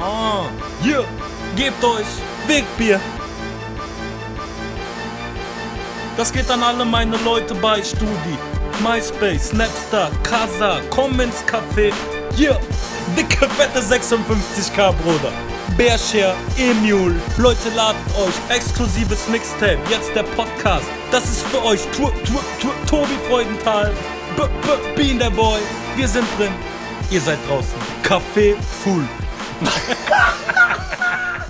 Ah, 0.00 0.44
hier, 0.80 1.04
gebt 1.56 1.82
euch 1.82 2.06
Wegbier. 2.46 3.00
Das 6.16 6.32
geht 6.32 6.48
an 6.50 6.62
alle 6.62 6.84
meine 6.84 7.16
Leute 7.24 7.54
bei 7.56 7.82
Studi. 7.82 8.38
MySpace, 8.80 9.48
Snapstar, 9.48 10.10
Casa, 10.22 10.80
komm 10.90 11.18
Café. 11.18 11.92
Hier, 12.36 12.60
dicke, 13.16 13.48
fette 13.48 13.80
56k, 13.80 14.92
Bruder. 15.02 15.32
Bearshare, 15.76 16.34
Emule, 16.56 17.16
Leute 17.36 17.68
ladet 17.74 18.00
euch, 18.18 18.56
exklusives 18.56 19.28
Mixtape, 19.28 19.78
jetzt 19.90 20.14
der 20.14 20.22
Podcast. 20.22 20.86
Das 21.10 21.24
ist 21.24 21.42
für 21.48 21.64
euch, 21.64 21.80
tu, 21.96 22.08
tu, 22.24 22.38
tu, 22.60 22.68
Tobi 22.88 23.18
Freudenthal, 23.28 23.92
B, 24.36 24.42
B, 24.42 24.96
Bean 24.96 25.18
der 25.18 25.30
Boy, 25.30 25.60
wir 25.96 26.08
sind 26.08 26.26
drin, 26.36 26.52
ihr 27.10 27.20
seid 27.20 27.38
draußen. 27.48 27.74
Café 28.02 28.54
full. 28.82 29.04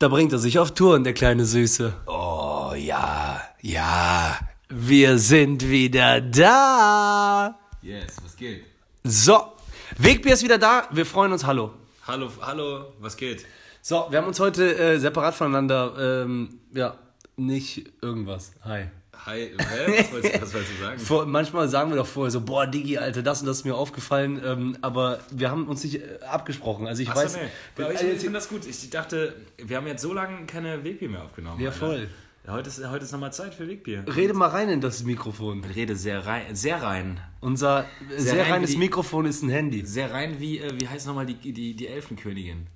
Da 0.00 0.08
bringt 0.08 0.32
er 0.32 0.38
sich 0.38 0.58
auf 0.58 0.74
Touren, 0.74 1.04
der 1.04 1.14
kleine 1.14 1.46
Süße. 1.46 1.94
Oh 2.06 2.72
ja, 2.76 3.40
ja. 3.62 4.38
Wir 4.68 5.18
sind 5.18 5.70
wieder 5.70 6.20
da. 6.20 7.58
Yes, 7.80 8.16
was 8.22 8.36
geht? 8.36 8.64
So, 9.04 9.52
Wegbier 9.96 10.34
ist 10.34 10.42
wieder 10.42 10.58
da. 10.58 10.88
Wir 10.90 11.06
freuen 11.06 11.32
uns. 11.32 11.46
Hallo. 11.46 11.70
Hallo, 12.06 12.28
hallo, 12.42 12.92
was 13.00 13.16
geht? 13.16 13.46
So, 13.80 14.06
wir 14.10 14.18
haben 14.18 14.26
uns 14.26 14.40
heute 14.40 14.76
äh, 14.76 14.98
separat 14.98 15.34
voneinander, 15.34 15.94
ähm, 15.98 16.60
ja, 16.72 16.98
nicht 17.36 17.92
irgendwas. 18.02 18.52
Hi. 18.64 18.88
Hi, 19.26 19.50
hä? 19.56 19.98
Was 20.02 20.12
wolltest, 20.12 20.42
was 20.42 20.54
wolltest 20.54 20.72
du 20.78 20.82
sagen? 20.84 20.98
Vor, 20.98 21.26
manchmal 21.26 21.68
sagen 21.68 21.90
wir 21.90 21.96
doch 21.96 22.06
vorher 22.06 22.30
so, 22.30 22.40
boah, 22.42 22.66
Digi, 22.66 22.98
Alter, 22.98 23.22
das 23.22 23.40
und 23.40 23.46
das 23.46 23.58
ist 23.58 23.64
mir 23.64 23.74
aufgefallen, 23.74 24.40
ähm, 24.44 24.76
aber 24.82 25.20
wir 25.30 25.50
haben 25.50 25.66
uns 25.66 25.82
nicht 25.82 25.96
äh, 25.96 26.18
abgesprochen. 26.28 26.86
Also 26.86 27.02
ich 27.02 27.08
Achso, 27.08 27.22
weiß. 27.22 27.36
nee. 27.36 27.82
Aber 27.82 27.92
ich, 27.92 27.98
also 28.00 28.10
ich 28.12 28.18
finde 28.20 28.34
das 28.34 28.48
gut. 28.48 28.66
Ich 28.66 28.90
dachte, 28.90 29.34
wir 29.56 29.76
haben 29.78 29.86
jetzt 29.86 30.02
so 30.02 30.12
lange 30.12 30.44
keine 30.46 30.84
Wegbier 30.84 31.08
mehr 31.08 31.22
aufgenommen. 31.24 31.58
Ja, 31.60 31.68
Alter. 31.70 31.78
voll. 31.86 32.08
Ja, 32.46 32.52
heute 32.52 32.68
ist, 32.68 32.86
heute 32.90 33.04
ist 33.06 33.12
nochmal 33.12 33.32
Zeit 33.32 33.54
für 33.54 33.66
Wegbier. 33.66 34.04
Rede 34.14 34.34
mal 34.34 34.48
rein 34.50 34.68
in 34.68 34.82
das 34.82 35.02
Mikrofon. 35.04 35.64
Rede 35.64 35.96
sehr 35.96 36.26
rein, 36.26 36.54
sehr 36.54 36.82
rein. 36.82 37.18
Unser 37.40 37.86
äh, 38.14 38.20
sehr, 38.20 38.42
rein 38.44 38.52
reines 38.52 38.72
die- 38.72 38.76
Mikrofon 38.76 39.24
ist 39.24 39.42
ein 39.42 39.48
Handy. 39.48 39.86
Sehr 39.86 40.12
rein 40.12 40.38
wie, 40.40 40.58
äh, 40.58 40.70
wie 40.78 40.86
heißt 40.86 41.06
nochmal 41.06 41.24
die, 41.24 41.52
die, 41.52 41.74
die 41.74 41.86
Elfenkönigin? 41.88 42.66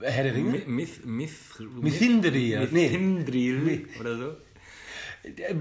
Herr 0.00 0.22
der 0.24 0.34
Ringe? 0.34 0.50
Mi- 0.58 0.66
Mith, 0.66 1.00
Mith, 1.04 1.60
Mithindril, 1.80 3.58
nee. 3.58 3.86
Oder 4.00 4.16
so. 4.16 4.24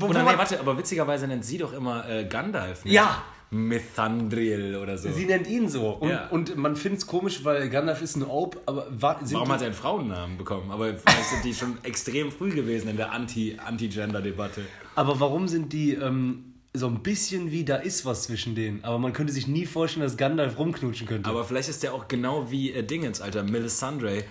Oder 0.05 0.23
nee, 0.23 0.37
warte, 0.37 0.59
aber 0.59 0.77
witzigerweise 0.77 1.27
nennt 1.27 1.43
sie 1.43 1.57
doch 1.57 1.73
immer 1.73 2.07
äh, 2.07 2.25
Gandalf. 2.25 2.85
nicht? 2.85 2.93
Ja. 2.93 3.23
Mithandril 3.49 4.75
oder 4.75 4.97
so. 4.97 5.09
Sie 5.09 5.25
nennt 5.25 5.47
ihn 5.47 5.69
so. 5.69 5.89
Und, 5.91 6.09
Ja. 6.09 6.27
und 6.27 6.55
man 6.57 6.75
findet 6.75 7.01
es 7.01 7.07
komisch, 7.07 7.43
weil 7.45 7.69
Gandalf 7.69 8.01
ist 8.01 8.15
ein 8.17 8.23
Ope, 8.23 8.59
aber 8.65 8.87
war, 8.89 9.19
Warum 9.31 9.49
hat 9.51 9.61
er 9.61 9.67
einen 9.67 9.73
Frauennamen 9.75 10.37
bekommen? 10.37 10.69
Aber 10.69 10.93
vielleicht 10.97 11.25
sind 11.29 11.45
die 11.45 11.53
schon 11.53 11.77
extrem 11.83 12.31
früh 12.31 12.49
gewesen 12.51 12.89
in 12.89 12.97
der 12.97 13.11
Anti- 13.13 13.57
Anti-Gender-Debatte. 13.57 14.61
aber 14.95 15.19
warum 15.19 15.47
sind 15.47 15.71
die 15.73 15.93
ähm, 15.93 16.55
so 16.77 16.87
ein 16.87 17.01
bisschen 17.03 17.51
wie 17.51 17.63
da 17.63 17.75
ist 17.77 18.05
was 18.05 18.23
zwischen 18.23 18.55
denen? 18.55 18.83
Aber 18.83 18.99
man 18.99 19.13
könnte 19.13 19.33
sich 19.33 19.47
nie 19.47 19.65
vorstellen, 19.65 20.03
dass 20.03 20.17
Gandalf 20.17 20.57
rumknutschen 20.57 21.07
könnte. 21.07 21.29
Aber 21.29 21.43
vielleicht 21.43 21.69
ist 21.69 21.83
der 21.83 21.93
auch 21.93 22.07
genau 22.07 22.51
wie 22.51 22.71
äh, 22.71 22.83
Dingens, 22.83 23.21
Alter. 23.21 23.43
Melisandre. 23.43 24.23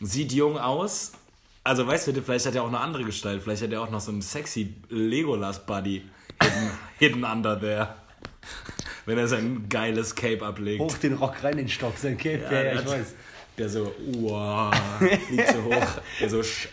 Sieht 0.00 0.32
jung 0.32 0.58
aus. 0.58 1.12
Also 1.62 1.86
weißt 1.86 2.08
du, 2.08 2.22
vielleicht 2.22 2.46
hat 2.46 2.54
er 2.54 2.62
auch 2.62 2.68
eine 2.68 2.80
andere 2.80 3.04
Gestalt. 3.04 3.42
Vielleicht 3.42 3.62
hat 3.62 3.72
er 3.72 3.82
auch 3.82 3.90
noch 3.90 4.00
so 4.00 4.10
einen 4.10 4.22
sexy 4.22 4.74
Legolas-Buddy 4.88 6.02
hidden, 6.42 6.70
hidden 6.98 7.24
under 7.24 7.58
there. 7.58 7.94
Wenn 9.06 9.18
er 9.18 9.28
sein 9.28 9.66
geiles 9.68 10.14
Cape 10.14 10.44
ablegt. 10.44 10.80
Hoch 10.80 10.96
den 10.98 11.14
Rock 11.14 11.42
rein, 11.42 11.56
den 11.56 11.68
Stock, 11.68 11.96
sein 11.98 12.16
Cape, 12.16 12.42
ja, 12.44 12.52
ja, 12.52 12.62
der 12.62 12.74
ich 12.74 12.86
weiß. 12.86 13.14
Der 13.58 13.68
so, 13.68 13.92
wow, 14.14 14.74
fliegt 15.26 15.48
so 15.48 15.64
hoch. 15.64 15.86
Der 16.20 16.30
so 16.30 16.42
Sch 16.42 16.68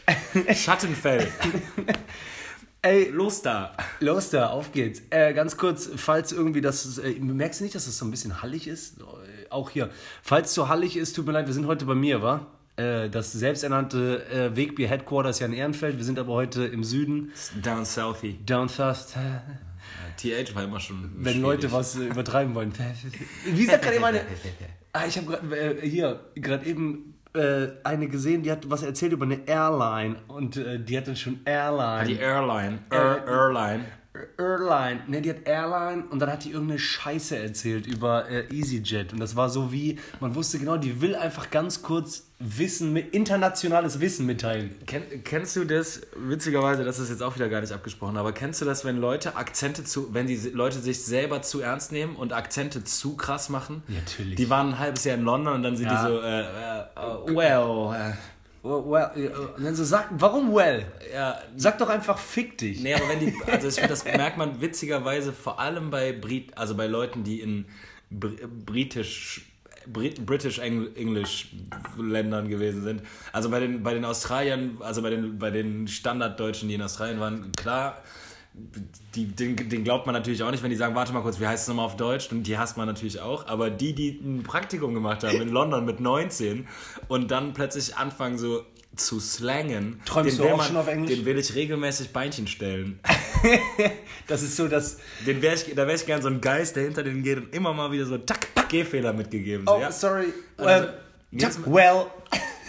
Schattenfell. 0.53 1.27
Ey, 2.81 3.09
Los 3.09 3.41
da. 3.41 3.75
los 3.99 4.29
da, 4.29 4.47
auf 4.47 4.71
geht's. 4.71 5.01
Äh, 5.09 5.33
ganz 5.33 5.57
kurz, 5.57 5.89
falls 5.95 6.31
irgendwie 6.31 6.61
das, 6.61 6.97
äh, 6.99 7.19
merkst 7.19 7.59
du 7.59 7.63
nicht, 7.63 7.75
dass 7.75 7.85
das 7.85 7.97
so 7.97 8.05
ein 8.05 8.11
bisschen 8.11 8.41
hallig 8.41 8.67
ist? 8.67 8.99
Äh, 8.99 9.49
auch 9.49 9.69
hier. 9.71 9.89
Falls 10.21 10.49
es 10.49 10.53
so 10.55 10.69
hallig 10.69 10.95
ist, 10.95 11.15
tut 11.15 11.25
mir 11.25 11.31
leid, 11.33 11.47
wir 11.47 11.53
sind 11.53 11.67
heute 11.67 11.85
bei 11.85 11.95
mir, 11.95 12.21
wa? 12.21 12.45
Äh, 12.77 13.09
das 13.09 13.31
selbsternannte 13.33 14.23
äh, 14.29 14.55
Wegbier 14.55 14.87
Headquarter 14.87 15.29
ist 15.29 15.39
ja 15.39 15.47
in 15.47 15.53
Ehrenfeld, 15.53 15.97
wir 15.97 16.05
sind 16.05 16.19
aber 16.19 16.33
heute 16.33 16.65
im 16.65 16.83
Süden. 16.83 17.33
Down 17.63 17.83
Southie. 17.83 18.37
Down 18.45 18.69
South. 18.69 19.07
TH 20.17 20.55
war 20.55 20.63
immer 20.63 20.79
schon. 20.79 21.11
Wenn 21.17 21.33
schwierig. 21.33 21.41
Leute 21.41 21.71
was 21.71 21.95
äh, 21.97 22.05
übertreiben 22.05 22.53
wollen. 22.55 22.71
Wie 23.45 23.65
sagt 23.65 23.83
gerade 23.83 24.05
eine. 24.05 24.21
Ah, 24.93 25.05
ich 25.05 25.15
habe 25.17 25.27
gerade 25.27 25.81
hier 25.81 26.21
gerade 26.33 26.65
eben 26.65 27.13
äh, 27.37 27.69
eine 27.83 28.07
gesehen, 28.07 28.43
die 28.43 28.51
hat 28.51 28.69
was 28.69 28.83
erzählt 28.83 29.13
über 29.13 29.25
eine 29.25 29.47
Airline 29.47 30.17
und 30.27 30.57
äh, 30.57 30.79
die 30.79 30.97
hat 30.97 31.07
dann 31.07 31.15
schon 31.15 31.39
Airline. 31.45 32.07
Die 32.07 32.17
Airline. 32.17 32.79
Air, 32.89 33.23
Airline. 33.27 33.85
Airline, 34.37 35.01
ne, 35.07 35.21
die 35.21 35.29
hat 35.29 35.45
Airline 35.45 36.05
und 36.09 36.19
dann 36.19 36.31
hat 36.31 36.43
die 36.43 36.51
irgendeine 36.51 36.79
Scheiße 36.79 37.37
erzählt 37.37 37.87
über 37.87 38.29
äh, 38.29 38.45
EasyJet 38.53 39.13
und 39.13 39.19
das 39.19 39.35
war 39.35 39.49
so 39.49 39.71
wie, 39.71 39.99
man 40.19 40.35
wusste 40.35 40.59
genau, 40.59 40.77
die 40.77 41.01
will 41.01 41.15
einfach 41.15 41.49
ganz 41.49 41.81
kurz 41.81 42.23
Wissen, 42.39 42.93
mit, 42.93 43.15
internationales 43.15 43.99
Wissen 43.99 44.27
mitteilen. 44.27 44.75
Ken, 44.85 45.01
kennst 45.23 45.55
du 45.55 45.65
das, 45.65 46.01
witzigerweise, 46.15 46.83
das 46.83 46.99
ist 46.99 47.09
jetzt 47.09 47.23
auch 47.23 47.33
wieder 47.35 47.49
gar 47.49 47.61
nicht 47.61 47.73
abgesprochen, 47.73 48.15
aber 48.15 48.31
kennst 48.31 48.61
du 48.61 48.65
das, 48.65 48.85
wenn 48.85 48.97
Leute 48.97 49.35
Akzente 49.35 49.83
zu, 49.83 50.13
wenn 50.13 50.27
die 50.27 50.35
Leute 50.53 50.77
sich 50.79 51.03
selber 51.03 51.41
zu 51.41 51.61
ernst 51.61 51.91
nehmen 51.91 52.15
und 52.15 52.33
Akzente 52.33 52.83
zu 52.83 53.15
krass 53.15 53.49
machen? 53.49 53.81
Natürlich. 53.87 54.35
Die 54.35 54.49
waren 54.51 54.69
ein 54.69 54.79
halbes 54.79 55.03
Jahr 55.03 55.17
in 55.17 55.23
London 55.23 55.55
und 55.55 55.63
dann 55.63 55.77
sind 55.77 55.87
Ja. 55.87 56.05
die 56.05 56.11
so, 56.11 56.21
äh, 56.21 56.41
äh, 56.41 56.79
äh, 57.31 57.35
well, 57.35 57.95
äh, 58.11 58.13
Well, 58.67 59.31
und 59.55 59.63
dann 59.63 59.75
so 59.75 59.83
sagt, 59.83 60.09
warum 60.11 60.53
well? 60.53 60.85
ja, 61.13 61.39
Sag 61.55 61.77
doch 61.77 61.89
einfach 61.89 62.17
fick 62.17 62.57
dich. 62.57 62.81
Nee, 62.81 62.93
aber 62.93 63.07
wenn 63.09 63.19
die, 63.19 63.33
also 63.45 63.67
ich 63.67 63.87
das 63.87 64.03
merkt 64.03 64.37
man 64.37 64.59
witzigerweise 64.61 65.31
vor 65.31 65.59
allem 65.59 65.89
bei 65.89 66.11
Brit, 66.11 66.57
also 66.57 66.75
bei 66.75 66.87
Leuten, 66.87 67.23
die 67.23 67.39
in 67.41 67.65
Br 68.09 68.29
britisch, 68.65 69.45
Brit, 69.85 70.25
British 70.25 70.59
Eng 70.59 70.93
English 70.95 71.49
Ländern 71.97 72.49
gewesen 72.49 72.83
sind. 72.83 73.01
Also 73.31 73.49
bei 73.49 73.59
den, 73.59 73.83
bei 73.83 73.93
den 73.93 74.03
Australiern, 74.05 74.77
also 74.81 75.01
bei 75.01 75.11
den, 75.11 75.39
bei 75.39 75.49
den 75.49 75.87
Standarddeutschen, 75.87 76.67
die 76.67 76.75
in 76.75 76.81
Australien 76.81 77.19
waren, 77.19 77.51
klar, 77.53 78.01
die, 79.15 79.25
den, 79.25 79.55
den 79.55 79.83
glaubt 79.83 80.05
man 80.05 80.13
natürlich 80.13 80.43
auch 80.43 80.51
nicht, 80.51 80.63
wenn 80.63 80.69
die 80.69 80.75
sagen, 80.75 80.95
warte 80.95 81.13
mal 81.13 81.21
kurz, 81.21 81.39
wie 81.39 81.47
heißt 81.47 81.63
es 81.63 81.67
nochmal 81.67 81.85
auf 81.85 81.95
Deutsch? 81.97 82.31
Und 82.31 82.43
die 82.43 82.57
hasst 82.57 82.77
man 82.77 82.87
natürlich 82.87 83.19
auch. 83.19 83.47
Aber 83.47 83.69
die, 83.69 83.93
die 83.93 84.09
ein 84.23 84.43
Praktikum 84.43 84.93
gemacht 84.93 85.23
haben 85.23 85.41
in 85.41 85.49
London 85.49 85.85
mit 85.85 85.99
19 85.99 86.67
und 87.07 87.31
dann 87.31 87.53
plötzlich 87.53 87.95
anfangen 87.97 88.37
so 88.37 88.63
zu 88.95 89.19
slangen, 89.19 90.01
Träumst 90.05 90.31
den 90.31 90.37
du 90.37 90.43
will 90.45 90.51
auch 90.53 90.63
schon 90.63 90.77
auf 90.77 90.87
Englisch? 90.87 91.15
Den 91.15 91.25
will 91.25 91.37
ich 91.37 91.53
regelmäßig 91.53 92.11
Beinchen 92.13 92.47
stellen. 92.47 92.99
Das 94.27 94.41
ist 94.41 94.55
so, 94.57 94.67
dass. 94.67 94.97
Den 95.25 95.41
wär 95.41 95.53
ich, 95.53 95.65
da 95.75 95.83
wäre 95.87 95.95
ich 95.95 96.05
gern 96.05 96.21
so 96.21 96.27
ein 96.27 96.41
Geist, 96.41 96.75
der 96.75 96.83
hinter 96.83 97.03
denen 97.03 97.21
geht 97.23 97.37
und 97.37 97.55
immer 97.55 97.71
mal 97.73 97.91
wieder 97.91 98.05
so 98.05 98.17
tack, 98.17 98.47
Gehfehler 98.67 99.13
mitgegeben. 99.13 99.65
So, 99.67 99.75
Oh, 99.75 99.79
ja? 99.79 99.91
sorry. 99.91 100.33
Also, 100.57 100.87
Well, 100.87 100.93
jedes 101.31 101.59
Mal- 101.59 101.73
well. 101.73 102.05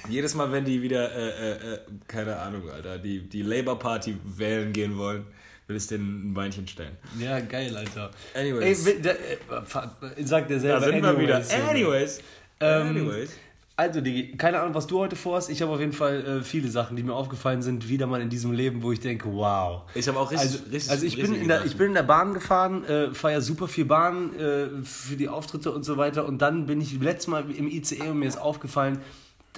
Jedes 0.08 0.34
Mal, 0.34 0.52
wenn 0.52 0.64
die 0.64 0.80
wieder, 0.80 1.10
äh, 1.12 1.28
äh, 1.28 1.74
äh, 1.74 1.78
keine 2.06 2.38
Ahnung, 2.38 2.70
Alter, 2.70 2.98
die, 2.98 3.28
die 3.28 3.42
Labour 3.42 3.78
Party 3.78 4.16
wählen 4.24 4.72
gehen 4.72 4.96
wollen, 4.96 5.26
will 5.68 5.76
ich 5.76 5.86
denen 5.86 6.30
ein 6.30 6.34
Beinchen 6.34 6.66
stellen. 6.66 6.96
Ja, 7.18 7.38
geil, 7.40 7.76
Alter. 7.76 8.10
Anyways. 8.34 8.86
Ey, 8.86 9.00
da, 9.02 9.10
äh, 9.10 10.24
sagt 10.24 10.50
der 10.50 10.60
selber. 10.60 10.80
Da 10.80 10.86
sind 10.86 11.02
wir 11.02 11.20
wieder. 11.20 11.42
anyways. 11.68 12.20
Ähm, 12.60 12.88
Anyways. 12.88 13.30
Also, 13.76 14.00
Digi, 14.00 14.36
keine 14.36 14.58
Ahnung, 14.58 14.74
was 14.74 14.88
du 14.88 14.98
heute 14.98 15.14
vorhast. 15.14 15.50
Ich 15.50 15.62
habe 15.62 15.70
auf 15.70 15.78
jeden 15.78 15.92
Fall 15.92 16.40
äh, 16.40 16.42
viele 16.42 16.68
Sachen, 16.68 16.96
die 16.96 17.04
mir 17.04 17.14
aufgefallen 17.14 17.62
sind, 17.62 17.88
wieder 17.88 18.08
mal 18.08 18.20
in 18.20 18.28
diesem 18.28 18.50
Leben, 18.50 18.82
wo 18.82 18.90
ich 18.90 18.98
denke, 18.98 19.32
wow. 19.32 19.82
Ich 19.94 20.08
habe 20.08 20.18
auch 20.18 20.32
richtig, 20.32 20.50
Also, 20.50 20.64
richtig 20.72 20.90
also 20.90 21.06
ich, 21.06 21.14
bin 21.14 21.26
richtig 21.26 21.42
in 21.42 21.48
der, 21.48 21.64
ich 21.64 21.76
bin 21.76 21.86
in 21.88 21.94
der 21.94 22.02
Bahn 22.02 22.34
gefahren, 22.34 22.84
äh, 22.84 23.14
fahre 23.14 23.40
super 23.40 23.68
viel 23.68 23.84
Bahn 23.84 24.34
äh, 24.36 24.82
für 24.82 25.14
die 25.14 25.28
Auftritte 25.28 25.70
und 25.70 25.84
so 25.84 25.96
weiter. 25.96 26.26
Und 26.26 26.42
dann 26.42 26.66
bin 26.66 26.80
ich 26.80 26.98
letztes 27.00 27.28
Mal 27.28 27.44
im 27.50 27.68
ICE 27.68 28.08
und 28.08 28.18
mir 28.18 28.26
ist 28.26 28.40
aufgefallen, 28.40 29.00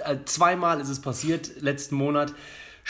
äh, 0.05 0.17
zweimal 0.27 0.81
ist 0.81 0.91
es 0.91 1.01
passiert, 1.01 1.63
letzten 1.63 1.95
Monat. 1.95 2.35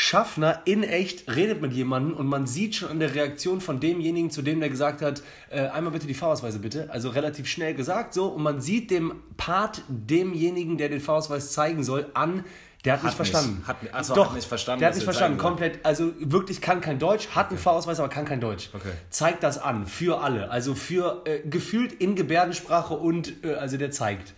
Schaffner 0.00 0.62
in 0.64 0.82
echt 0.82 1.30
redet 1.36 1.60
mit 1.60 1.74
jemandem 1.74 2.14
und 2.16 2.26
man 2.26 2.46
sieht 2.46 2.74
schon 2.74 2.88
an 2.88 3.00
der 3.00 3.14
Reaktion 3.14 3.60
von 3.60 3.80
demjenigen, 3.80 4.30
zu 4.30 4.40
dem 4.40 4.58
der 4.58 4.70
gesagt 4.70 5.02
hat, 5.02 5.22
äh, 5.50 5.60
einmal 5.68 5.92
bitte 5.92 6.06
die 6.06 6.14
Fahrausweise 6.14 6.58
bitte, 6.58 6.88
also 6.90 7.10
relativ 7.10 7.46
schnell 7.46 7.74
gesagt 7.74 8.14
so 8.14 8.28
und 8.28 8.42
man 8.42 8.62
sieht 8.62 8.90
dem 8.90 9.12
Part 9.36 9.82
demjenigen, 9.88 10.78
der 10.78 10.88
den 10.88 11.00
Fahrausweis 11.02 11.52
zeigen 11.52 11.84
soll, 11.84 12.06
an, 12.14 12.46
der 12.86 12.94
hat, 12.94 13.02
nicht 13.04 13.10
nicht. 13.10 13.16
verstanden. 13.16 13.62
Hat- 13.66 13.76
ach 13.92 14.02
so, 14.02 14.14
Doch, 14.14 14.28
hat 14.28 14.36
nicht 14.36 14.48
verstanden, 14.48 14.80
Der 14.80 14.88
hat 14.88 14.94
nicht 14.94 15.02
er 15.02 15.12
verstanden, 15.12 15.36
komplett, 15.36 15.84
also 15.84 16.12
wirklich 16.18 16.62
kann 16.62 16.80
kein 16.80 16.98
Deutsch, 16.98 17.28
hat 17.28 17.50
einen 17.50 17.58
Fahrausweis, 17.58 18.00
aber 18.00 18.08
kann 18.08 18.24
kein 18.24 18.40
Deutsch. 18.40 18.70
Okay. 18.72 18.92
Zeigt 19.10 19.42
das 19.42 19.58
an, 19.58 19.86
für 19.86 20.22
alle, 20.22 20.50
also 20.50 20.74
für 20.74 21.20
äh, 21.26 21.40
gefühlt 21.46 21.92
in 21.92 22.14
Gebärdensprache 22.14 22.94
und 22.94 23.44
äh, 23.44 23.52
also 23.52 23.76
der 23.76 23.90
zeigt. 23.90 24.32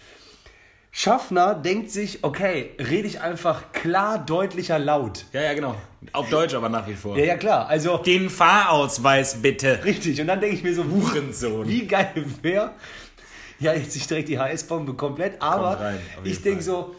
Schaffner 0.95 1.55
denkt 1.55 1.91
sich, 1.91 2.23
okay, 2.23 2.73
rede 2.79 3.09
ich 3.09 3.23
einfach 3.23 3.73
klar, 3.73 4.19
deutlicher, 4.19 4.79
laut. 4.79 5.25
Ja, 5.33 5.41
ja, 5.41 5.55
genau. 5.55 5.75
Auf 6.13 6.29
Deutsch 6.29 6.53
aber 6.53 6.69
nach 6.69 6.87
wie 6.87 6.95
vor. 6.95 7.17
Ja, 7.17 7.25
ja, 7.25 7.37
klar. 7.39 7.67
Also, 7.67 7.97
Den 7.97 8.29
Fahrausweis 8.29 9.41
bitte. 9.41 9.81
richtig. 9.85 10.21
Und 10.21 10.27
dann 10.27 10.41
denke 10.41 10.57
ich 10.57 10.63
mir 10.63 10.75
so, 10.75 10.85
Hurensohn. 10.85 11.67
wie 11.67 11.87
geil 11.87 12.13
wäre, 12.43 12.73
ja, 13.59 13.73
jetzt 13.73 13.95
nicht 13.95 14.11
direkt 14.11 14.29
die 14.29 14.39
HS-Bombe 14.39 14.93
komplett, 14.93 15.41
aber 15.41 15.81
rein, 15.81 15.95
auf 16.19 16.25
jeden 16.25 16.27
ich 16.37 16.43
denke 16.43 16.59
Fall. 16.63 16.75
so, 16.75 16.95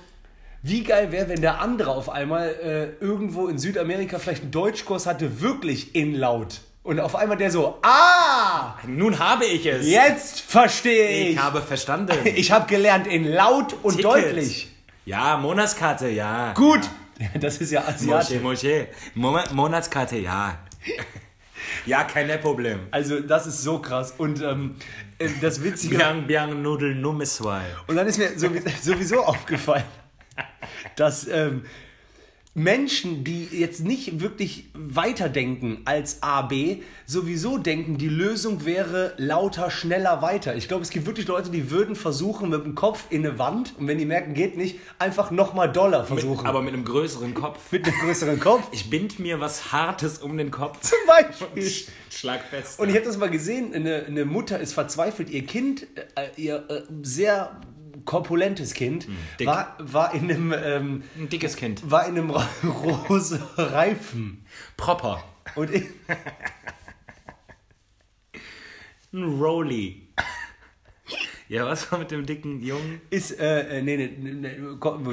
wie 0.63 0.81
geil 0.83 1.11
wäre, 1.11 1.29
wenn 1.29 1.41
der 1.41 1.61
andere 1.61 1.91
auf 1.91 2.09
einmal 2.09 2.47
äh, 2.49 3.03
irgendwo 3.03 3.47
in 3.47 3.59
Südamerika 3.59 4.17
vielleicht 4.17 4.41
einen 4.41 4.51
Deutschkurs 4.51 5.05
hatte, 5.05 5.39
wirklich 5.41 5.93
in 5.93 6.15
laut. 6.15 6.61
Und 6.81 6.99
auf 6.99 7.15
einmal 7.15 7.37
der 7.37 7.51
so, 7.51 7.77
ah, 7.83 8.42
Nun 8.87 9.19
habe 9.19 9.45
ich 9.45 9.65
es. 9.65 9.87
jetzt 9.87 10.41
verstehe 10.41 11.09
ich. 11.09 11.29
Ich 11.31 11.37
habe 11.39 11.61
verstanden. 11.61 12.17
Ich 12.35 12.51
habe 12.51 12.67
gelernt 12.67 13.07
in 13.07 13.25
laut 13.25 13.73
und 13.83 13.97
Ticket. 13.97 14.05
deutlich. 14.05 14.69
Ja, 15.05 15.37
Monatskarte, 15.37 16.07
ja. 16.09 16.53
Gut. 16.53 16.81
Das 17.39 17.57
ist 17.59 17.71
ja 17.71 17.85
asiatisch. 17.87 18.41
Moschee. 18.41 18.87
Mo 19.13 19.37
Monatskarte, 19.53 20.17
ja. 20.17 20.57
ja, 21.85 22.03
kein 22.03 22.27
Problem. 22.41 22.79
Also 22.91 23.19
das 23.21 23.47
ist 23.47 23.61
so 23.61 23.79
krass. 23.79 24.13
Und 24.17 24.41
ähm, 24.41 24.75
äh, 25.19 25.29
das 25.39 25.63
Witzige... 25.63 25.97
Biang 25.97 26.27
Biang 26.27 26.61
Nudel 26.61 26.95
Nummer 26.95 27.23
zwei. 27.25 27.61
Und 27.87 27.95
dann 27.95 28.07
ist 28.07 28.17
mir 28.17 28.29
sowie- 28.37 28.63
sowieso 28.81 29.23
aufgefallen, 29.23 29.85
dass 30.95 31.27
ähm, 31.27 31.65
Menschen, 32.55 33.23
die 33.23 33.47
jetzt 33.51 33.83
nicht 33.83 34.21
wirklich 34.21 34.65
weiterdenken 34.75 35.81
als 35.85 36.21
A, 36.21 36.43
B, 36.43 36.83
sowieso 37.07 37.57
denken, 37.57 37.97
die 37.97 38.09
Lösung 38.09 38.63
wäre 38.63 39.13
lauter, 39.17 39.71
schneller, 39.71 40.21
weiter. 40.21 40.55
Ich 40.55 40.67
glaube, 40.67 40.83
es 40.83 40.91
gibt 40.91 41.07
wirklich 41.07 41.27
Leute, 41.27 41.49
die 41.49 41.71
würden 41.71 41.95
versuchen, 41.95 42.49
mit 42.49 42.63
dem 42.63 42.75
Kopf 42.75 43.05
in 43.09 43.25
eine 43.25 43.39
Wand 43.39 43.73
und 43.79 43.87
wenn 43.87 43.97
die 43.97 44.05
merken, 44.05 44.35
geht 44.35 44.55
nicht, 44.55 44.79
einfach 44.99 45.31
nochmal 45.31 45.71
Dollar 45.71 46.05
versuchen. 46.05 46.45
Aber 46.45 46.61
mit 46.61 46.75
einem 46.75 46.85
größeren 46.85 47.33
Kopf. 47.33 47.59
mit 47.71 47.87
einem 47.87 47.95
größeren 47.99 48.39
Kopf 48.39 48.67
Ich 48.71 48.87
bind 48.87 49.17
mir 49.17 49.39
was 49.39 49.71
Hartes 49.71 50.19
um 50.19 50.37
den 50.37 50.51
Kopf. 50.51 50.79
zum 50.81 50.99
Beispiel. 51.07 51.71
Schlag 52.11 52.43
fest. 52.43 52.79
Und 52.79 52.89
ich 52.89 52.95
habe 52.95 53.05
das 53.05 53.17
mal 53.17 53.31
gesehen, 53.31 53.73
eine, 53.73 54.05
eine 54.05 54.25
Mutter 54.25 54.59
ist 54.59 54.73
verzweifelt, 54.73 55.31
ihr 55.31 55.45
Kind, 55.47 55.87
äh, 56.15 56.29
ihr 56.37 56.69
äh, 56.69 56.83
sehr 57.01 57.59
korpulentes 58.05 58.73
Kind, 58.73 59.07
dick. 59.39 59.47
war, 59.47 59.75
war 59.79 60.13
in 60.13 60.23
einem, 60.29 60.53
ähm, 60.53 61.03
ein 61.17 61.29
dickes 61.29 61.55
Kind. 61.55 61.89
war 61.89 62.05
in 62.07 62.17
einem 62.17 62.29
rosa 62.29 63.39
Reifen. 63.57 64.45
Proper. 64.77 65.23
Und 65.55 65.71
ich, 65.71 65.83
Ein 69.13 69.23
Rolli. 69.23 70.07
Ja, 71.47 71.67
was 71.67 71.91
war 71.91 71.99
mit 71.99 72.09
dem 72.09 72.25
dicken 72.25 72.63
Jungen? 72.63 72.99
ist 73.11 73.39
äh, 73.39 73.77
äh, 73.77 73.81
nee, 73.83 73.95
nee, 73.95 74.09
nee, 74.17 74.49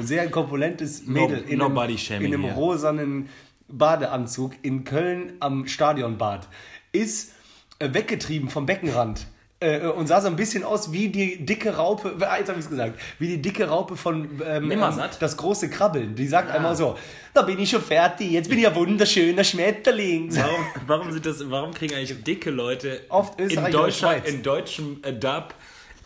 sehr 0.01 0.29
korpulentes 0.31 1.05
Mädel 1.05 1.43
in, 1.47 1.61
einem, 1.61 1.77
in 1.77 2.25
einem 2.33 2.43
here. 2.43 2.55
rosanen 2.55 3.29
Badeanzug 3.67 4.53
in 4.63 4.83
Köln 4.83 5.33
am 5.39 5.67
Stadionbad. 5.67 6.47
Ist 6.91 7.33
äh, 7.77 7.93
weggetrieben 7.93 8.49
vom 8.49 8.65
Beckenrand. 8.65 9.27
Äh, 9.63 9.85
und 9.85 10.07
sah 10.07 10.19
so 10.19 10.27
ein 10.27 10.35
bisschen 10.35 10.63
aus 10.63 10.91
wie 10.91 11.09
die 11.09 11.45
dicke 11.45 11.75
Raupe, 11.75 12.15
ah, 12.21 12.35
jetzt 12.39 12.49
habe 12.49 12.57
ich 12.57 12.65
es 12.65 12.69
gesagt, 12.69 12.99
wie 13.19 13.27
die 13.27 13.41
dicke 13.41 13.67
Raupe 13.67 13.95
von 13.95 14.41
ähm, 14.43 14.71
ähm, 14.71 14.99
das 15.19 15.37
große 15.37 15.69
Krabbeln. 15.69 16.15
Die 16.15 16.27
sagt 16.27 16.49
einmal 16.49 16.75
so, 16.75 16.97
da 17.31 17.43
bin 17.43 17.59
ich 17.59 17.69
schon 17.69 17.81
fertig, 17.81 18.31
jetzt 18.31 18.49
bin 18.49 18.57
ich 18.57 18.67
ein 18.67 18.73
wunderschöner 18.73 19.43
Schmetterling. 19.43 20.35
Warum, 20.35 20.65
warum, 20.87 21.11
sind 21.11 21.27
das, 21.27 21.47
warum 21.47 21.75
kriegen 21.75 21.93
eigentlich 21.93 22.23
dicke 22.23 22.49
Leute 22.49 23.01
Oft 23.09 23.39
in, 23.39 23.45
Österreich 23.47 23.71
Deutschland, 23.71 24.27
in 24.27 24.41
deutschem 24.41 24.99
äh, 25.03 25.13
Dub 25.13 25.53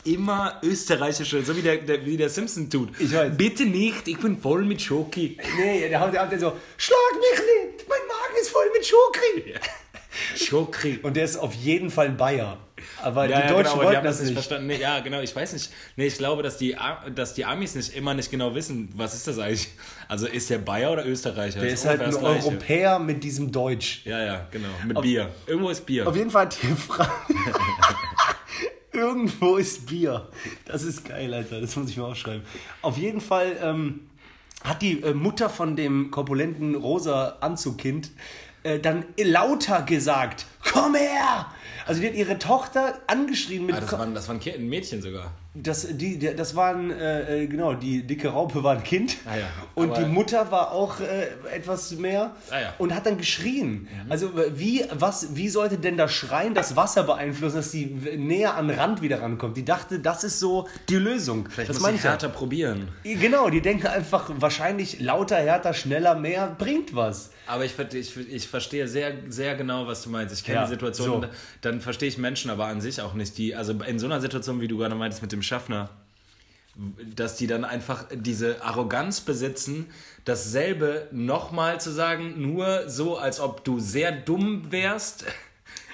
immer 0.04 0.60
österreichische, 0.62 1.42
so 1.42 1.56
wie 1.56 1.62
der, 1.62 1.78
der, 1.78 2.06
wie 2.06 2.18
der 2.18 2.30
Simpson 2.30 2.70
tut. 2.70 2.90
Ich 3.00 3.14
weiß. 3.14 3.38
Bitte 3.38 3.66
nicht, 3.66 4.06
ich 4.06 4.20
bin 4.20 4.38
voll 4.38 4.66
mit 4.66 4.82
Schoki. 4.82 5.38
Nee, 5.58 5.88
der 5.88 6.00
hat 6.02 6.14
der 6.14 6.22
hat 6.22 6.40
so, 6.40 6.52
schlag 6.78 6.98
mich 7.14 7.40
nicht, 7.40 7.88
mein 7.88 8.00
Magen 8.06 8.40
ist 8.40 8.50
voll 8.50 8.66
mit 8.74 8.86
Schokri. 8.86 9.54
Schokri. 10.36 11.00
Und 11.02 11.16
der 11.16 11.24
ist 11.24 11.38
auf 11.38 11.54
jeden 11.54 11.90
Fall 11.90 12.08
ein 12.08 12.18
Bayer. 12.18 12.58
Aber 13.06 13.30
Ja, 13.30 13.40
die 13.40 13.48
ja, 13.48 13.50
Deutschen 13.50 13.64
genau, 13.64 13.74
die 13.74 13.86
wollten 13.86 13.98
haben 13.98 14.04
das 14.04 14.22
nicht 14.22 14.34
verstanden. 14.34 14.66
Nee, 14.66 14.82
ja, 14.82 15.00
genau, 15.00 15.22
ich 15.22 15.36
weiß 15.36 15.54
nicht. 15.54 15.72
Nee, 15.96 16.08
ich 16.08 16.18
glaube, 16.18 16.42
dass 16.42 16.58
die, 16.58 16.76
dass 17.14 17.36
die 17.36 17.46
Amis 17.46 17.76
nicht 17.76 17.96
immer 17.96 18.16
nicht 18.16 18.32
genau 18.32 18.56
wissen, 18.56 18.90
was 18.96 19.14
ist 19.14 19.28
das 19.28 19.38
eigentlich? 19.38 19.68
Also 20.08 20.26
ist 20.26 20.50
der 20.50 20.58
Bayer 20.58 20.92
oder 20.92 21.06
Österreicher? 21.06 21.60
Der 21.60 21.70
Das 21.70 21.82
ist 21.82 21.86
halt 21.86 22.02
ein. 22.02 22.16
Europäer 22.16 22.98
mit 22.98 23.24
diesem 23.24 23.52
Deutsch. 23.52 24.02
Ja, 24.06 24.24
ja, 24.24 24.48
genau. 24.50 24.70
Mit 24.88 25.00
Bier. 25.02 25.30
Irgendwo 25.46 25.70
ist 25.70 25.86
Bier. 25.86 26.08
Auf 26.08 26.16
jeden 26.16 26.32
Fall 26.32 26.46
hat 26.46 26.58
die 26.64 26.68
Frage. 26.68 27.12
Irgendwo 28.92 29.58
ist 29.58 29.86
Bier. 29.86 30.28
Das 30.66 30.82
ist 30.82 31.08
geil, 31.08 31.32
Alter. 31.32 31.62
Das 31.62 31.76
muss 31.76 31.90
ich 31.92 31.98
mir 31.98 32.06
aufschreiben. 32.06 32.42
Auf 32.82 32.98
jeden 32.98 33.22
Fall 33.22 33.56
ähm, 33.62 34.08
hat 34.64 34.82
die 34.82 35.04
äh, 35.04 35.14
Mutter 35.14 35.52
von 35.52 35.76
dem 35.76 36.10
korpulenten 36.10 36.74
rosa 36.74 37.38
Anzugkind 37.42 38.10
äh, 38.64 38.80
dann 38.80 39.06
lauter 39.18 39.84
gesagt: 39.84 40.48
Komm 40.74 40.96
her! 40.96 41.46
Also, 41.86 42.02
die 42.02 42.08
hat 42.08 42.16
ihre 42.16 42.38
Tochter 42.40 43.00
angeschrien 43.08 43.66
mit. 43.66 43.76
Ah, 43.76 43.80
das, 43.82 43.92
war, 43.92 44.06
das 44.08 44.28
war 44.28 44.36
ein 44.36 44.40
Kind- 44.40 44.58
ein 44.58 44.68
Mädchen 44.68 45.02
sogar. 45.02 45.32
Das, 45.58 45.88
die, 45.90 46.20
das 46.20 46.56
waren, 46.56 46.92
äh, 46.92 47.44
äh, 47.44 47.48
genau, 47.48 47.74
die 47.76 48.04
dicke 48.04 48.28
Raupe 48.28 48.62
war 48.62 48.76
ein 48.76 48.84
Kind. 48.84 49.16
Ah 49.26 49.38
ja, 49.38 49.46
Und 49.74 49.96
die 49.98 50.04
Mutter 50.04 50.52
war 50.52 50.72
auch 50.74 51.00
äh, 51.00 51.28
etwas 51.56 51.92
mehr 51.92 52.36
Ah 52.52 52.60
ja. 52.60 52.74
und 52.78 52.94
hat 52.94 53.06
dann 53.06 53.18
geschrien. 53.18 53.88
Also 54.10 54.28
äh, 54.38 54.52
wie, 54.60 54.84
was, 54.94 55.36
wie 55.36 55.48
sollte 55.48 55.78
denn 55.78 55.96
das 55.96 56.12
Schreien 56.14 56.54
das 56.54 56.76
Wasser 56.76 57.04
beeinflussen, 57.04 57.56
dass 57.56 57.72
die 57.72 58.04
w- 58.04 58.18
näher 58.18 58.56
an 58.56 58.68
den 58.68 58.78
Rand 58.78 59.02
wieder 59.02 59.22
rankommt? 59.22 59.56
Die 59.56 59.64
dachte, 59.64 60.00
das 60.00 60.26
ist 60.26 60.42
so 60.42 60.68
die 60.90 60.96
Lösung. 60.98 61.48
Vielleicht 61.50 61.70
das 61.70 61.80
muss 61.80 61.92
ich 61.92 62.04
ja. 62.04 62.10
härter 62.12 62.28
probieren. 62.30 62.90
Genau, 63.04 63.50
die 63.50 63.62
denken 63.62 63.88
einfach, 63.88 64.30
wahrscheinlich 64.38 65.00
lauter, 65.00 65.38
härter, 65.38 65.74
schneller, 65.74 66.16
mehr 66.16 66.54
bringt 66.58 66.94
was. 66.96 67.32
Aber 67.48 67.64
ich, 67.64 67.74
ich, 67.94 68.18
ich 68.18 68.48
verstehe 68.48 68.88
sehr, 68.88 69.14
sehr 69.30 69.56
genau, 69.56 69.88
was 69.88 70.04
du 70.04 70.10
meinst. 70.10 70.34
Ich 70.38 70.44
kenne 70.44 70.64
die 70.64 70.70
Situation, 70.70 71.22
so. 71.22 71.28
dann 71.62 71.80
verstehe 71.80 72.10
ich 72.10 72.18
Menschen 72.18 72.50
aber 72.52 72.66
an 72.66 72.82
sich 72.82 73.00
auch 73.02 73.14
nicht. 73.14 73.38
Die, 73.38 73.56
also 73.56 73.72
in 73.88 74.00
so 74.00 74.08
einer 74.08 74.20
Situation, 74.20 74.60
wie 74.60 74.68
du 74.68 74.78
gerade 74.78 74.96
meintest 74.96 75.22
mit 75.22 75.32
dem 75.32 75.44
Schaffner, 75.46 75.90
dass 77.16 77.38
die 77.38 77.48
dann 77.48 77.64
einfach 77.64 78.06
diese 78.14 78.62
Arroganz 78.64 79.22
besitzen, 79.22 79.86
dasselbe 80.26 81.08
nochmal 81.12 81.80
zu 81.80 81.92
sagen, 81.92 82.34
nur 82.52 82.90
so, 82.90 83.18
als 83.18 83.40
ob 83.40 83.64
du 83.64 83.80
sehr 83.80 84.12
dumm 84.12 84.72
wärst, 84.72 85.26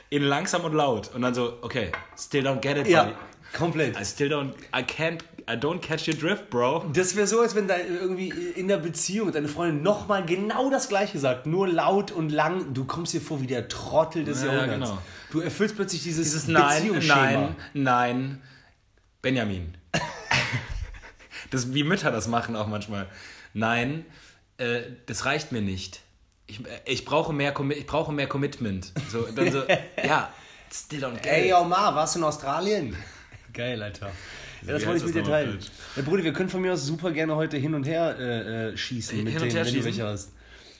in 0.10 0.24
langsam 0.24 0.64
und 0.64 0.74
laut. 0.74 1.14
Und 1.14 1.22
dann 1.22 1.34
so, 1.36 1.60
okay, 1.62 1.92
still 2.18 2.48
don't 2.48 2.60
get 2.62 2.78
it, 2.78 2.88
Ja, 2.88 3.04
buddy. 3.04 3.16
komplett. 3.56 4.00
I 4.00 4.04
still 4.06 4.30
don't, 4.34 4.54
I 4.76 4.82
can't, 4.84 5.20
I 5.50 5.54
don't 5.54 5.80
catch 5.80 6.08
your 6.08 6.16
drift, 6.16 6.50
bro. 6.50 6.84
Das 6.94 7.16
wäre 7.16 7.28
so, 7.28 7.42
als 7.42 7.54
wenn 7.56 7.68
da 7.68 7.76
irgendwie 7.78 8.30
in 8.30 8.68
der 8.68 8.78
Beziehung 8.78 9.32
deine 9.32 9.48
Freundin 9.48 9.84
nochmal 9.84 10.26
genau 10.26 10.70
das 10.72 10.90
gleiche 10.90 11.20
sagt, 11.20 11.46
nur 11.46 11.68
laut 11.68 12.12
und 12.12 12.30
lang. 12.32 12.74
Du 12.74 12.86
kommst 12.86 13.14
dir 13.14 13.22
vor 13.22 13.40
wie 13.42 13.48
der 13.48 13.68
Trottel 13.68 14.24
des 14.24 14.42
Ja, 14.42 14.48
ja, 14.48 14.54
Jahrhunderts. 14.66 14.90
genau. 14.90 15.02
Du 15.32 15.40
erfüllst 15.42 15.76
plötzlich 15.76 16.02
dieses, 16.04 16.24
Dieses 16.32 16.48
Nein, 16.48 16.92
nein, 17.08 17.56
nein, 17.74 18.42
Benjamin. 19.22 19.78
das, 21.52 21.74
wie 21.74 21.84
Mütter 21.84 22.12
das 22.12 22.28
machen 22.28 22.56
auch 22.56 22.68
manchmal. 22.68 23.08
Nein, 23.54 24.06
äh, 24.58 24.82
das 25.06 25.26
reicht 25.26 25.52
mir 25.52 25.62
nicht. 25.62 26.02
Ich, 26.48 26.60
äh, 26.66 26.80
ich, 26.86 27.06
brauche 27.06 27.34
mehr 27.34 27.54
ich 27.72 27.86
brauche 27.86 28.12
mehr 28.12 28.28
Commitment. 28.28 28.92
So, 29.12 29.24
dann 29.24 29.52
so, 29.52 29.64
ja, 30.04 30.34
still 30.72 31.02
get 31.02 31.26
Ey, 31.26 31.50
yo, 31.50 31.64
Ma, 31.64 31.94
warst 31.94 32.16
du 32.16 32.20
in 32.20 32.26
Australien? 32.26 32.96
Geil, 33.54 33.82
Alter. 33.82 34.12
Ja, 34.66 34.74
das 34.74 34.86
wollte 34.86 35.00
ich 35.00 35.06
mit 35.06 35.16
dir 35.16 35.24
teilen. 35.24 35.60
Ja, 35.96 36.04
Bruder, 36.04 36.24
wir 36.24 36.34
können 36.34 36.50
von 36.50 36.62
mir 36.62 36.74
aus 36.74 36.86
super 36.86 37.12
gerne 37.12 37.36
heute 37.36 37.58
hin 37.58 37.74
und 37.74 37.86
her 37.86 38.16
äh, 38.20 38.70
äh, 38.70 38.78
schießen 38.78 39.16
Hin 39.16 39.26
mit 39.26 39.34
und 39.34 39.42
denen, 39.42 39.52
her 39.52 39.66
schießen? 39.66 39.86
welche 39.86 40.06
hast. 40.06 40.32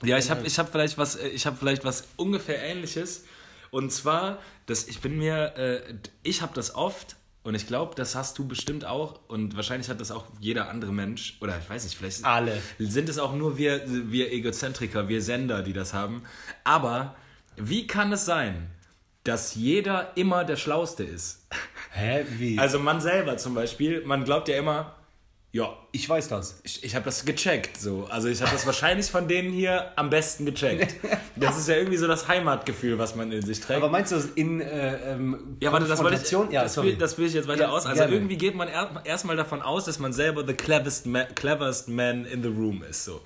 Ja, 0.04 0.18
ich 0.18 0.30
habe 0.30 0.46
ich 0.46 0.58
hab 0.58 0.72
vielleicht, 0.72 0.98
was, 0.98 1.16
äh, 1.16 1.28
ich 1.30 1.46
hab 1.46 1.58
vielleicht 1.58 1.84
was 1.84 2.08
ungefähr 2.16 2.62
ähnliches. 2.62 3.26
Und 3.72 3.92
zwar, 3.92 4.40
dass 4.66 4.88
ich 4.88 5.00
bin 5.00 5.18
mir, 5.18 5.54
äh, 5.58 5.94
ich 6.24 6.42
habe 6.42 6.54
das 6.54 6.76
oft 6.76 7.16
und 7.44 7.56
ich 7.56 7.66
glaube, 7.66 7.96
das 7.96 8.16
hast 8.16 8.38
du 8.38 8.48
bestimmt 8.48 8.86
auch 8.86 9.20
und 9.28 9.56
wahrscheinlich 9.56 9.90
hat 9.90 10.00
das 10.00 10.12
auch 10.12 10.26
jeder 10.40 10.70
andere 10.70 10.94
Mensch 10.94 11.38
oder 11.42 11.58
ich 11.58 11.70
weiß 11.70 11.84
nicht, 11.84 11.98
vielleicht 11.98 12.24
Alle. 12.24 12.62
sind 12.78 13.10
es 13.10 13.18
auch 13.18 13.34
nur 13.34 13.58
wir, 13.58 13.82
wir 14.12 14.32
Egozentriker, 14.32 15.08
wir 15.08 15.22
Sender, 15.22 15.64
die 15.64 15.74
das 15.74 15.94
haben. 15.94 16.24
Aber 16.64 17.16
wie 17.56 17.88
kann 17.88 18.12
es 18.12 18.26
sein, 18.26 18.70
dass 19.24 19.56
jeder 19.56 20.16
immer 20.18 20.46
der 20.46 20.56
Schlauste 20.56 21.04
ist? 21.04 21.48
Hä, 21.92 22.26
wie? 22.38 22.60
Also 22.60 22.80
man 22.80 23.02
selber 23.02 23.38
zum 23.38 23.56
Beispiel, 23.56 24.06
man 24.06 24.24
glaubt 24.24 24.48
ja 24.48 24.58
immer, 24.58 24.96
ja, 25.54 25.76
ich 25.92 26.08
weiß 26.08 26.30
das. 26.30 26.62
ich, 26.64 26.84
ich 26.84 26.96
habe 26.96 27.04
das 27.06 27.26
gecheckt, 27.26 27.78
so. 27.78 28.08
Also 28.10 28.30
ich 28.30 28.42
habe 28.42 28.52
das 28.52 28.66
wahrscheinlich 28.66 29.08
von 29.08 29.28
denen 29.28 29.52
hier 29.52 29.92
am 29.98 30.10
besten 30.10 30.46
gecheckt. 30.46 30.96
Das 31.36 31.58
ist 31.58 31.68
ja 31.68 31.76
irgendwie 31.76 31.98
so 31.98 32.08
das 32.08 32.28
Heimatgefühl, 32.30 32.98
was 32.98 33.16
man 33.16 33.32
in 33.34 33.42
sich 33.46 33.60
trägt. 33.60 33.78
Aber 33.82 33.90
meinst 33.90 34.12
du 34.12 34.16
das 34.16 34.26
in 34.36 34.62
äh, 34.62 35.14
ähm, 35.14 35.58
ja, 35.60 35.72
warte, 35.74 35.88
das 35.88 36.02
wollte 36.02 36.22
ich? 36.24 36.32
Ja, 36.54 36.64
das, 36.64 36.78
will, 36.82 36.96
das 36.96 37.18
will 37.18 37.26
ich 37.28 37.34
jetzt 37.34 37.48
weiter 37.50 37.64
Ja, 37.64 37.70
aus. 37.70 37.86
Also 37.86 38.00
gerne. 38.00 38.14
irgendwie 38.16 38.38
geht 38.38 38.56
man 38.56 38.70
er, 38.70 39.02
erstmal 39.04 39.36
davon 39.36 39.62
aus, 39.62 39.84
dass 39.86 40.00
man 40.00 40.14
selber 40.14 40.46
the 40.48 40.54
cleverest 40.54 41.06
man, 41.06 41.28
cleverest 41.36 41.90
man 41.90 42.24
in 42.26 42.42
the 42.44 42.50
room 42.50 42.84
ist, 42.90 43.04
so. 43.04 43.22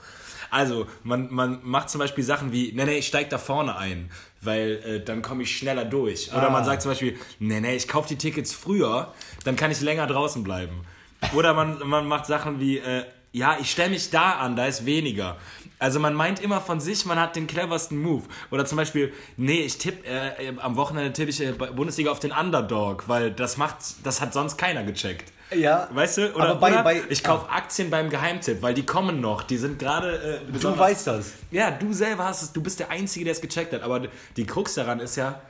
Also, 0.52 0.88
man, 1.04 1.32
man 1.34 1.60
macht 1.64 1.90
zum 1.90 2.00
Beispiel 2.00 2.24
Sachen 2.24 2.52
wie, 2.54 2.72
nee, 2.74 2.86
nee, 2.86 3.00
ich 3.00 3.08
steig 3.08 3.30
da 3.30 3.38
vorne 3.38 3.76
ein, 3.78 4.10
weil 4.42 4.82
äh, 4.86 5.04
dann 5.04 5.22
komme 5.22 5.44
ich 5.44 5.56
schneller 5.58 5.84
durch. 5.86 6.32
Oder 6.32 6.48
Ah. 6.48 6.52
man 6.52 6.64
sagt 6.64 6.82
zum 6.84 6.92
Beispiel, 6.92 7.18
nee, 7.40 7.60
nee, 7.60 7.76
ich 7.76 7.88
kaufe 7.88 8.08
die 8.08 8.16
Tickets 8.18 8.54
früher, 8.54 9.14
dann 9.44 9.56
kann 9.56 9.70
ich 9.72 9.82
länger 9.82 10.08
draußen 10.08 10.44
bleiben. 10.44 10.86
Oder 11.34 11.54
man, 11.54 11.80
man 11.88 12.08
macht 12.08 12.26
Sachen 12.26 12.60
wie, 12.60 12.78
äh, 12.78 13.04
ja, 13.32 13.58
ich 13.60 13.72
stelle 13.72 13.90
mich 13.90 14.10
da 14.10 14.34
an, 14.34 14.56
da 14.56 14.66
ist 14.66 14.86
weniger. 14.86 15.38
Also 15.78 16.00
man 16.00 16.14
meint 16.14 16.40
immer 16.42 16.62
von 16.62 16.80
sich, 16.80 17.06
man 17.06 17.20
hat 17.20 17.36
den 17.36 17.48
cleversten 17.48 18.02
Move. 18.02 18.24
Oder 18.50 18.66
zum 18.66 18.78
Beispiel, 18.78 19.12
nee, 19.36 19.62
ich 19.62 19.78
tippe, 19.78 20.08
äh, 20.08 20.54
am 20.58 20.78
Wochenende 20.78 21.12
tippe 21.12 21.30
ich 21.32 21.42
äh, 21.42 21.52
Bundesliga 21.52 22.12
auf 22.12 22.20
den 22.20 22.32
Underdog, 22.32 23.10
weil 23.10 23.32
das 23.32 23.58
macht, 23.58 23.78
das 24.04 24.22
hat 24.22 24.32
sonst 24.34 24.58
keiner 24.58 24.84
gecheckt. 24.84 25.34
Ja. 25.54 25.90
Weißt 25.94 26.18
du? 26.18 26.34
Oder, 26.34 26.50
Aber 26.52 26.56
bei- 26.60 26.72
oder 26.74 26.84
bei- 26.84 27.02
ich 27.10 27.24
kaufe 27.24 27.50
Aktien 27.50 27.90
beim 27.90 28.10
Geheimtipp, 28.10 28.62
weil 28.62 28.74
die 28.74 28.86
kommen 28.86 29.20
noch, 29.22 29.44
die 29.44 29.58
sind 29.58 29.78
gerade 29.78 30.42
äh, 30.48 30.60
Du 30.60 30.78
weißt 30.78 31.08
das. 31.08 31.34
Ja, 31.52 31.72
du 31.72 31.92
selber 31.94 32.26
hast 32.26 32.42
es, 32.42 32.54
du 32.54 32.64
bist 32.64 32.80
der 32.80 32.90
Einzige, 32.90 33.26
der 33.26 33.34
es 33.34 33.42
gecheckt 33.42 33.74
hat. 33.74 33.82
Aber 33.84 34.08
die 34.38 34.46
Krux 34.46 34.74
daran 34.76 35.00
ist 35.02 35.18
ja, 35.18 35.42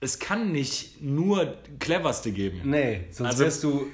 es 0.00 0.18
kann 0.18 0.52
nicht 0.52 1.02
nur 1.02 1.54
cleverste 1.78 2.32
geben. 2.32 2.60
Nee, 2.64 3.06
sonst 3.10 3.30
Also- 3.30 3.44
wärst 3.44 3.64
du 3.64 3.86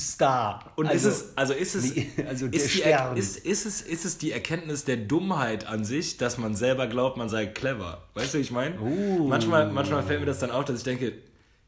Star. 0.00 0.72
Und 0.76 0.86
also, 0.86 1.08
ist 1.08 1.16
es, 1.16 1.36
also 1.36 1.52
ist 1.52 1.74
es, 1.74 1.94
Nee, 1.94 2.10
also 2.28 2.46
ist, 2.46 2.74
die, 2.74 2.82
ist, 3.16 3.36
ist, 3.36 3.66
es, 3.66 3.80
ist 3.82 4.04
es 4.04 4.18
die 4.18 4.32
Erkenntnis 4.32 4.84
der 4.84 4.96
Dummheit 4.96 5.66
an 5.66 5.84
sich, 5.84 6.16
dass 6.16 6.38
man 6.38 6.54
selber 6.54 6.86
glaubt, 6.86 7.16
man 7.18 7.28
sei 7.28 7.46
clever? 7.46 8.08
Weißt 8.14 8.34
du, 8.34 8.38
wie 8.38 8.42
ich 8.42 8.50
meine? 8.50 8.80
Uh. 8.80 9.28
Manchmal, 9.28 9.70
manchmal 9.70 10.02
fällt 10.02 10.20
mir 10.20 10.26
das 10.26 10.38
dann 10.38 10.50
auf, 10.50 10.64
dass 10.64 10.78
ich 10.78 10.84
denke, 10.84 11.12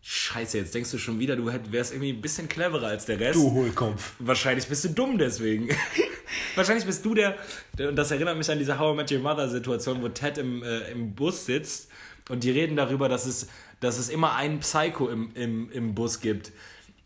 Scheiße, 0.04 0.58
jetzt 0.58 0.74
denkst 0.74 0.90
du 0.90 0.98
schon 0.98 1.20
wieder, 1.20 1.36
du 1.36 1.46
wärst 1.46 1.92
irgendwie 1.92 2.12
ein 2.12 2.20
bisschen 2.20 2.48
cleverer 2.48 2.88
als 2.88 3.04
der 3.04 3.20
Rest. 3.20 3.36
du 3.36 3.52
Hohlkopf. 3.52 4.14
Wahrscheinlich 4.18 4.66
bist 4.66 4.84
du 4.84 4.88
dumm 4.88 5.16
deswegen. 5.16 5.68
Wahrscheinlich 6.56 6.84
bist 6.84 7.04
du 7.04 7.14
der, 7.14 7.36
der, 7.78 7.90
und 7.90 7.96
das 7.96 8.10
erinnert 8.10 8.36
mich 8.36 8.50
an 8.50 8.58
diese 8.58 8.80
How 8.80 8.94
I 8.94 8.96
Met 8.96 9.12
Your 9.12 9.20
Mother 9.20 9.48
Situation, 9.48 10.02
wo 10.02 10.08
Ted 10.08 10.38
im, 10.38 10.64
äh, 10.64 10.90
im 10.90 11.14
Bus 11.14 11.46
sitzt 11.46 11.88
und 12.28 12.42
die 12.42 12.50
reden 12.50 12.74
darüber, 12.74 13.08
dass 13.08 13.26
es, 13.26 13.46
dass 13.78 13.98
es 13.98 14.08
immer 14.08 14.34
einen 14.34 14.58
Psycho 14.58 15.08
im, 15.08 15.30
im, 15.34 15.70
im 15.70 15.94
Bus 15.94 16.18
gibt. 16.20 16.50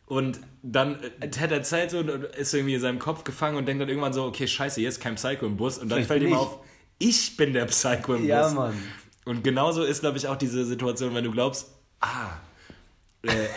Und 0.07 0.41
dann, 0.63 1.01
äh, 1.21 1.29
Ted 1.31 1.51
erzählt 1.51 1.91
so 1.91 1.99
und 1.99 2.09
ist 2.09 2.55
irgendwie 2.55 2.75
in 2.75 2.81
seinem 2.81 2.99
Kopf 2.99 3.25
gefangen 3.25 3.57
und 3.57 3.67
denkt 3.67 3.83
dann 3.83 3.89
irgendwann 3.89 4.13
so, 4.13 4.25
okay, 4.25 4.47
scheiße, 4.47 4.81
hier 4.81 4.89
ist 4.89 5.01
kein 5.01 5.17
Psycho 5.17 5.47
im 5.47 5.57
Bus. 5.57 5.79
Und 5.79 5.89
dann 5.89 5.99
Vielleicht 5.99 6.09
fällt 6.09 6.23
ihm 6.23 6.35
auf, 6.35 6.61
ich 6.99 7.37
bin 7.37 7.53
der 7.53 7.67
Psycho 7.67 8.15
im 8.15 8.25
Ja, 8.25 8.45
Bus. 8.45 8.55
Mann. 8.55 8.83
Und 9.25 9.43
genauso 9.43 9.83
ist, 9.83 10.01
glaube 10.01 10.19
ich, 10.19 10.29
auch 10.29 10.37
diese 10.37 10.65
Situation, 10.65 11.15
wenn 11.15 11.25
du 11.25 11.33
glaubst, 11.33 11.73
ah, 12.01 12.31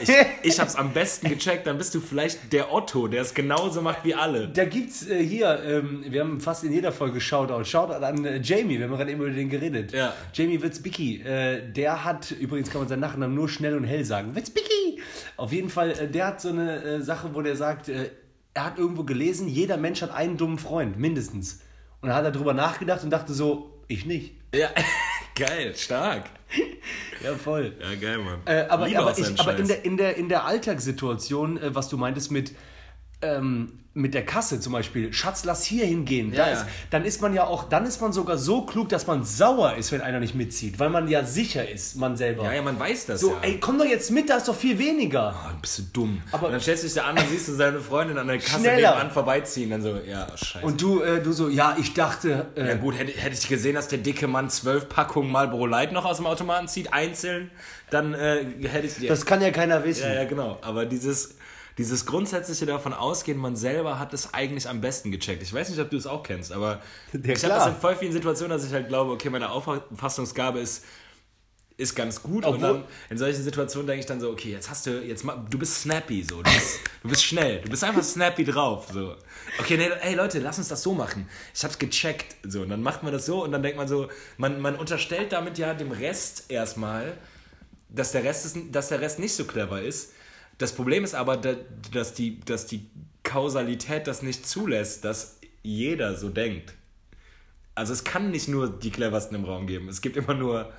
ich, 0.01 0.09
ich 0.43 0.59
hab's 0.59 0.75
am 0.75 0.93
besten 0.93 1.29
gecheckt, 1.29 1.67
dann 1.67 1.77
bist 1.77 1.93
du 1.95 1.99
vielleicht 1.99 2.51
der 2.53 2.73
Otto, 2.73 3.07
der 3.07 3.21
es 3.21 3.33
genauso 3.33 3.81
macht 3.81 4.03
wie 4.03 4.15
alle. 4.15 4.47
Da 4.47 4.65
gibt's 4.65 5.07
äh, 5.07 5.23
hier, 5.23 5.61
ähm, 5.65 6.03
wir 6.07 6.21
haben 6.21 6.39
fast 6.39 6.63
in 6.63 6.71
jeder 6.71 6.91
Folge 6.91 7.21
Shoutout. 7.21 7.63
Shoutout 7.63 8.03
an 8.03 8.25
äh, 8.25 8.37
Jamie, 8.41 8.77
wir 8.77 8.85
haben 8.85 8.95
gerade 8.95 9.11
eben 9.11 9.21
über 9.21 9.31
den 9.31 9.49
geredet. 9.49 9.91
Ja. 9.91 10.13
Jamie 10.33 10.61
Witzbicki, 10.61 11.21
äh, 11.21 11.71
der 11.71 12.03
hat, 12.03 12.31
übrigens 12.31 12.69
kann 12.69 12.81
man 12.81 12.87
seinen 12.87 13.01
Nachnamen 13.01 13.35
nur 13.35 13.49
schnell 13.49 13.75
und 13.75 13.83
hell 13.83 14.03
sagen. 14.05 14.35
Witzbicki! 14.35 15.01
Auf 15.37 15.51
jeden 15.51 15.69
Fall, 15.69 15.91
äh, 15.91 16.07
der 16.07 16.27
hat 16.27 16.41
so 16.41 16.49
eine 16.49 16.83
äh, 16.83 17.01
Sache, 17.01 17.33
wo 17.33 17.41
der 17.41 17.55
sagt, 17.55 17.89
äh, 17.89 18.09
er 18.53 18.65
hat 18.65 18.77
irgendwo 18.77 19.03
gelesen, 19.03 19.47
jeder 19.47 19.77
Mensch 19.77 20.01
hat 20.01 20.11
einen 20.11 20.37
dummen 20.37 20.57
Freund, 20.57 20.97
mindestens. 20.97 21.61
Und 22.01 22.09
dann 22.09 22.17
hat 22.17 22.25
er 22.25 22.31
drüber 22.31 22.53
nachgedacht 22.53 23.03
und 23.03 23.09
dachte 23.09 23.33
so, 23.33 23.81
ich 23.87 24.05
nicht. 24.05 24.33
Ja, 24.53 24.69
geil, 25.35 25.75
stark. 25.75 26.25
Ja, 27.23 27.35
voll. 27.35 27.75
Ja, 27.81 27.95
geil, 27.95 28.17
Mann. 28.19 28.39
Äh, 28.45 28.65
aber 28.69 28.85
aber, 28.85 29.17
ich, 29.17 29.39
aber 29.39 29.57
in, 29.57 29.67
der, 29.67 29.85
in, 29.85 29.97
der, 29.97 30.15
in 30.15 30.29
der 30.29 30.45
Alltagssituation, 30.45 31.57
äh, 31.57 31.75
was 31.75 31.89
du 31.89 31.97
meintest 31.97 32.31
mit, 32.31 32.53
ähm, 33.21 33.78
mit 33.95 34.13
der 34.13 34.23
Kasse 34.23 34.59
zum 34.59 34.73
Beispiel, 34.73 35.11
Schatz, 35.11 35.43
lass 35.45 35.63
hier 35.65 35.85
hingehen. 35.85 36.31
Da 36.31 36.47
Ja, 36.47 36.53
ist, 36.53 36.59
ja. 36.61 36.67
dann 36.91 37.05
ist 37.05 37.21
man 37.21 37.33
ja 37.33 37.45
auch, 37.45 37.67
dann 37.67 37.85
ist 37.85 37.99
man 38.01 38.13
sogar 38.13 38.37
so 38.37 38.61
klug, 38.61 38.87
dass 38.89 39.07
man 39.07 39.23
sauer 39.25 39.75
ist, 39.75 39.91
wenn 39.91 40.01
einer 40.01 40.19
nicht 40.19 40.35
mitzieht, 40.35 40.79
weil 40.79 40.89
man 40.89 41.07
ja 41.07 41.23
sicher 41.25 41.67
ist, 41.67 41.95
man 41.97 42.15
selber. 42.15 42.43
ja, 42.45 42.53
ja, 42.53 42.61
man 42.61 42.79
weiß 42.79 43.07
das 43.07 43.19
so, 43.19 43.31
ja. 43.31 43.37
ey, 43.41 43.59
komm 43.59 43.77
doch 43.79 43.85
jetzt 43.85 44.11
mit, 44.11 44.29
da 44.29 44.37
ist 44.37 44.47
doch 44.47 44.55
viel 44.55 44.77
weniger. 44.77 45.35
Oh, 45.43 45.57
bist 45.59 45.79
du 45.79 45.83
dumm. 45.91 46.21
Aber- 46.31 46.45
und 46.47 46.53
dann 46.53 46.61
stellst 46.61 46.83
du 46.83 46.87
dich 46.87 46.95
da 46.95 47.05
an 47.05 47.17
und 47.17 47.27
siehst 47.29 47.47
du 47.47 47.53
seine 47.53 47.79
Freundin 47.79 48.17
an 48.19 48.27
der 48.27 48.37
Kasse 48.37 48.61
nebenan 48.61 49.09
vorbeiziehen. 49.11 49.71
Dann 49.71 49.81
so, 49.81 49.97
ja, 50.07 50.27
scheiße. 50.37 50.65
Und 50.65 50.81
du, 50.81 51.01
äh, 51.01 51.21
du 51.21 51.31
so, 51.33 51.49
ja, 51.49 51.75
ich 51.79 51.93
dachte, 51.95 52.45
äh, 52.55 52.67
ja 52.67 52.75
gut, 52.75 52.97
hätte, 52.97 53.11
hätte 53.19 53.35
ich 53.35 53.47
gesehen, 53.49 53.73
dass 53.75 53.87
der 53.87 53.99
dicke 53.99 54.27
Mann 54.27 54.49
zwölf 54.51 54.87
Packungen 54.87 55.31
Marlboro 55.31 55.65
Light 55.65 55.91
noch 55.91 56.05
aus 56.05 56.17
dem 56.17 56.27
Automaten 56.27 56.67
zieht, 56.67 56.93
einzeln, 56.93 57.49
dann 57.89 58.13
äh, 58.13 58.45
hätte 58.67 58.85
ich 58.85 58.95
dir... 58.95 59.09
das 59.09 59.25
kann 59.25 59.41
ja 59.41 59.49
keiner 59.49 59.83
wissen. 59.83 60.03
Ja, 60.07 60.13
ja, 60.13 60.25
genau. 60.25 60.59
Aber 60.61 60.85
dieses, 60.85 61.35
dieses 61.79 62.05
grundsätzliche 62.05 62.65
davon 62.65 62.93
ausgehen, 62.93 63.37
man 63.37 63.55
selber 63.55 63.99
hat 63.99 64.13
es 64.13 64.33
eigentlich 64.33 64.67
am 64.67 64.81
besten 64.81 65.11
gecheckt. 65.11 65.41
Ich 65.41 65.53
weiß 65.53 65.69
nicht, 65.69 65.79
ob 65.79 65.89
du 65.89 65.95
es 65.95 66.05
auch 66.05 66.23
kennst, 66.23 66.51
aber 66.51 66.81
Ja, 67.13 67.19
ich 67.33 67.43
habe 67.45 67.53
das 67.55 67.67
in 67.67 67.75
voll 67.75 67.95
vielen 67.95 68.11
Situationen, 68.11 68.55
dass 68.55 68.67
ich 68.67 68.73
halt 68.73 68.89
glaube, 68.89 69.11
okay, 69.13 69.29
meine 69.29 69.49
Auffassungsgabe 69.49 70.59
ist 70.59 70.83
ist 71.77 71.95
ganz 71.95 72.21
gut 72.21 72.45
und 72.45 72.55
Obwohl- 72.55 72.73
dann 72.73 72.83
in 73.09 73.17
solchen 73.17 73.41
Situationen 73.41 73.87
denke 73.87 74.01
ich 74.01 74.05
dann 74.05 74.19
so, 74.19 74.29
okay, 74.31 74.51
jetzt 74.51 74.69
hast 74.69 74.85
du, 74.85 74.99
jetzt 75.01 75.23
du 75.23 75.57
bist 75.57 75.83
snappy 75.83 76.21
so, 76.29 76.43
du 76.43 76.51
bist, 76.51 76.79
du 77.01 77.07
bist 77.07 77.23
schnell, 77.23 77.61
du 77.61 77.69
bist 77.69 77.85
einfach 77.85 78.03
snappy 78.03 78.43
drauf 78.43 78.87
so. 78.91 79.15
Okay, 79.59 79.77
nee, 79.77 79.89
ey 80.01 80.13
Leute, 80.13 80.39
lass 80.39 80.57
uns 80.57 80.67
das 80.67 80.83
so 80.83 80.93
machen. 80.93 81.29
Ich 81.55 81.63
hab's 81.63 81.79
gecheckt 81.79 82.35
so 82.43 82.63
und 82.63 82.69
dann 82.69 82.83
macht 82.83 83.01
man 83.03 83.13
das 83.13 83.25
so 83.25 83.45
und 83.45 83.53
dann 83.53 83.63
denkt 83.63 83.77
man 83.77 83.87
so, 83.87 84.09
man, 84.35 84.59
man 84.59 84.75
unterstellt 84.75 85.31
damit 85.31 85.57
ja 85.57 85.73
dem 85.73 85.93
Rest 85.93 86.51
erstmal, 86.51 87.17
dass 87.87 88.11
der 88.11 88.25
Rest, 88.25 88.45
ist, 88.47 88.57
dass 88.73 88.89
der 88.89 88.99
Rest 88.99 89.19
nicht 89.19 89.33
so 89.33 89.45
clever 89.45 89.81
ist. 89.81 90.11
Das 90.59 90.73
Problem 90.73 91.03
ist 91.03 91.15
aber, 91.15 91.35
da- 91.37 91.55
dass 91.91 92.13
die, 92.13 92.39
dass 92.41 92.67
die 92.67 92.85
Kausalität 93.23 94.05
das 94.07 94.21
nicht 94.21 94.47
zulässt, 94.47 95.03
dass 95.05 95.39
jeder 95.63 96.15
so 96.15 96.29
denkt. 96.29 96.73
Also 97.75 97.93
es 97.93 98.03
kann 98.03 98.29
nicht 98.31 98.47
nur 98.47 98.69
die 98.69 98.91
cleversten 98.91 99.35
im 99.35 99.45
Raum 99.45 99.65
geben. 99.67 99.89
Es 99.89 100.01
gibt 100.01 100.17
immer 100.17 100.33
nur 100.33 100.71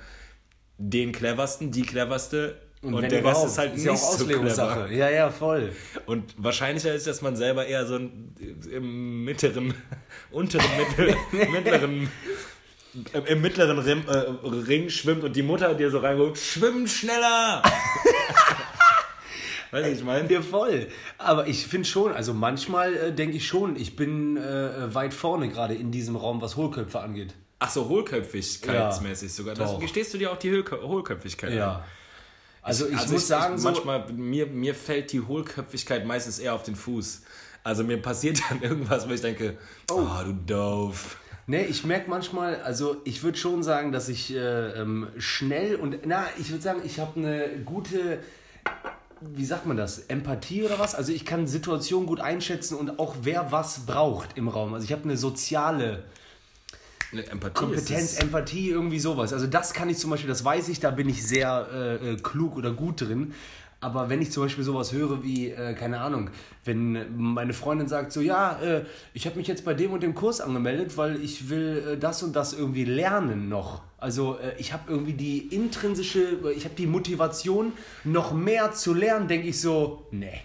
den 0.77 1.11
cleversten, 1.11 1.71
die 1.71 1.81
cleverste 1.81 2.61
und, 2.83 2.99
wenn 2.99 3.09
der 3.09 3.23
Rest 3.23 3.45
ist 3.45 3.57
halt 3.59 3.77
ja 3.77 3.91
nicht 3.91 4.01
auch 4.03 4.17
so 4.17 4.25
clever. 4.25 4.89
Ja, 4.91 5.09
ja, 5.09 5.29
voll. 5.29 5.71
Und 6.07 6.33
wahrscheinlicher 6.37 6.93
ist, 6.95 7.05
dass 7.05 7.21
man 7.21 7.35
selber 7.35 7.65
eher 7.67 7.85
so 7.85 7.95
ein, 7.95 8.35
im 8.71 9.23
mittleren, 9.23 9.73
unteren, 10.31 10.65
mittel, 10.77 11.15
mittleren, 11.51 12.09
im- 13.27 13.41
mittleren 13.41 13.77
Rim, 13.79 14.03
äh, 14.07 14.11
Ring 14.67 14.89
schwimmt 14.89 15.23
und 15.23 15.35
die 15.35 15.43
Mutter 15.43 15.73
dir 15.75 15.91
so 15.91 15.99
reinguckt, 15.99 16.37
schwimm 16.39 16.87
schneller! 16.87 17.61
weißt 19.71 19.87
du, 19.87 19.91
ich 19.91 20.03
meine? 20.03 20.31
Ja, 20.31 20.41
voll. 20.41 20.87
Aber 21.17 21.47
ich 21.47 21.65
finde 21.65 21.87
schon, 21.87 22.13
also 22.13 22.33
manchmal 22.33 22.95
äh, 22.95 23.13
denke 23.13 23.37
ich 23.37 23.47
schon, 23.47 23.75
ich 23.75 23.95
bin 23.95 24.37
äh, 24.37 24.93
weit 24.93 25.13
vorne 25.13 25.49
gerade 25.49 25.73
in 25.73 25.91
diesem 25.91 26.15
Raum, 26.15 26.41
was 26.41 26.57
Hohlköpfe 26.57 26.99
angeht. 26.99 27.33
Ach 27.59 27.69
so, 27.69 27.87
Hohlköpfigkeitsmäßig 27.87 29.33
sogar. 29.33 29.55
Das, 29.55 29.79
gestehst 29.79 30.13
du 30.13 30.17
dir 30.17 30.31
auch 30.31 30.37
die 30.37 30.51
Hohlkö 30.51 30.81
Hohlköpfigkeit 30.81 31.59
an? 31.59 31.83
Also 32.63 32.87
ich 32.87 33.07
muss 33.07 33.27
sagen, 33.27 33.57
so, 33.57 33.69
manchmal, 33.69 34.11
mir, 34.13 34.45
mir 34.47 34.75
fällt 34.75 35.11
die 35.11 35.21
Hohlköpfigkeit 35.21 36.05
meistens 36.05 36.39
eher 36.39 36.53
auf 36.53 36.63
den 36.63 36.75
Fuß. 36.75 37.23
Also 37.63 37.83
mir 37.83 38.01
passiert 38.01 38.41
dann 38.49 38.61
irgendwas, 38.61 39.07
wo 39.07 39.13
ich 39.13 39.21
denke, 39.21 39.57
oh, 39.91 40.07
du 40.25 40.33
doof. 40.33 41.17
nee, 41.47 41.63
ich 41.63 41.83
merke 41.83 42.09
manchmal, 42.09 42.61
also 42.61 42.97
ich 43.03 43.23
würde 43.23 43.37
schon 43.37 43.63
sagen, 43.63 43.91
dass 43.91 44.09
ich 44.09 44.33
äh, 44.33 44.71
ähm, 44.81 45.07
schnell 45.17 45.75
und, 45.75 46.05
na, 46.05 46.25
ich 46.39 46.49
würde 46.49 46.61
sagen, 46.61 46.81
ich 46.83 46.99
habe 46.99 47.19
eine 47.19 47.49
gute, 47.65 48.19
wie 49.21 49.45
sagt 49.45 49.65
man 49.65 49.77
das, 49.77 49.99
Empathie 49.99 50.63
oder 50.63 50.79
was? 50.79 50.95
Also 50.95 51.11
ich 51.11 51.25
kann 51.25 51.47
Situationen 51.47 52.07
gut 52.07 52.19
einschätzen 52.19 52.75
und 52.75 52.99
auch 52.99 53.15
wer 53.21 53.51
was 53.51 53.85
braucht 53.85 54.37
im 54.37 54.47
Raum. 54.47 54.73
Also 54.73 54.85
ich 54.85 54.91
habe 54.91 55.03
eine 55.03 55.17
soziale 55.17 56.03
Eine 57.11 57.27
Empathie 57.27 57.53
Kompetenz. 57.53 58.17
Empathie, 58.19 58.69
irgendwie 58.69 58.99
sowas. 58.99 59.31
Also 59.31 59.45
das 59.47 59.73
kann 59.73 59.89
ich 59.89 59.97
zum 59.97 60.09
Beispiel, 60.09 60.29
das 60.29 60.43
weiß 60.43 60.69
ich, 60.69 60.79
da 60.79 60.91
bin 60.91 61.07
ich 61.07 61.25
sehr 61.25 61.67
äh, 61.71 62.13
äh, 62.13 62.17
klug 62.17 62.57
oder 62.57 62.71
gut 62.71 63.01
drin. 63.01 63.33
Aber 63.83 64.09
wenn 64.09 64.21
ich 64.21 64.31
zum 64.31 64.43
Beispiel 64.43 64.63
sowas 64.63 64.93
höre 64.93 65.23
wie, 65.23 65.49
äh, 65.49 65.73
keine 65.73 66.01
Ahnung, 66.01 66.29
wenn 66.65 67.17
meine 67.17 67.51
Freundin 67.51 67.87
sagt 67.87 68.11
so, 68.11 68.21
ja, 68.21 68.59
äh, 68.61 68.85
ich 69.15 69.25
habe 69.25 69.37
mich 69.37 69.47
jetzt 69.47 69.65
bei 69.65 69.73
dem 69.73 69.91
und 69.91 70.03
dem 70.03 70.13
Kurs 70.13 70.39
angemeldet, 70.39 70.97
weil 70.97 71.19
ich 71.21 71.49
will 71.49 71.83
äh, 71.93 71.97
das 71.97 72.21
und 72.21 72.35
das 72.35 72.53
irgendwie 72.53 72.85
lernen 72.85 73.49
noch. 73.49 73.81
Also 73.97 74.37
äh, 74.37 74.53
ich 74.59 74.71
habe 74.71 74.83
irgendwie 74.87 75.13
die 75.13 75.39
intrinsische, 75.47 76.39
ich 76.55 76.65
habe 76.65 76.75
die 76.75 76.85
Motivation, 76.85 77.73
noch 78.03 78.33
mehr 78.33 78.71
zu 78.71 78.93
lernen, 78.93 79.27
denke 79.27 79.47
ich 79.47 79.59
so, 79.59 80.05
nee. 80.11 80.41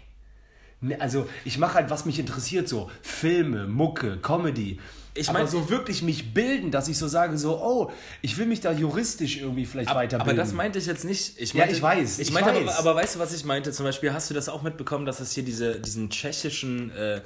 Ne, 0.81 1.01
Also 1.01 1.27
ich 1.45 1.59
mache 1.59 1.75
halt, 1.75 1.91
was 1.91 2.05
mich 2.05 2.19
interessiert, 2.19 2.69
so 2.69 2.91
Filme, 3.03 3.67
Mucke, 3.67 4.19
Comedy. 4.19 4.79
Ich 5.15 5.23
Ich 5.23 5.27
mein- 5.29 5.35
meine, 5.37 5.49
so 5.49 5.71
wirklich 5.71 6.03
mich 6.03 6.35
bilden, 6.35 6.71
dass 6.71 6.89
ich 6.89 6.99
so 6.99 7.09
sage, 7.09 7.39
so, 7.39 7.59
oh, 7.59 7.91
ich 8.21 8.37
will 8.37 8.45
mich 8.45 8.61
da 8.61 8.71
juristisch 8.73 9.39
irgendwie 9.39 9.65
vielleicht 9.65 9.89
Aber 9.89 10.01
weiterbilden. 10.01 10.37
das 10.37 10.53
meinte 10.53 10.79
ich 10.79 10.85
jetzt 10.85 11.05
nicht. 11.05 11.41
Ich 11.41 11.55
Ja, 11.55 11.61
meinte, 11.61 11.75
ich 11.75 11.81
weiß, 11.83 12.19
Ich 12.19 12.29
ich 12.29 12.35
meinte 12.35 12.51
weiß. 12.51 12.77
Aber, 12.79 12.91
aber 12.91 12.95
weißt 13.03 13.15
du, 13.15 13.19
was 13.21 13.33
ich 13.35 13.45
meinte? 13.47 13.73
Zum 13.73 13.87
Beispiel 13.87 14.13
hast 14.13 14.29
du 14.29 14.35
das 14.35 14.51
auch 14.51 14.63
mitbekommen, 14.63 15.07
dass 15.07 15.21
es 15.21 15.33
hier 15.33 15.43
diese, 15.43 15.81
diesen 15.81 16.11
tschechischen 16.11 16.91
äh, 16.95 17.23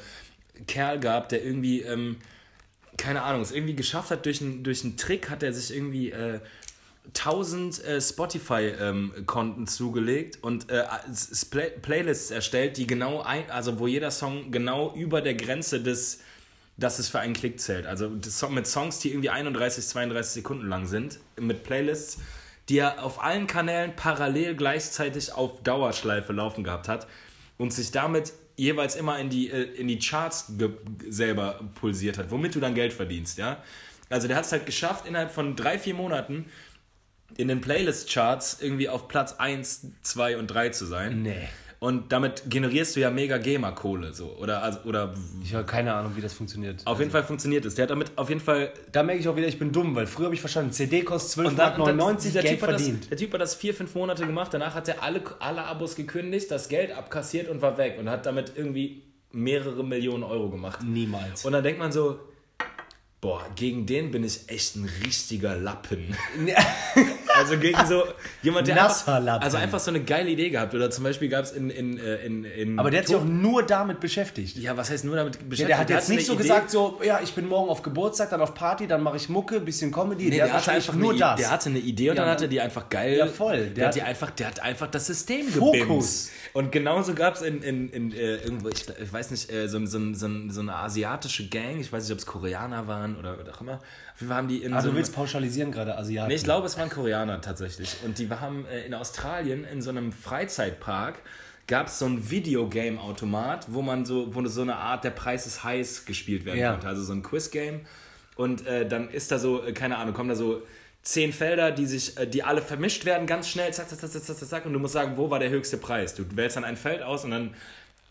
Kerl 0.68 1.00
gab, 1.00 1.30
der 1.30 1.44
irgendwie, 1.44 1.80
ähm, 1.80 2.18
keine 2.96 3.22
Ahnung, 3.22 3.42
es 3.42 3.50
irgendwie 3.50 3.74
geschafft 3.74 4.10
hat, 4.12 4.24
durch 4.26 4.40
einen 4.40 4.62
durch 4.62 4.84
einen 4.84 4.96
Trick 4.96 5.28
hat 5.30 5.42
er 5.42 5.52
sich 5.52 5.74
irgendwie 5.74 6.10
äh, 6.10 6.38
1000 7.16 7.84
äh, 7.84 8.00
Spotify-Konten 8.00 9.66
zugelegt 9.66 10.38
und 10.42 10.70
äh, 10.70 10.84
Play 11.50 11.70
Playlists 11.82 12.30
erstellt, 12.30 12.76
die 12.76 12.86
genau, 12.86 13.22
ein, 13.22 13.50
also 13.50 13.78
wo 13.78 13.86
jeder 13.86 14.10
Song 14.10 14.50
genau 14.50 14.94
über 14.94 15.20
der 15.20 15.34
Grenze 15.34 15.82
des, 15.82 16.20
dass 16.76 16.98
es 16.98 17.08
für 17.08 17.20
einen 17.20 17.34
Klick 17.34 17.60
zählt. 17.60 17.86
Also 17.86 18.08
mit 18.08 18.66
Songs, 18.66 19.00
die 19.00 19.10
irgendwie 19.10 19.30
31, 19.30 19.86
32 19.86 20.32
Sekunden 20.32 20.68
lang 20.68 20.86
sind, 20.86 21.18
mit 21.38 21.64
Playlists, 21.64 22.18
die 22.68 22.78
er 22.78 23.02
auf 23.02 23.22
allen 23.22 23.46
Kanälen 23.46 23.96
parallel 23.96 24.54
gleichzeitig 24.54 25.32
auf 25.32 25.62
Dauerschleife 25.62 26.32
laufen 26.32 26.64
gehabt 26.64 26.88
hat 26.88 27.06
und 27.58 27.72
sich 27.72 27.90
damit 27.90 28.32
jeweils 28.56 28.94
immer 28.94 29.18
in 29.18 29.30
die, 29.30 29.50
äh, 29.50 29.62
in 29.62 29.88
die 29.88 29.98
Charts 29.98 30.52
selber 31.08 31.60
pulsiert 31.74 32.18
hat, 32.18 32.30
womit 32.30 32.54
du 32.54 32.60
dann 32.60 32.74
Geld 32.74 32.92
verdienst, 32.92 33.38
ja. 33.38 33.62
Also 34.10 34.26
der 34.26 34.36
hat 34.36 34.44
es 34.44 34.52
halt 34.52 34.66
geschafft, 34.66 35.06
innerhalb 35.06 35.30
von 35.30 35.54
drei, 35.54 35.78
vier 35.78 35.94
Monaten 35.94 36.46
in 37.36 37.48
den 37.48 37.60
Playlist-Charts 37.60 38.58
irgendwie 38.60 38.88
auf 38.88 39.08
Platz 39.08 39.34
1, 39.38 39.86
2 40.02 40.38
und 40.38 40.46
3 40.48 40.70
zu 40.70 40.86
sein. 40.86 41.22
Nee. 41.22 41.48
Und 41.78 42.12
damit 42.12 42.42
generierst 42.50 42.94
du 42.94 43.00
ja 43.00 43.10
mega 43.10 43.38
GEMA-Kohle, 43.38 44.12
so. 44.12 44.36
Oder, 44.38 44.62
also, 44.62 44.80
oder 44.84 45.14
Ich 45.42 45.54
habe 45.54 45.64
keine 45.64 45.94
Ahnung, 45.94 46.12
wie 46.14 46.20
das 46.20 46.34
funktioniert. 46.34 46.82
auf 46.86 46.98
jeden 46.98 47.10
Fall 47.10 47.24
funktioniert 47.24 47.64
es. 47.64 47.74
Der 47.74 47.84
hat 47.84 47.90
damit 47.90 48.12
auf 48.16 48.28
jeden 48.28 48.42
Fall 48.42 48.70
Da 48.92 49.02
merke 49.02 49.18
ich 49.22 49.26
auch 49.28 49.34
wieder, 49.36 49.48
ich 49.48 49.58
bin 49.58 49.72
dumm, 49.72 49.94
weil 49.94 50.06
früher 50.06 50.26
habe 50.26 50.34
ich 50.34 50.42
verstanden, 50.42 50.72
CD 50.72 51.00
kostet 51.02 51.46
Und 51.46 51.58
dann- 51.58 51.72
12,99 51.80 51.80
und 52.28 52.34
dann- 52.36 52.42
Geld 52.42 52.46
typ 52.48 52.58
verdient. 52.68 53.00
Das, 53.04 53.08
der 53.08 53.16
Typ 53.16 53.32
hat 53.32 53.40
das 53.40 53.54
vier, 53.54 53.72
fünf 53.72 53.94
Monate 53.94 54.26
gemacht, 54.26 54.52
danach 54.52 54.74
hat 54.74 54.88
er 54.88 55.02
alle, 55.02 55.22
alle 55.38 55.62
Abos 55.64 55.96
gekündigt, 55.96 56.50
das 56.50 56.68
Geld 56.68 56.92
abkassiert 56.92 57.48
und 57.48 57.62
war 57.62 57.78
weg 57.78 57.96
und 57.98 58.10
hat 58.10 58.26
damit 58.26 58.52
irgendwie 58.56 59.02
mehrere 59.32 59.82
Millionen 59.82 60.22
Euro 60.24 60.50
gemacht. 60.50 60.80
Niemals. 60.84 61.46
Und 61.46 61.52
dann 61.52 61.62
denkt 61.64 61.78
man 61.78 61.92
so, 61.92 62.18
boah, 63.20 63.46
gegen 63.54 63.86
den 63.86 64.10
bin 64.10 64.24
ich 64.24 64.48
echt 64.48 64.76
ein 64.76 64.90
richtiger 65.04 65.56
Lappen. 65.56 66.16
Also 67.40 67.58
gegen 67.58 67.86
so 67.86 68.04
jemand, 68.42 68.68
der 68.68 68.82
einfach, 68.84 69.06
also 69.40 69.56
einfach 69.56 69.80
so 69.80 69.90
eine 69.90 70.00
geile 70.02 70.30
Idee 70.30 70.50
gehabt. 70.50 70.74
Oder 70.74 70.90
zum 70.90 71.04
Beispiel 71.04 71.28
gab 71.28 71.44
es 71.44 71.52
in, 71.52 71.70
in, 71.70 71.98
äh, 71.98 72.16
in, 72.16 72.44
in 72.44 72.78
Aber 72.78 72.90
der 72.90 73.00
hat 73.00 73.06
sich 73.08 73.16
auch 73.16 73.24
nur 73.24 73.62
damit 73.62 74.00
beschäftigt. 74.00 74.56
ja, 74.56 74.76
was 74.76 74.90
heißt 74.90 75.04
nur 75.04 75.16
damit 75.16 75.32
beschäftigt? 75.48 75.60
Ja, 75.60 75.66
der 75.68 75.78
hat 75.78 75.90
jetzt 75.90 76.04
hatte 76.04 76.12
nicht 76.14 76.26
so 76.26 76.32
eine 76.32 76.42
gesagt, 76.42 76.70
so, 76.70 77.00
ja, 77.04 77.20
ich 77.22 77.32
bin 77.34 77.48
morgen 77.48 77.68
auf 77.70 77.82
Geburtstag, 77.82 78.30
dann 78.30 78.40
auf 78.40 78.54
Party, 78.54 78.86
dann 78.86 79.02
mache 79.02 79.16
ich 79.16 79.28
Mucke, 79.28 79.60
bisschen 79.60 79.90
Comedy. 79.92 80.24
Nee, 80.24 80.36
der, 80.36 80.52
hat 80.52 80.62
hatte 80.62 80.72
einfach 80.72 80.94
nur 80.94 81.16
das. 81.16 81.36
Der 81.40 81.50
hatte 81.50 81.70
eine 81.70 81.78
Idee 81.78 82.10
und 82.10 82.16
Ja, 82.16 82.22
dann 82.22 82.30
hat 82.32 82.40
er 82.40 82.44
ne? 82.46 82.48
die 82.48 82.60
einfach 82.60 82.88
geil. 82.88 83.16
Ja, 83.16 83.26
voll. 83.26 83.58
Der, 83.58 83.70
Der 83.70 83.86
hat 83.88 83.94
die 83.94 84.02
einfach, 84.02 84.30
der 84.30 84.46
hat 84.48 84.60
einfach 84.60 84.86
das 84.88 85.06
System 85.06 85.46
Fokus. 85.48 85.72
gebimst. 85.78 86.30
Und 86.52 86.72
genauso 86.72 87.14
gab 87.14 87.34
es 87.36 87.42
in, 87.42 87.62
in, 87.62 87.88
in 87.90 88.12
äh, 88.12 88.36
irgendwo, 88.36 88.68
ich, 88.68 88.84
ich 88.88 89.12
weiß 89.12 89.30
nicht, 89.30 89.50
äh, 89.52 89.68
so, 89.68 89.84
so, 89.86 89.98
so, 90.14 90.28
so 90.48 90.60
eine 90.60 90.74
asiatische 90.74 91.48
Gang, 91.48 91.78
ich 91.80 91.92
weiß 91.92 92.04
nicht, 92.04 92.12
ob 92.12 92.18
es 92.18 92.26
Koreaner 92.26 92.86
waren 92.86 93.16
oder 93.16 93.36
was 93.38 93.54
auch 93.54 93.60
immer. 93.60 93.80
Haben 94.28 94.48
die 94.48 94.62
in 94.62 94.72
also 94.72 94.88
so 94.88 94.92
du 94.92 94.98
willst 94.98 95.14
pauschalisieren 95.14 95.72
gerade, 95.72 95.96
Asiaten. 95.96 96.28
Nee, 96.28 96.34
ich 96.34 96.44
glaube, 96.44 96.66
es 96.66 96.76
waren 96.76 96.90
Koreaner 96.90 97.40
tatsächlich. 97.40 97.96
Und 98.04 98.18
die 98.18 98.28
haben 98.28 98.66
äh, 98.66 98.84
in 98.84 98.94
Australien 98.94 99.64
in 99.64 99.80
so 99.82 99.90
einem 99.90 100.12
Freizeitpark 100.12 101.20
gab 101.66 101.86
es 101.86 101.98
so 101.98 102.06
ein 102.06 102.30
Videogame-Automat, 102.30 103.66
wo 103.68 103.80
man 103.82 104.04
so, 104.04 104.34
wo 104.34 104.44
so 104.46 104.62
eine 104.62 104.76
Art 104.76 105.04
der 105.04 105.10
Preis 105.10 105.46
ist 105.46 105.62
heiß 105.62 106.04
gespielt 106.04 106.44
werden 106.44 106.58
Ja. 106.58 106.72
konnte. 106.72 106.88
Also 106.88 107.02
so 107.02 107.12
ein 107.12 107.22
Quiz-Game. 107.22 107.80
Und 108.36 108.66
äh, 108.66 108.86
dann 108.86 109.08
ist 109.10 109.30
da 109.30 109.38
so, 109.38 109.64
äh, 109.64 109.72
keine 109.72 109.96
Ahnung, 109.98 110.14
kommen 110.14 110.28
da 110.28 110.34
so 110.34 110.62
zehn 111.02 111.32
Felder, 111.32 111.70
die 111.70 111.86
sich, 111.86 112.16
äh, 112.18 112.26
die 112.26 112.42
alle 112.42 112.62
vermischt 112.62 113.04
werden, 113.04 113.26
ganz 113.26 113.48
schnell, 113.48 113.72
zack, 113.72 113.88
zack, 113.88 114.00
zack, 114.00 114.10
zack, 114.10 114.22
zack, 114.22 114.48
zack, 114.48 114.66
und 114.66 114.72
du 114.72 114.78
musst 114.78 114.94
sagen, 114.94 115.16
wo 115.16 115.30
war 115.30 115.38
der 115.38 115.50
höchste 115.50 115.76
Preis. 115.76 116.14
Du 116.14 116.24
wählst 116.34 116.56
dann 116.56 116.64
ein 116.64 116.76
Feld 116.76 117.02
aus 117.02 117.24
und 117.24 117.30
dann 117.30 117.54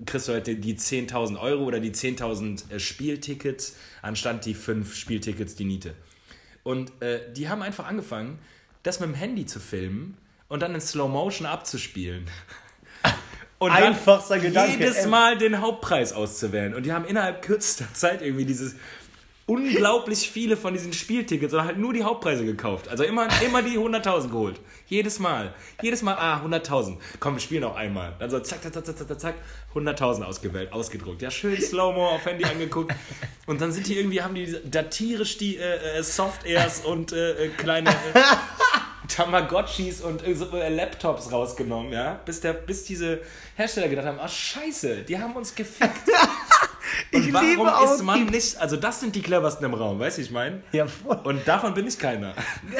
kriegst 0.05 0.27
du 0.27 0.33
halt 0.33 0.47
die, 0.47 0.59
die 0.59 0.75
10.000 0.75 1.39
Euro 1.39 1.63
oder 1.63 1.79
die 1.79 1.91
10.000 1.91 2.71
äh, 2.71 2.79
Spieltickets, 2.79 3.75
anstatt 4.01 4.45
die 4.45 4.53
fünf 4.53 4.95
Spieltickets 4.95 5.55
die 5.55 5.65
Niete. 5.65 5.93
Und 6.63 6.91
äh, 7.01 7.31
die 7.33 7.49
haben 7.49 7.61
einfach 7.61 7.87
angefangen, 7.87 8.39
das 8.83 8.99
mit 8.99 9.09
dem 9.09 9.15
Handy 9.15 9.45
zu 9.45 9.59
filmen 9.59 10.17
und 10.47 10.61
dann 10.61 10.73
in 10.73 10.81
Slow 10.81 11.09
Motion 11.09 11.47
abzuspielen. 11.47 12.25
Und 13.59 13.73
dann 13.73 13.83
Einfachster 13.83 14.39
Gedanke 14.39 14.85
jedes. 14.85 15.05
Mal 15.05 15.37
den 15.37 15.59
Hauptpreis 15.59 16.13
auszuwählen. 16.13 16.73
Und 16.73 16.85
die 16.85 16.93
haben 16.93 17.03
innerhalb 17.03 17.41
kürzester 17.41 17.93
Zeit 17.93 18.21
irgendwie 18.21 18.45
dieses 18.45 18.75
unglaublich 19.49 20.29
viele 20.29 20.55
von 20.55 20.73
diesen 20.73 20.93
Spieltickets 20.93 21.53
oder 21.53 21.65
halt 21.65 21.77
nur 21.79 21.91
die 21.91 22.03
Hauptpreise 22.03 22.45
gekauft. 22.45 22.87
Also 22.87 23.03
immer, 23.03 23.27
immer 23.43 23.63
die 23.63 23.79
100.000 23.79 24.29
geholt. 24.29 24.59
Jedes 24.85 25.17
Mal. 25.17 25.55
Jedes 25.81 26.03
Mal, 26.03 26.13
ah, 26.13 26.43
100.000. 26.45 26.97
Komm, 27.19 27.33
wir 27.33 27.41
spielen 27.41 27.61
noch 27.61 27.75
einmal. 27.75 28.13
Dann 28.19 28.29
so 28.29 28.39
zack, 28.39 28.61
zack, 28.61 28.73
zack, 28.73 28.85
zack, 28.85 29.07
zack, 29.07 29.19
zack, 29.19 29.35
100.000 29.73 30.23
ausgewählt, 30.23 30.71
ausgedruckt. 30.71 31.23
Ja, 31.23 31.31
schön 31.31 31.59
Slow-Mo 31.59 32.09
auf 32.09 32.25
Handy 32.25 32.45
angeguckt. 32.45 32.93
Und 33.47 33.59
dann 33.59 33.71
sind 33.71 33.87
die 33.87 33.97
irgendwie, 33.97 34.21
haben 34.21 34.35
die 34.35 34.55
datirisch 34.69 35.37
die 35.37 35.57
äh, 35.57 35.97
äh, 35.97 36.03
Soft-Airs 36.03 36.85
und 36.85 37.11
äh, 37.11 37.45
äh, 37.45 37.49
kleine... 37.49 37.89
Äh, 37.89 38.19
Tamagotchis 39.07 40.01
und 40.01 40.21
äh, 40.23 40.69
Laptops 40.69 41.31
rausgenommen, 41.31 41.91
ja, 41.91 42.21
bis, 42.25 42.41
der, 42.41 42.53
bis 42.53 42.83
diese 42.83 43.21
Hersteller 43.55 43.87
gedacht 43.87 44.05
haben, 44.05 44.19
ach 44.21 44.31
scheiße, 44.31 44.97
die 44.97 45.17
haben 45.17 45.35
uns 45.35 45.55
gefickt. 45.55 46.07
Und 47.13 47.27
Ich 47.27 47.33
warum 47.33 47.47
liebe 47.47 47.75
auch 47.77 47.93
ist 47.95 48.03
man 48.03 48.25
nicht, 48.25 48.57
also 48.59 48.75
das 48.75 48.99
sind 48.99 49.15
die 49.15 49.21
cleversten 49.21 49.65
im 49.65 49.73
Raum, 49.73 49.99
weißt 49.99 50.17
du, 50.17 50.21
ich 50.21 50.31
meine? 50.31 50.61
Ja, 50.71 50.85
voll. 50.87 51.19
Und 51.23 51.47
davon 51.47 51.73
bin 51.73 51.87
ich 51.87 51.97
keiner. 51.97 52.33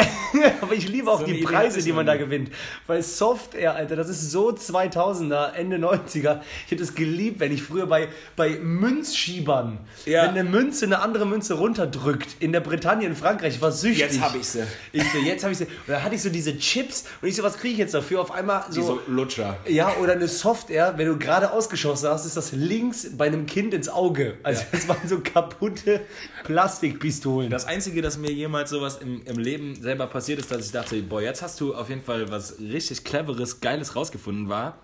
Aber 0.62 0.74
ich 0.74 0.88
liebe 0.88 1.10
auch 1.10 1.20
So 1.22 1.26
die 1.26 1.42
Preise, 1.42 1.82
die 1.82 1.92
man 1.92 2.06
da 2.06 2.16
gewinnt. 2.16 2.52
Weil 2.88 3.02
Software, 3.04 3.76
Alter, 3.76 3.96
das 3.96 4.10
ist 4.10 4.32
so 4.32 4.50
2000er, 4.52 5.54
Ende 5.54 5.78
90er. 5.78 6.42
Ich 6.66 6.72
hätte 6.72 6.84
es 6.84 6.94
geliebt, 6.96 7.40
wenn 7.40 7.52
ich 7.52 7.64
früher 7.64 7.86
bei, 7.88 8.08
bei 8.36 8.58
Münzschiebern, 8.62 9.80
Ja. 10.06 10.24
wenn 10.24 10.30
eine 10.32 10.44
Münze 10.44 10.86
eine 10.86 11.00
andere 11.00 11.26
Münze 11.26 11.56
runterdrückt, 11.56 12.38
in 12.40 12.52
der 12.52 12.60
Bretagne, 12.62 13.06
in 13.08 13.16
Frankreich, 13.16 13.56
ich 13.56 13.62
war 13.62 13.72
süchtig. 13.72 14.00
Jetzt 14.00 14.22
hab 14.22 14.36
ich 14.36 14.48
sie. 14.48 14.64
Ich 14.92 15.04
so, 15.12 15.18
jetzt 15.20 15.44
habe 15.44 15.52
ich 15.54 15.58
sie. 15.60 15.66
Und 15.66 15.72
da 15.88 16.02
hatte 16.04 16.16
ich 16.16 16.22
so 16.22 16.30
diese 16.30 16.58
Chips 16.58 17.06
und 17.22 17.28
ich 17.28 17.36
so, 17.36 17.44
was 17.44 17.58
kriege 17.58 17.74
ich 17.74 17.80
jetzt 17.80 17.94
dafür? 17.94 18.22
Auf 18.22 18.32
einmal 18.32 18.66
Die 18.70 18.74
so. 18.76 18.82
so 18.84 19.00
Lutscher. 19.08 19.58
Ja, 19.68 19.94
oder 20.02 20.14
eine 20.14 20.28
Software, 20.28 20.94
wenn 20.98 21.08
du 21.08 21.18
gerade 21.18 21.52
ausgeschossen 21.52 22.10
hast, 22.10 22.26
ist 22.26 22.38
das 22.38 22.52
links 22.52 23.08
bei 23.18 23.28
einem 23.28 23.46
Kind 23.46 23.74
ins 23.74 23.90
Auge. 24.00 24.38
Also 24.44 24.64
das 24.72 24.88
waren 24.88 25.08
so 25.08 25.20
kaputte 25.20 26.02
Plastikpistolen. 26.46 27.50
Das 27.50 27.66
Einzige, 27.66 28.02
dass 28.02 28.18
mir 28.18 28.32
jemals 28.32 28.70
sowas 28.70 28.98
im, 28.98 29.24
im 29.26 29.38
Leben 29.38 29.76
selber 29.76 30.08
passiert 30.08 30.40
ist, 30.40 30.50
dass 30.52 30.66
ich 30.66 30.72
dachte, 30.72 31.02
boah, 31.04 31.22
jetzt 31.22 31.42
hast 31.42 31.60
du 31.60 31.76
auf 31.76 31.90
jeden 31.90 32.02
Fall 32.02 32.32
was 32.32 32.60
richtig 32.60 33.04
Cleveres, 33.04 33.60
Geiles 33.60 33.96
rausgefunden, 33.96 34.48
war, 34.48 34.78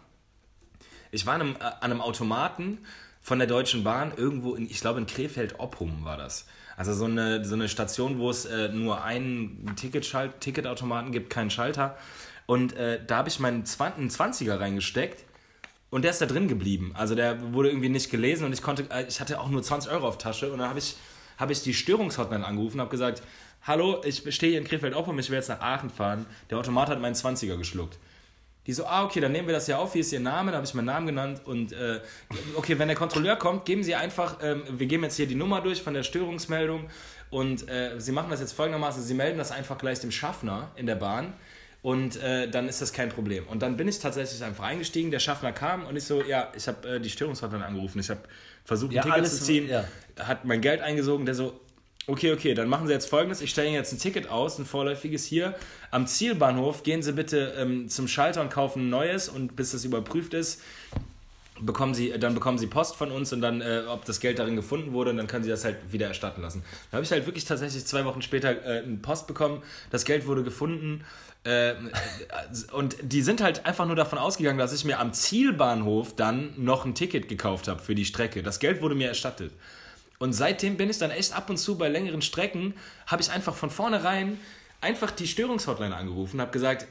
ich 1.12 1.26
war 1.26 1.36
an 1.36 1.42
einem, 1.42 1.56
äh, 1.56 1.64
an 1.64 1.92
einem 1.92 2.02
Automaten 2.02 2.80
von 3.22 3.40
der 3.40 3.48
Deutschen 3.48 3.86
Bahn 3.86 4.12
irgendwo 4.16 4.54
in, 4.54 4.66
ich 4.66 4.82
glaube 4.82 5.00
in 5.00 5.06
Krefeld-Oppum 5.06 6.04
war 6.04 6.18
das. 6.18 6.46
Also 6.76 6.94
so 6.94 7.06
eine, 7.06 7.46
so 7.46 7.56
eine 7.56 7.70
Station, 7.70 8.20
wo 8.20 8.30
es 8.30 8.46
äh, 8.46 8.68
nur 8.68 9.04
einen 9.04 9.76
Ticketschalt 9.78 10.42
Ticketautomaten 10.42 11.14
gibt, 11.14 11.30
keinen 11.30 11.50
Schalter. 11.50 11.98
Und 12.48 12.74
äh, 12.74 13.00
da 13.06 13.18
habe 13.18 13.30
ich 13.30 13.40
meinen 13.40 13.66
20, 13.66 13.98
einen 13.98 14.10
20er 14.10 14.60
reingesteckt 14.60 15.24
und 15.96 16.02
der 16.02 16.12
ist 16.12 16.20
da 16.20 16.26
drin 16.26 16.50
geblieben. 16.50 16.92
Also 16.94 17.16
der 17.16 17.54
wurde 17.54 17.70
irgendwie 17.70 17.88
nicht 17.88 18.12
gelesen 18.12 18.44
und 18.44 18.52
ich 18.52 18.62
konnte, 18.62 18.86
äh, 18.92 19.06
ich 19.08 19.22
hatte 19.22 19.40
auch 19.40 19.48
nur 19.48 19.64
20 19.64 19.90
Euro 19.94 20.10
auf 20.10 20.18
Tasche 20.18 20.52
und 20.52 20.60
dann 20.60 20.68
habe 20.68 20.78
ich, 20.78 20.98
habe 21.38 21.54
ich 21.54 21.64
die 21.64 21.74
Störungshotline 21.74 22.46
angerufen 22.46 22.76
und 22.76 22.82
habe 22.82 22.92
gesagt, 22.92 23.24
hallo, 23.64 24.02
ich 24.04 24.18
stehe 24.36 24.52
hier 24.52 24.60
in 24.60 24.68
Krefeld-Oppum, 24.68 25.18
ich 25.20 25.30
will 25.30 25.38
jetzt 25.38 25.48
nach 25.48 25.62
Aachen 25.62 25.90
fahren. 25.90 26.26
Der 26.50 26.58
Automat 26.58 26.90
hat 26.90 27.00
meinen 27.00 27.16
20er 27.16 27.56
geschluckt. 27.56 27.98
Die 28.68 28.74
so, 28.74 28.86
ah, 28.86 29.06
okay, 29.06 29.22
dann 29.22 29.32
nehmen 29.32 29.48
wir 29.48 29.54
das 29.54 29.68
ja 29.68 29.78
auf, 29.78 29.94
hier 29.94 30.02
ist 30.02 30.12
Ihr 30.12 30.20
Name, 30.20 30.52
da 30.52 30.58
habe 30.58 30.68
ich 30.68 30.74
meinen 30.74 30.88
Namen 30.88 31.08
genannt 31.08 31.40
und 31.46 31.72
äh, 31.72 32.02
okay, 32.58 32.78
wenn 32.78 32.90
der 32.90 32.98
Kontrolleur 32.98 33.38
kommt, 33.38 33.64
geben 33.64 33.82
Sie 33.82 33.96
einfach, 33.96 34.40
ähm, 34.42 34.64
wir 34.70 34.88
geben 34.88 35.04
jetzt 35.04 35.16
hier 35.16 35.28
die 35.28 35.36
Nummer 35.36 35.62
durch 35.62 35.82
von 35.82 35.94
der 35.94 36.04
Störungsmeldung 36.04 36.90
und 37.30 37.70
äh, 37.70 38.02
Sie 38.02 38.12
machen 38.12 38.32
das 38.32 38.42
jetzt 38.42 38.52
folgendermaßen, 38.52 39.02
Sie 39.02 39.14
melden 39.14 39.38
das 39.38 39.54
einfach 39.54 39.78
gleich 39.78 40.02
dem 40.02 40.12
Schaffner 40.12 40.72
in 40.76 40.88
der 40.88 40.96
Bahn 40.96 41.32
und 41.86 42.16
äh, 42.24 42.50
dann 42.50 42.68
ist 42.68 42.82
das 42.82 42.94
kein 42.94 43.10
Problem. 43.10 43.46
Und 43.48 43.62
dann 43.62 43.78
bin 43.78 43.88
ich 43.88 44.00
tatsächlich 44.00 44.44
einfach 44.44 44.64
eingestiegen, 44.64 45.12
der 45.12 45.20
Schaffner 45.20 45.52
kam 45.52 45.86
und 45.86 45.96
ich 45.96 46.04
so, 46.04 46.24
ja, 46.24 46.52
ich 46.58 46.68
habe 46.68 46.96
äh, 46.96 47.00
die 47.00 47.12
Störungshotline 47.12 47.64
angerufen, 47.64 48.00
ich 48.00 48.10
habe 48.10 48.22
versucht, 48.64 48.90
ein 48.92 48.96
Ja, 48.96 49.02
Ticket 49.04 49.18
alles- 49.20 49.38
zu 49.38 49.44
ziehen, 49.44 49.70
ja. 49.70 49.86
hat 50.18 50.46
mein 50.46 50.62
Geld 50.62 50.82
eingesogen, 50.82 51.28
der 51.28 51.36
so, 51.36 51.60
okay, 52.08 52.34
okay, 52.34 52.56
dann 52.56 52.70
machen 52.70 52.88
Sie 52.88 52.94
jetzt 52.94 53.08
folgendes, 53.08 53.40
ich 53.40 53.52
stelle 53.52 53.68
Ihnen 53.68 53.76
jetzt 53.76 53.94
ein 53.94 54.00
Ticket 54.00 54.30
aus, 54.32 54.58
ein 54.58 54.66
vorläufiges 54.66 55.26
hier. 55.26 55.54
Am 55.92 56.08
Zielbahnhof 56.08 56.82
gehen 56.82 57.04
Sie 57.04 57.12
bitte 57.14 57.54
ähm, 57.56 57.88
zum 57.88 58.08
Schalter 58.08 58.42
und 58.42 58.50
kaufen 58.50 58.88
ein 58.88 58.90
neues 58.90 59.30
und 59.30 59.56
bis 59.56 59.70
das 59.74 59.86
überprüft 59.86 60.34
ist, 60.34 60.64
bekommen 61.62 61.94
Sie, 61.94 62.12
dann 62.20 62.34
bekommen 62.34 62.58
Sie 62.58 62.66
Post 62.66 62.96
von 62.96 63.12
uns 63.12 63.32
und 63.32 63.42
dann, 63.42 63.62
äh, 63.62 63.84
ob 63.88 64.06
das 64.06 64.20
Geld 64.20 64.40
darin 64.40 64.56
gefunden 64.56 64.92
wurde, 64.92 65.12
und 65.12 65.18
dann 65.18 65.28
können 65.28 65.44
Sie 65.44 65.52
das 65.52 65.64
halt 65.64 65.78
wieder 65.92 66.08
erstatten 66.08 66.42
lassen. 66.42 66.64
Da 66.90 66.96
habe 66.98 67.06
ich 67.06 67.12
halt 67.12 67.28
wirklich 67.28 67.46
tatsächlich 67.46 67.86
zwei 67.86 68.04
Wochen 68.06 68.24
später 68.24 68.50
äh, 68.66 68.80
eine 68.84 68.98
Post 68.98 69.28
bekommen, 69.28 69.62
das 69.92 70.04
Geld 70.04 70.26
wurde 70.26 70.42
gefunden. 70.44 71.06
Äh, 71.46 71.76
und 72.72 72.98
die 73.02 73.22
sind 73.22 73.42
halt 73.42 73.66
einfach 73.66 73.86
nur 73.86 73.96
davon 73.96 74.20
ausgegangen, 74.20 74.58
dass 74.58 74.74
ich 74.74 74.84
mir 74.84 75.00
am 75.00 75.14
Zielbahnhof 75.14 76.16
dann 76.16 76.54
noch 76.58 76.86
ein 76.86 76.96
Ticket 76.96 77.30
gekauft 77.30 77.68
habe 77.68 77.82
für 77.82 77.96
die 77.96 78.06
Strecke. 78.06 78.44
Das 78.44 78.60
Geld 78.60 78.82
wurde 78.82 78.96
mir 78.96 79.08
erstattet. 79.08 79.54
Und 80.18 80.34
seitdem 80.34 80.76
bin 80.78 80.90
ich 80.90 80.98
dann 80.98 81.12
echt 81.12 81.36
ab 81.36 81.50
und 81.50 81.58
zu 81.58 81.78
bei 81.78 81.88
längeren 81.88 82.22
Strecken, 82.22 82.74
habe 83.06 83.22
ich 83.22 83.32
einfach 83.32 83.54
von 83.54 83.70
vornherein 83.70 84.40
einfach 84.82 85.12
die 85.12 85.28
Störungshotline 85.28 85.96
angerufen, 85.96 86.42
habe 86.42 86.52
gesagt, 86.52 86.88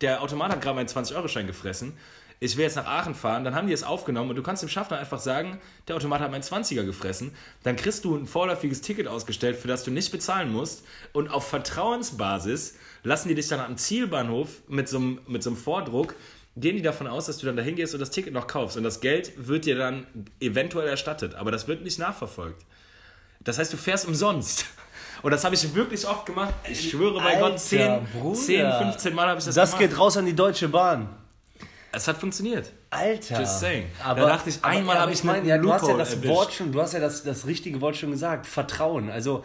der 0.00 0.22
Automat 0.22 0.52
hat 0.52 0.60
gerade 0.60 0.76
meinen 0.76 0.88
20-Euro-Schein 0.88 1.46
gefressen. 1.46 1.96
Ich 2.40 2.56
will 2.56 2.64
jetzt 2.64 2.76
nach 2.76 2.86
Aachen 2.86 3.14
fahren, 3.16 3.42
dann 3.42 3.54
haben 3.56 3.66
die 3.66 3.72
es 3.72 3.82
aufgenommen 3.82 4.30
und 4.30 4.36
du 4.36 4.42
kannst 4.42 4.62
dem 4.62 4.68
Schaffner 4.68 4.98
einfach 4.98 5.18
sagen, 5.18 5.58
der 5.88 5.96
Automat 5.96 6.20
hat 6.20 6.30
meinen 6.30 6.42
20er 6.42 6.84
gefressen. 6.84 7.34
Dann 7.64 7.74
kriegst 7.74 8.04
du 8.04 8.16
ein 8.16 8.26
vorläufiges 8.26 8.80
Ticket 8.80 9.08
ausgestellt, 9.08 9.56
für 9.56 9.66
das 9.66 9.82
du 9.82 9.90
nicht 9.90 10.12
bezahlen 10.12 10.52
musst. 10.52 10.84
Und 11.12 11.28
auf 11.30 11.48
Vertrauensbasis 11.48 12.76
lassen 13.02 13.28
die 13.28 13.34
dich 13.34 13.48
dann 13.48 13.60
am 13.60 13.76
Zielbahnhof 13.76 14.48
mit 14.68 14.88
so 14.88 14.98
einem, 14.98 15.20
mit 15.26 15.42
so 15.42 15.50
einem 15.50 15.56
Vordruck, 15.56 16.14
gehen 16.56 16.76
die 16.76 16.82
davon 16.82 17.06
aus, 17.08 17.26
dass 17.26 17.38
du 17.38 17.46
dann 17.46 17.56
dahin 17.56 17.74
gehst 17.76 17.94
und 17.94 18.00
das 18.00 18.10
Ticket 18.10 18.32
noch 18.32 18.46
kaufst. 18.46 18.76
Und 18.76 18.82
das 18.84 19.00
Geld 19.00 19.32
wird 19.36 19.64
dir 19.64 19.76
dann 19.76 20.06
eventuell 20.40 20.88
erstattet, 20.88 21.34
aber 21.34 21.50
das 21.50 21.66
wird 21.66 21.82
nicht 21.82 21.98
nachverfolgt. 21.98 22.64
Das 23.40 23.58
heißt, 23.58 23.72
du 23.72 23.76
fährst 23.76 24.06
umsonst. 24.06 24.66
Und 25.22 25.32
das 25.32 25.44
habe 25.44 25.54
ich 25.56 25.74
wirklich 25.74 26.06
oft 26.06 26.26
gemacht. 26.26 26.54
Ich 26.70 26.90
schwöre 26.90 27.18
bei 27.18 27.34
Alter, 27.34 27.50
Gott, 27.50 27.58
10, 27.60 28.06
Bruder. 28.12 28.38
10, 28.38 28.72
15 28.92 29.14
Mal 29.14 29.26
habe 29.28 29.40
ich 29.40 29.44
das, 29.46 29.54
Das 29.56 29.70
gemacht. 29.72 29.90
geht 29.90 29.98
raus 29.98 30.16
an 30.16 30.26
die 30.26 30.34
Deutsche 30.36 30.68
Bahn. 30.68 31.08
Es 31.92 32.06
hat 32.06 32.18
funktioniert. 32.18 32.70
Alter. 32.90 33.40
Just 33.40 33.60
saying. 33.60 33.86
Aber, 34.04 34.20
Da 34.22 34.26
dachte 34.28 34.50
ich, 34.50 34.62
einmal 34.62 34.98
habe 34.98 35.12
ich 35.12 35.24
meine, 35.24 35.38
einen 35.38 35.48
ja, 35.48 35.58
du 35.58 35.72
hast 35.72 35.86
ja 35.88 35.96
das 35.96 36.14
erwischt. 36.14 36.28
Wort 36.34 36.52
schon, 36.52 36.72
du 36.72 36.80
hast 36.82 36.92
ja 36.92 37.00
das, 37.00 37.22
das 37.24 37.46
richtige 37.46 37.80
Wort 37.80 37.96
schon 37.96 38.10
gesagt. 38.10 38.46
Vertrauen. 38.46 39.10
Also, 39.10 39.44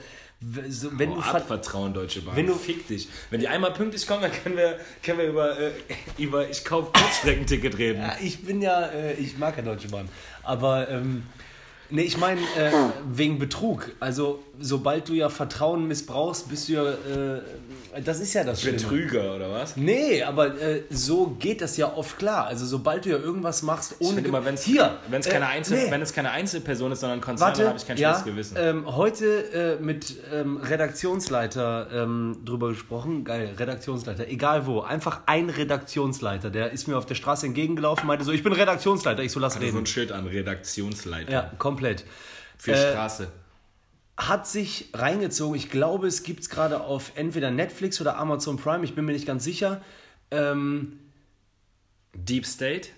so, 0.69 0.89
wenn 0.99 1.11
Oh, 1.11 1.15
du 1.15 1.21
ver- 1.21 1.35
Abvertrauen, 1.35 1.93
Deutsche 1.93 2.21
Bahn. 2.21 2.35
Wenn 2.35 2.47
du- 2.47 2.55
Fick 2.55 2.85
dich. 2.87 3.07
Wenn 3.29 3.39
die 3.39 3.47
einmal 3.47 3.71
pünktlich 3.71 4.05
kommen, 4.05 4.23
dann 4.23 4.31
können 4.31 4.57
wir, 4.57 4.77
können 5.01 5.19
wir 5.19 5.27
über, 5.27 5.57
äh, 5.57 5.71
über 6.17 6.49
ich 6.49 6.65
kaufe 6.65 6.91
Kurzstreckenticket 6.91 7.77
reden. 7.77 8.01
Ja, 8.01 8.17
ich 8.21 8.43
bin 8.43 8.61
ja, 8.61 8.87
äh, 8.87 9.13
ich 9.13 9.37
mag 9.37 9.55
ja 9.55 9.63
Deutsche 9.63 9.87
Bahn. 9.87 10.09
Aber, 10.43 10.89
ähm, 10.89 11.23
nee, 11.89 12.01
ich 12.01 12.17
meine, 12.17 12.41
äh, 12.57 12.71
wegen 13.07 13.39
Betrug. 13.39 13.89
Also, 14.01 14.43
sobald 14.59 15.07
du 15.07 15.13
ja 15.13 15.29
Vertrauen 15.29 15.87
missbrauchst, 15.87 16.49
bist 16.49 16.67
du 16.67 16.73
ja, 16.73 16.83
äh, 16.91 17.41
das 18.03 18.19
ist 18.19 18.33
ja 18.33 18.43
das 18.43 18.61
Schlimme. 18.61 18.77
Betrüger 18.77 19.35
oder 19.35 19.51
was? 19.51 19.75
Nee, 19.77 20.23
aber 20.23 20.59
äh, 20.61 20.83
so 20.89 21.27
geht 21.39 21.61
das 21.61 21.77
ja 21.77 21.93
oft 21.95 22.17
klar. 22.17 22.47
Also, 22.47 22.65
sobald 22.65 23.05
du 23.05 23.09
ja 23.09 23.17
irgendwas 23.17 23.61
machst, 23.63 23.95
ohne. 23.99 24.21
Ich 24.21 24.27
immer, 24.27 24.43
wenn 24.45 24.55
es 24.55 24.63
Hier, 24.63 24.97
wenn's 25.09 25.27
äh, 25.27 25.31
keine, 25.31 25.47
Einzel 25.47 25.77
nee. 25.85 25.91
wenn 25.91 26.01
es 26.01 26.13
keine 26.13 26.31
Einzelperson 26.31 26.91
ist, 26.91 26.99
sondern 27.01 27.21
Konzern, 27.21 27.49
dann 27.49 27.57
Warte, 27.57 27.67
habe 27.69 27.77
ich 27.77 27.87
kein 27.87 27.97
ja, 27.97 28.13
schlechtes 28.13 28.31
Gewissen. 28.33 28.57
ähm, 28.59 28.95
heute 28.95 29.77
äh, 29.79 29.83
mit 29.83 30.15
ähm, 30.31 30.57
Redaktionsleiter 30.57 31.87
ähm, 31.93 32.37
drüber 32.45 32.69
gesprochen. 32.69 33.23
Geil, 33.23 33.53
Redaktionsleiter, 33.57 34.27
egal 34.27 34.65
wo. 34.65 34.81
Einfach 34.81 35.21
ein 35.25 35.49
Redaktionsleiter. 35.49 36.49
Der 36.49 36.71
ist 36.71 36.87
mir 36.87 36.97
auf 36.97 37.05
der 37.05 37.15
Straße 37.15 37.45
entgegengelaufen, 37.45 38.07
meinte 38.07 38.23
so, 38.25 38.31
ich 38.31 38.43
bin 38.43 38.53
Redaktionsleiter, 38.53 39.23
ich 39.23 39.31
so 39.31 39.39
lass 39.39 39.53
Also 39.55 39.61
so 39.61 39.71
reden. 39.71 39.83
ein 39.83 39.85
Schild 39.85 40.11
an 40.11 40.27
Redaktionsleiter 40.27 41.31
Ja, 41.31 41.51
komplett. 41.57 42.05
für 42.57 42.71
äh, 42.73 42.91
Straße. 42.91 43.27
Hat 44.17 44.47
sich 44.47 44.89
reingezogen. 44.93 45.55
Ich 45.55 45.69
glaube, 45.71 46.07
es 46.07 46.23
gibt 46.23 46.41
es 46.41 46.49
gerade 46.49 46.81
auf 46.81 47.13
entweder 47.15 47.49
Netflix 47.51 47.99
oder 47.99 48.17
Amazon 48.17 48.57
Prime, 48.57 48.83
ich 48.85 48.93
bin 48.95 49.05
mir 49.05 49.13
nicht 49.13 49.25
ganz 49.25 49.43
sicher. 49.43 49.81
Ähm, 50.31 50.99
Deep 52.13 52.45
State? 52.45 52.89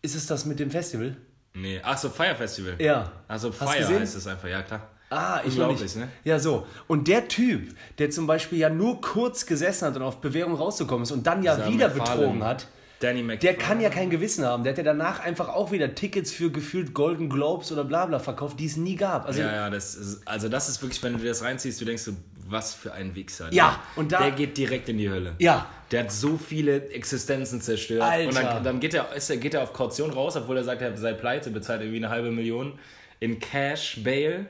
ist 0.00 0.14
es 0.14 0.26
das 0.26 0.44
mit 0.44 0.60
dem 0.60 0.70
Festival? 0.70 1.16
Nee. 1.54 1.80
Ach 1.82 1.98
so, 1.98 2.08
Fire 2.08 2.34
Festival. 2.36 2.76
Ja. 2.78 3.10
Also 3.26 3.50
Fire 3.52 3.76
gesehen? 3.76 4.00
heißt 4.00 4.14
es 4.16 4.26
einfach, 4.26 4.48
ja 4.48 4.62
klar. 4.62 4.88
Ah, 5.10 5.40
ich 5.44 5.50
Unglaublich, 5.52 5.80
nicht. 5.82 5.96
ne? 5.96 6.08
Ja, 6.24 6.38
so. 6.38 6.66
Und 6.86 7.08
der 7.08 7.28
Typ, 7.28 7.74
der 7.98 8.10
zum 8.10 8.26
Beispiel 8.26 8.58
ja 8.58 8.68
nur 8.70 9.00
kurz 9.00 9.44
gesessen 9.44 9.86
hat 9.88 9.96
und 9.96 10.02
auf 10.02 10.20
Bewährung 10.20 10.54
rausgekommen 10.54 11.02
ist 11.02 11.10
und 11.12 11.26
dann 11.26 11.42
ja 11.42 11.56
Dieser 11.56 11.68
wieder 11.72 11.88
McFarlane. 11.88 12.18
betrogen 12.20 12.44
hat, 12.44 12.68
Danny 13.00 13.18
der 13.20 13.26
McFarlane. 13.36 13.58
kann 13.58 13.80
ja 13.80 13.90
kein 13.90 14.10
Gewissen 14.10 14.44
haben. 14.44 14.64
Der 14.64 14.72
hat 14.72 14.78
ja 14.78 14.84
danach 14.84 15.20
einfach 15.20 15.48
auch 15.48 15.70
wieder 15.70 15.94
Tickets 15.94 16.32
für 16.32 16.50
gefühlt 16.50 16.94
Golden 16.94 17.28
Globes 17.28 17.70
oder 17.70 17.84
bla 17.84 18.06
bla 18.06 18.18
verkauft, 18.18 18.58
die 18.58 18.66
es 18.66 18.76
nie 18.76 18.96
gab. 18.96 19.26
Also, 19.26 19.40
Ja, 19.40 19.52
ja, 19.54 19.70
das 19.70 19.94
ist, 19.94 20.22
also 20.26 20.48
das 20.48 20.68
ist 20.68 20.82
wirklich, 20.82 21.02
wenn 21.02 21.12
du 21.12 21.20
dir 21.20 21.28
das 21.28 21.42
reinziehst, 21.42 21.80
du 21.80 21.84
denkst 21.84 22.02
so, 22.02 22.12
was 22.48 22.74
für 22.74 22.92
ein 22.92 23.14
Wichser. 23.14 23.52
Ja, 23.52 23.78
und 23.94 24.10
da- 24.10 24.18
Der 24.22 24.30
geht 24.32 24.56
direkt 24.56 24.88
in 24.88 24.98
die 24.98 25.08
Hölle. 25.10 25.34
Ja. 25.38 25.66
Der 25.90 26.00
hat 26.04 26.12
so 26.12 26.36
viele 26.38 26.88
Existenzen 26.90 27.60
zerstört. 27.60 28.02
Alter. 28.02 28.28
Und 28.28 28.34
dann, 28.36 28.64
dann 28.64 28.80
geht, 28.80 28.94
er, 28.94 29.12
ist 29.14 29.30
er, 29.30 29.36
geht 29.36 29.54
er 29.54 29.62
auf 29.62 29.72
Kaution 29.72 30.10
raus, 30.10 30.36
obwohl 30.36 30.56
er 30.56 30.64
sagt, 30.64 30.82
er 30.82 30.96
sei 30.96 31.12
pleite, 31.12 31.50
bezahlt 31.50 31.80
irgendwie 31.82 31.98
eine 31.98 32.08
halbe 32.10 32.30
Million 32.30 32.78
in 33.20 33.38
Cash, 33.38 34.02
Bail. 34.02 34.46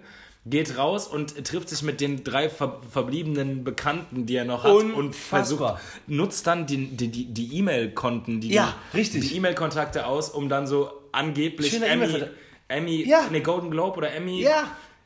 Geht 0.51 0.79
raus 0.79 1.07
und 1.07 1.45
trifft 1.45 1.69
sich 1.69 1.83
mit 1.83 2.01
den 2.01 2.25
drei 2.25 2.49
ver 2.49 2.81
verbliebenen 2.91 3.65
Bekannten, 3.65 4.25
die 4.27 4.37
er 4.37 4.45
noch 4.45 4.65
hat 4.65 4.71
und 4.73 4.93
Unfassbar. 4.95 5.77
versucht, 5.79 6.07
nutzt 6.07 6.47
dann 6.47 6.67
die 6.67 6.87
die- 6.97 7.09
die 7.11 7.25
die 7.27 7.57
E-Mail-Konten, 7.59 8.41
die, 8.41 8.51
Ja, 8.53 8.75
richtig. 8.95 9.29
die 9.29 9.37
E-Mail-Kontakte 9.37 10.07
aus, 10.07 10.31
um 10.31 10.49
dann 10.49 10.67
so 10.67 10.91
angeblich 11.13 11.71
Schöner 11.73 11.87
Emmy, 11.89 12.05
E-Mail-Vertrag. 12.05 12.31
Emmy, 12.69 13.09
Ja. 13.09 13.29
ne 13.31 13.41
Golden 13.43 13.71
Globe 13.71 13.97
oder 13.99 14.13
Emmy, 14.13 14.43
Ja. 14.43 14.65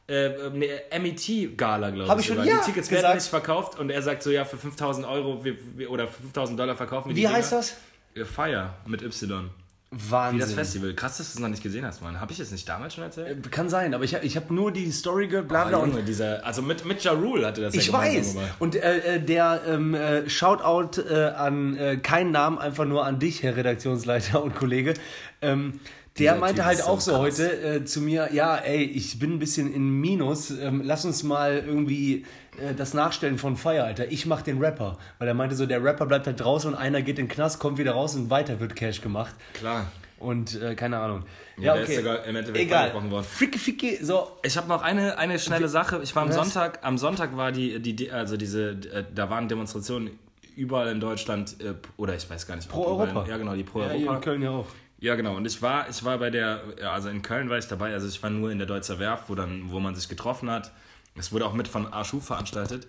äh, 0.08 0.50
ne, 0.50 0.66
MET-Gala, 0.98 1.90
glaube 1.90 2.04
ich. 2.04 2.10
Hab 2.10 2.18
ich 2.20 2.26
schon- 2.26 2.36
ja, 2.44 2.58
die 2.58 2.64
Tickets 2.66 2.88
gesagt. 2.88 3.02
werden 3.04 3.16
nicht 3.16 3.26
verkauft 3.28 3.78
und 3.78 3.90
er 3.90 4.02
sagt 4.02 4.22
so, 4.22 4.30
ja, 4.30 4.44
für 4.44 4.56
5000 4.58 5.06
Euro 5.06 5.44
wir, 5.44 5.56
wir, 5.76 5.90
oder 5.90 6.08
5000 6.08 6.58
Dollar 6.58 6.76
verkaufen 6.76 7.08
wir 7.10 7.14
die 7.14 7.22
Wie 7.22 7.28
heißt 7.28 7.52
Dinger. 7.52 7.60
das? 7.62 7.76
Äh, 8.14 8.24
Fire 8.24 8.74
mit 8.86 9.02
Y. 9.02 9.50
Wie 9.94 10.10
Wahnsinn. 10.10 10.40
das 10.40 10.54
Festival. 10.54 10.94
Krass, 10.94 11.18
dass 11.18 11.32
du 11.32 11.36
es 11.36 11.40
noch 11.40 11.50
nicht 11.50 11.62
gesehen 11.62 11.84
hast, 11.84 12.00
Mann. 12.00 12.18
Habe 12.18 12.32
ich 12.32 12.40
es 12.40 12.50
nicht 12.50 12.66
damals 12.66 12.94
schon 12.94 13.04
erzählt? 13.04 13.52
Kann 13.52 13.68
sein, 13.68 13.92
aber 13.92 14.04
ich, 14.04 14.14
ich 14.22 14.36
habe 14.36 14.52
nur 14.54 14.72
die 14.72 14.90
Story 14.90 15.28
gehört, 15.28 15.48
bla 15.48 15.64
bla. 15.64 15.78
und 15.78 15.90
Junge, 15.90 16.02
dieser, 16.02 16.44
also 16.46 16.62
mit, 16.62 16.86
mit 16.86 17.04
Ja 17.04 17.12
Rule 17.12 17.46
hatte 17.46 17.60
das 17.60 17.74
Ich 17.74 17.88
ja 17.88 17.92
weiß. 17.92 18.32
gemacht. 18.32 18.54
Und 18.58 18.74
äh, 18.74 19.16
äh, 19.16 19.20
der 19.20 19.60
ähm, 19.68 19.92
äh, 19.94 20.28
Shoutout 20.30 21.02
äh, 21.02 21.26
an 21.26 21.76
äh, 21.76 21.98
keinen 21.98 22.30
Namen, 22.30 22.58
einfach 22.58 22.86
nur 22.86 23.04
an 23.04 23.18
dich, 23.18 23.42
Herr 23.42 23.54
Redaktionsleiter 23.54 24.42
und 24.42 24.54
Kollege. 24.54 24.94
Ähm, 25.42 25.78
der 26.18 26.36
meinte 26.36 26.56
Typ 26.56 26.64
halt 26.64 26.82
auch 26.84 27.00
so 27.00 27.12
krass. 27.12 27.20
heute 27.20 27.62
äh, 27.62 27.84
zu 27.84 28.00
mir, 28.00 28.28
ja, 28.32 28.56
ey, 28.56 28.82
ich 28.84 29.18
bin 29.18 29.32
ein 29.34 29.38
bisschen 29.38 29.72
in 29.72 29.88
Minus, 30.00 30.50
ähm, 30.50 30.82
lass 30.84 31.04
uns 31.04 31.22
mal 31.22 31.62
irgendwie 31.66 32.24
äh, 32.60 32.74
das 32.76 32.92
Nachstellen 32.94 33.38
von 33.38 33.56
Fire, 33.56 33.84
Alter. 33.84 34.10
Ich 34.12 34.26
mach 34.26 34.42
den 34.42 34.58
Rapper. 34.58 34.98
Weil 35.18 35.28
er 35.28 35.34
meinte 35.34 35.56
so, 35.56 35.64
der 35.66 35.82
Rapper 35.82 36.06
bleibt 36.06 36.26
halt 36.26 36.38
draußen 36.40 36.72
und 36.72 36.78
einer 36.78 37.00
geht 37.02 37.18
in 37.18 37.26
den 37.26 37.32
Knast, 37.32 37.58
kommt 37.58 37.78
wieder 37.78 37.92
raus 37.92 38.14
und 38.14 38.28
weiter 38.30 38.60
wird 38.60 38.76
Cash 38.76 39.00
gemacht. 39.00 39.34
Klar. 39.54 39.90
Und 40.18 40.60
äh, 40.62 40.74
keine 40.76 40.98
Ahnung. 40.98 41.24
Ja, 41.58 41.74
der 41.74 41.82
ist 41.84 41.96
sogar 41.96 42.24
im 42.24 42.36
Endeffekt 42.36 42.64
Egal. 42.64 42.94
worden. 42.94 43.24
Ficki, 43.24 43.58
ficki, 43.58 43.98
so. 44.04 44.28
Ich 44.44 44.56
habe 44.56 44.68
noch 44.68 44.80
eine, 44.82 45.18
eine 45.18 45.38
schnelle 45.38 45.68
Sache. 45.68 46.00
Ich 46.02 46.14
war 46.14 46.22
am 46.22 46.28
Was? 46.28 46.36
Sonntag, 46.36 46.78
am 46.82 46.96
Sonntag 46.96 47.36
war 47.36 47.50
die, 47.52 47.80
die, 47.80 47.94
die 47.96 48.12
also 48.12 48.36
diese, 48.36 48.70
äh, 48.70 49.04
da 49.14 49.28
waren 49.30 49.48
Demonstrationen 49.48 50.10
überall 50.54 50.88
in 50.92 51.00
Deutschland, 51.00 51.56
äh, 51.60 51.74
oder 51.96 52.14
ich 52.14 52.28
weiß 52.30 52.46
gar 52.46 52.54
nicht. 52.56 52.68
ob 52.68 52.72
Pro 52.72 52.82
überall- 52.94 53.08
Europa. 53.08 53.28
Ja, 53.30 53.36
genau, 53.36 53.54
die 53.56 53.64
Pro 53.64 53.80
Ja, 53.80 53.86
hier 53.90 53.94
Europa. 54.02 54.14
in 54.14 54.20
Köln 54.20 54.42
ja 54.42 54.50
auch. 54.50 54.66
Ja, 55.02 55.16
genau. 55.16 55.34
Und 55.36 55.44
ich 55.46 55.60
war, 55.60 55.90
ich 55.90 56.04
war 56.04 56.16
bei 56.18 56.30
der, 56.30 56.62
also 56.84 57.08
in 57.08 57.22
Köln 57.22 57.50
war 57.50 57.58
ich 57.58 57.66
dabei, 57.66 57.92
also 57.92 58.06
ich 58.06 58.22
war 58.22 58.30
nur 58.30 58.52
in 58.52 58.58
der 58.58 58.68
Deutzer 58.68 59.00
Werft, 59.00 59.28
wo, 59.28 59.34
dann, 59.34 59.72
wo 59.72 59.80
man 59.80 59.96
sich 59.96 60.08
getroffen 60.08 60.48
hat. 60.48 60.70
Es 61.16 61.32
wurde 61.32 61.44
auch 61.44 61.54
mit 61.54 61.66
von 61.66 61.92
Arschu 61.92 62.20
veranstaltet. 62.20 62.86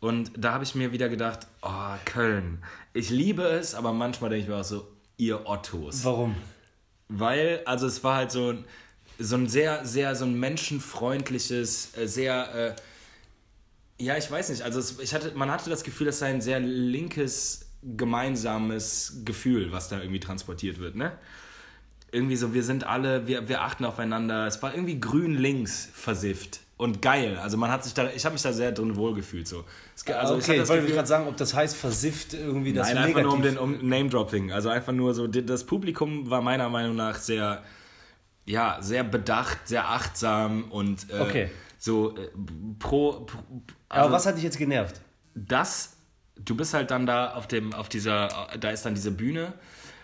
Und 0.00 0.32
da 0.38 0.54
habe 0.54 0.64
ich 0.64 0.74
mir 0.74 0.90
wieder 0.92 1.10
gedacht, 1.10 1.40
oh, 1.60 1.96
Köln. 2.06 2.64
Ich 2.94 3.10
liebe 3.10 3.42
es, 3.42 3.74
aber 3.74 3.92
manchmal 3.92 4.30
denke 4.30 4.44
ich 4.44 4.48
mir 4.48 4.56
auch 4.56 4.64
so, 4.64 4.88
ihr 5.18 5.46
Ottos. 5.46 6.02
Warum? 6.02 6.34
Weil, 7.08 7.60
also 7.66 7.86
es 7.86 8.02
war 8.02 8.16
halt 8.16 8.30
so 8.30 8.52
ein, 8.52 8.64
so 9.18 9.36
ein 9.36 9.46
sehr, 9.46 9.84
sehr, 9.84 10.14
so 10.16 10.24
ein 10.24 10.40
menschenfreundliches, 10.40 11.94
äh, 11.98 12.08
sehr, 12.08 12.76
äh, 13.98 14.02
ja, 14.02 14.16
ich 14.16 14.30
weiß 14.30 14.48
nicht, 14.48 14.62
also 14.62 14.78
es, 14.78 14.98
ich 14.98 15.12
hatte, 15.12 15.32
man 15.34 15.50
hatte 15.50 15.68
das 15.68 15.84
Gefühl, 15.84 16.06
das 16.06 16.20
sei 16.20 16.28
ein 16.28 16.40
sehr 16.40 16.58
linkes, 16.58 17.66
gemeinsames 17.82 19.20
Gefühl, 19.26 19.72
was 19.72 19.90
da 19.90 19.98
irgendwie 20.00 20.20
transportiert 20.20 20.78
wird, 20.78 20.96
ne? 20.96 21.12
Irgendwie 22.12 22.36
so, 22.36 22.54
wir 22.54 22.62
sind 22.62 22.84
alle, 22.84 23.26
wir, 23.26 23.48
wir 23.48 23.62
achten 23.62 23.84
aufeinander. 23.84 24.46
Es 24.46 24.62
war 24.62 24.74
irgendwie 24.74 24.98
grün-links 24.98 25.90
versifft 25.92 26.60
und 26.76 27.02
geil. 27.02 27.38
Also 27.38 27.56
man 27.56 27.70
hat 27.70 27.84
sich 27.84 27.94
da, 27.94 28.08
ich 28.10 28.24
habe 28.24 28.32
mich 28.32 28.42
da 28.42 28.52
sehr 28.52 28.72
drin 28.72 28.96
wohlgefühlt 28.96 29.46
so. 29.46 29.64
Es, 29.94 30.06
also 30.06 30.34
okay, 30.34 30.54
ich 30.54 30.58
das 30.60 30.68
wollte 30.70 30.86
gerade 30.88 31.06
sagen, 31.06 31.28
ob 31.28 31.36
das 31.36 31.54
heißt 31.54 31.76
versifft 31.76 32.34
irgendwie 32.34 32.72
das 32.72 32.88
Nein, 32.92 33.06
negativ. 33.06 33.16
einfach 33.16 33.28
nur 33.28 33.34
um 33.34 33.42
den 33.42 33.58
um 33.58 33.88
Name-Dropping. 33.88 34.50
Also 34.50 34.70
einfach 34.70 34.92
nur 34.92 35.14
so, 35.14 35.26
das 35.26 35.64
Publikum 35.64 36.30
war 36.30 36.40
meiner 36.42 36.68
Meinung 36.68 36.96
nach 36.96 37.16
sehr, 37.16 37.62
ja, 38.46 38.78
sehr 38.80 39.04
bedacht, 39.04 39.68
sehr 39.68 39.88
achtsam 39.88 40.64
und 40.70 41.08
äh, 41.10 41.20
Okay. 41.20 41.50
so 41.78 42.16
äh, 42.16 42.28
pro, 42.78 43.20
pro 43.20 43.38
Aber 43.88 44.02
also 44.02 44.12
was 44.12 44.26
hat 44.26 44.36
dich 44.36 44.44
jetzt 44.44 44.58
genervt? 44.58 45.00
das, 45.34 45.96
du 46.36 46.56
bist 46.56 46.74
halt 46.74 46.90
dann 46.90 47.06
da 47.06 47.34
auf 47.34 47.46
dem, 47.46 47.72
auf 47.74 47.88
dieser, 47.88 48.48
da 48.58 48.70
ist 48.70 48.84
dann 48.84 48.94
diese 48.94 49.10
Bühne 49.12 49.52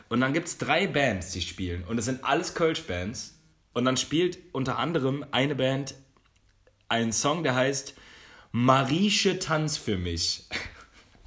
und 0.09 0.21
dann 0.21 0.33
gibt 0.33 0.49
es 0.49 0.59
drei 0.59 0.87
Bands, 0.87 1.33
die 1.33 1.41
spielen 1.41 1.85
und 1.85 1.99
es 1.99 2.05
sind 2.05 2.25
alles 2.25 2.55
Kölsch-Bands 2.55 3.35
und 3.73 3.85
dann 3.85 3.97
spielt 3.97 4.39
unter 4.53 4.79
anderem 4.79 5.25
eine 5.33 5.55
Band 5.55 5.95
einen 6.89 7.13
Song, 7.13 7.43
der 7.43 7.55
heißt 7.55 7.95
Marische 8.53 9.39
Tanz 9.39 9.77
für 9.77 9.99
mich. 9.99 10.45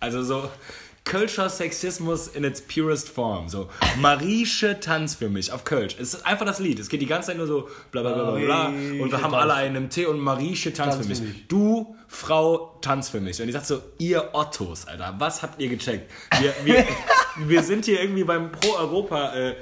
Also 0.01 0.23
so 0.23 0.49
Kölscher 1.03 1.49
Sexismus 1.49 2.29
in 2.29 2.45
its 2.45 2.61
purest 2.61 3.09
form. 3.09 3.49
So 3.49 3.69
Marische 3.97 4.79
Tanz 4.79 5.15
für 5.15 5.27
mich 5.27 5.51
auf 5.51 5.65
Kölsch. 5.65 5.97
Es 5.99 6.13
ist 6.13 6.25
einfach 6.25 6.45
das 6.45 6.59
Lied. 6.59 6.79
Es 6.79 6.87
geht 6.87 7.01
die 7.01 7.05
ganze 7.05 7.27
Zeit 7.27 7.37
nur 7.37 7.47
so 7.47 7.67
bla 7.91 8.01
bla 8.01 8.13
bla 8.13 8.31
bla 8.31 8.39
bla. 8.39 8.67
Und 8.67 9.11
wir 9.11 9.21
haben 9.21 9.33
alle 9.33 9.55
einen 9.55 9.89
Tee 9.89 10.05
und 10.05 10.19
Marische 10.19 10.71
Tanz, 10.71 10.95
Tanz 10.95 11.07
für 11.07 11.15
für 11.15 11.21
mich. 11.21 11.33
mich. 11.33 11.47
Du, 11.49 11.97
Frau, 12.07 12.77
tanz 12.81 13.09
für 13.09 13.19
mich. 13.19 13.41
Und 13.41 13.49
ich 13.49 13.53
sag 13.53 13.65
so, 13.65 13.81
ihr 13.97 14.29
Ottos, 14.33 14.87
Alter, 14.87 15.15
was 15.17 15.43
habt 15.43 15.59
ihr 15.59 15.67
gecheckt? 15.67 16.09
Wir, 16.39 16.53
wir, 16.63 16.85
wir 17.47 17.63
sind 17.63 17.85
hier 17.85 18.01
irgendwie 18.01 18.23
beim 18.23 18.51
Pro-Europa 18.51 19.33
äh, 19.33 19.55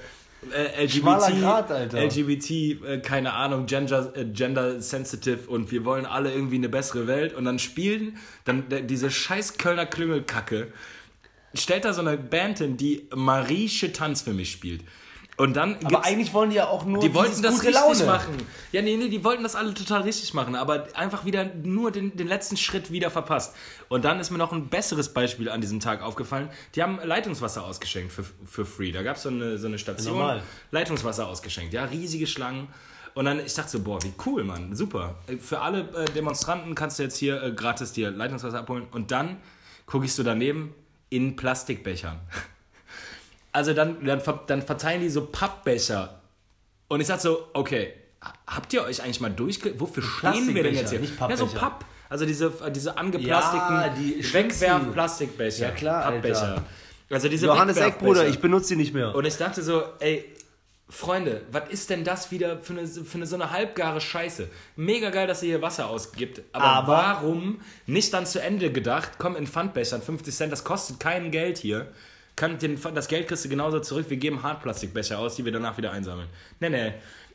äh, 0.54 0.86
LGBT, 0.86 1.44
Alter. 1.44 2.02
LGBT, 2.02 2.52
äh, 2.52 3.00
keine 3.04 3.34
Ahnung, 3.34 3.66
gender, 3.66 4.14
äh, 4.16 4.26
gender 4.26 4.82
sensitive 4.82 5.50
und 5.50 5.72
wir 5.72 5.84
wollen 5.84 6.06
alle 6.06 6.32
irgendwie 6.32 6.56
eine 6.56 6.70
bessere 6.70 7.08
Welt 7.08 7.34
und 7.34 7.46
dann 7.46 7.60
spielen 7.60 8.18
dann 8.46 8.66
diese 8.88 9.10
scheiß 9.10 9.58
Kölner 9.58 9.86
Klüngelkacke 9.86 10.72
stellt 11.54 11.86
da 11.86 11.94
so 11.94 12.02
eine 12.02 12.18
Band 12.18 12.60
hin, 12.60 12.78
die 12.78 13.08
Marische 13.16 13.92
Tanz 13.94 14.22
für 14.22 14.34
mich 14.34 14.52
spielt. 14.52 14.82
Und 15.38 15.56
dann 15.56 15.78
Aber 15.86 16.04
eigentlich 16.04 16.34
wollen 16.34 16.50
die 16.50 16.56
ja 16.56 16.68
auch 16.68 16.84
nur 16.84 17.00
die 17.00 17.14
wollten 17.14 17.44
das 17.44 17.62
richtig 17.62 17.76
Laune. 17.76 18.06
machen. 18.06 18.34
Ja, 18.72 18.82
nee, 18.82 18.98
nee, 18.98 19.08
die 19.08 19.24
wollten 19.24 19.44
das 19.44 19.56
alle 19.56 19.72
total 19.76 20.02
richtig 20.02 20.34
machen, 20.34 20.56
aber 20.56 20.88
einfach 20.96 21.26
wieder 21.26 21.46
nur 21.46 21.92
den, 21.92 22.18
den 22.18 22.28
letzten 22.28 22.58
Schritt 22.58 22.92
wieder 22.92 23.12
verpasst. 23.12 23.56
Und 23.88 24.04
dann 24.04 24.20
ist 24.20 24.32
mir 24.32 24.40
noch 24.40 24.52
ein 24.52 24.68
besseres 24.68 25.14
Beispiel 25.14 25.50
an 25.50 25.62
diesem 25.62 25.80
Tag 25.80 26.02
aufgefallen. 26.02 26.50
Die 26.74 26.82
haben 26.82 27.00
Leitungswasser 27.04 27.64
ausgeschenkt 27.64 28.12
für, 28.12 28.26
für 28.46 28.66
free. 28.66 28.92
Da 28.92 29.04
gab 29.04 29.18
es 29.18 29.24
so 29.24 29.30
eine, 29.30 29.60
so 29.60 29.68
eine 29.68 29.78
Station. 29.78 30.18
Normal. 30.18 30.42
Leitungswasser 30.72 31.28
ausgeschenkt, 31.28 31.72
ja, 31.72 31.86
riesige 31.86 32.26
Schlangen. 32.26 32.70
Und 33.14 33.26
dann, 33.26 33.40
ich 33.40 33.54
dachte 33.54 33.70
so, 33.70 33.80
boah, 33.82 34.02
wie 34.04 34.14
cool, 34.26 34.44
Mann, 34.44 34.76
super. 34.76 35.16
Für 35.40 35.62
alle 35.62 35.82
äh, 35.82 36.06
Demonstranten 36.16 36.74
kannst 36.74 36.98
du 36.98 37.04
jetzt 37.04 37.18
hier 37.18 37.42
äh, 37.44 37.52
gratis 37.52 37.92
dir 37.92 38.10
Leitungswasser 38.10 38.60
abholen. 38.60 38.88
Und 38.92 39.12
dann 39.12 39.38
gucke 39.86 40.06
ich 40.06 40.14
so 40.14 40.24
daneben 40.24 40.74
in 41.10 41.36
Plastikbechern. 41.36 42.20
Also 43.52 43.74
dann, 43.74 44.06
dann, 44.06 44.22
dann 44.48 44.62
verteilen 44.62 45.02
die 45.02 45.10
so 45.10 45.26
Pappbecher. 45.26 46.22
Und 46.88 47.02
ich 47.02 47.08
sag 47.08 47.20
so, 47.20 47.48
okay, 47.54 47.94
habt 48.46 48.74
ihr 48.74 48.84
euch 48.84 49.02
eigentlich 49.04 49.20
mal 49.20 49.30
durchge... 49.32 49.80
Wofür 49.80 50.04
stehen 50.04 50.54
wir 50.56 50.64
denn 50.64 50.76
jetzt 50.76 50.90
hier? 50.92 51.00
nicht 51.00 51.20
Ja, 51.20 51.38
so. 51.38 51.48
Papp. 51.48 51.86
Also 52.10 52.26
diese, 52.26 52.52
diese 52.74 52.98
angeplastikten 52.98 53.76
Ja, 53.76 53.90
die. 53.90 54.34
Wegwerf-Plastikbecher. 54.34 55.66
Ja, 55.68 55.72
klar, 55.72 56.04
Pappbecher. 56.12 56.42
Alter. 56.50 56.64
Also 57.10 57.30
diese 57.30 57.46
Johannes 57.48 57.78
Eck. 57.78 58.00
Bruder, 58.00 58.28
ich 58.28 58.40
benutze 58.40 58.70
die 58.70 58.76
nicht 58.78 58.94
mehr. 58.94 59.16
Und 59.16 59.26
ich 59.26 59.36
dachte 59.38 59.62
so, 59.62 59.84
ey, 60.00 60.26
Freunde, 60.90 61.42
was 61.52 61.70
ist 61.70 61.90
denn 61.90 62.04
das 62.06 62.32
wieder 62.32 62.60
für 62.60 62.74
eine, 62.74 62.88
für 62.88 63.16
eine 63.18 63.26
so 63.26 63.36
eine 63.36 63.52
halbgare 63.52 64.00
Scheiße? 64.00 64.48
Mega 64.78 65.10
geil, 65.10 65.28
dass 65.28 65.44
ihr 65.44 65.50
hier 65.50 65.62
Wasser 65.62 65.90
ausgibt, 65.90 66.42
aber, 66.54 66.64
Aber- 66.66 66.94
warum 66.94 67.60
nicht 67.86 68.14
dann 68.14 68.26
zu 68.26 68.42
Ende 68.42 68.72
gedacht, 68.72 69.14
komm 69.18 69.36
in 69.36 69.48
Pfandbechern, 69.48 70.02
50 70.02 70.34
Cent, 70.34 70.52
das 70.54 70.64
kostet 70.64 71.00
kein 71.00 71.32
Geld 71.32 71.58
hier. 71.58 71.88
Kann 72.38 72.58
den, 72.58 72.80
das 72.94 73.10
Geld 73.10 73.28
kriegst 73.28 73.44
du 73.44 73.50
genauso 73.50 73.82
zurück, 73.82 74.06
wir 74.08 74.16
geben 74.16 74.44
Hartplastikbecher 74.44 75.20
aus, 75.20 75.36
die 75.36 75.44
wir 75.44 75.52
danach 75.52 75.78
wieder 75.78 75.92
einsammeln. 75.92 76.30
Nee, 76.62 76.70
nee. 76.70 76.94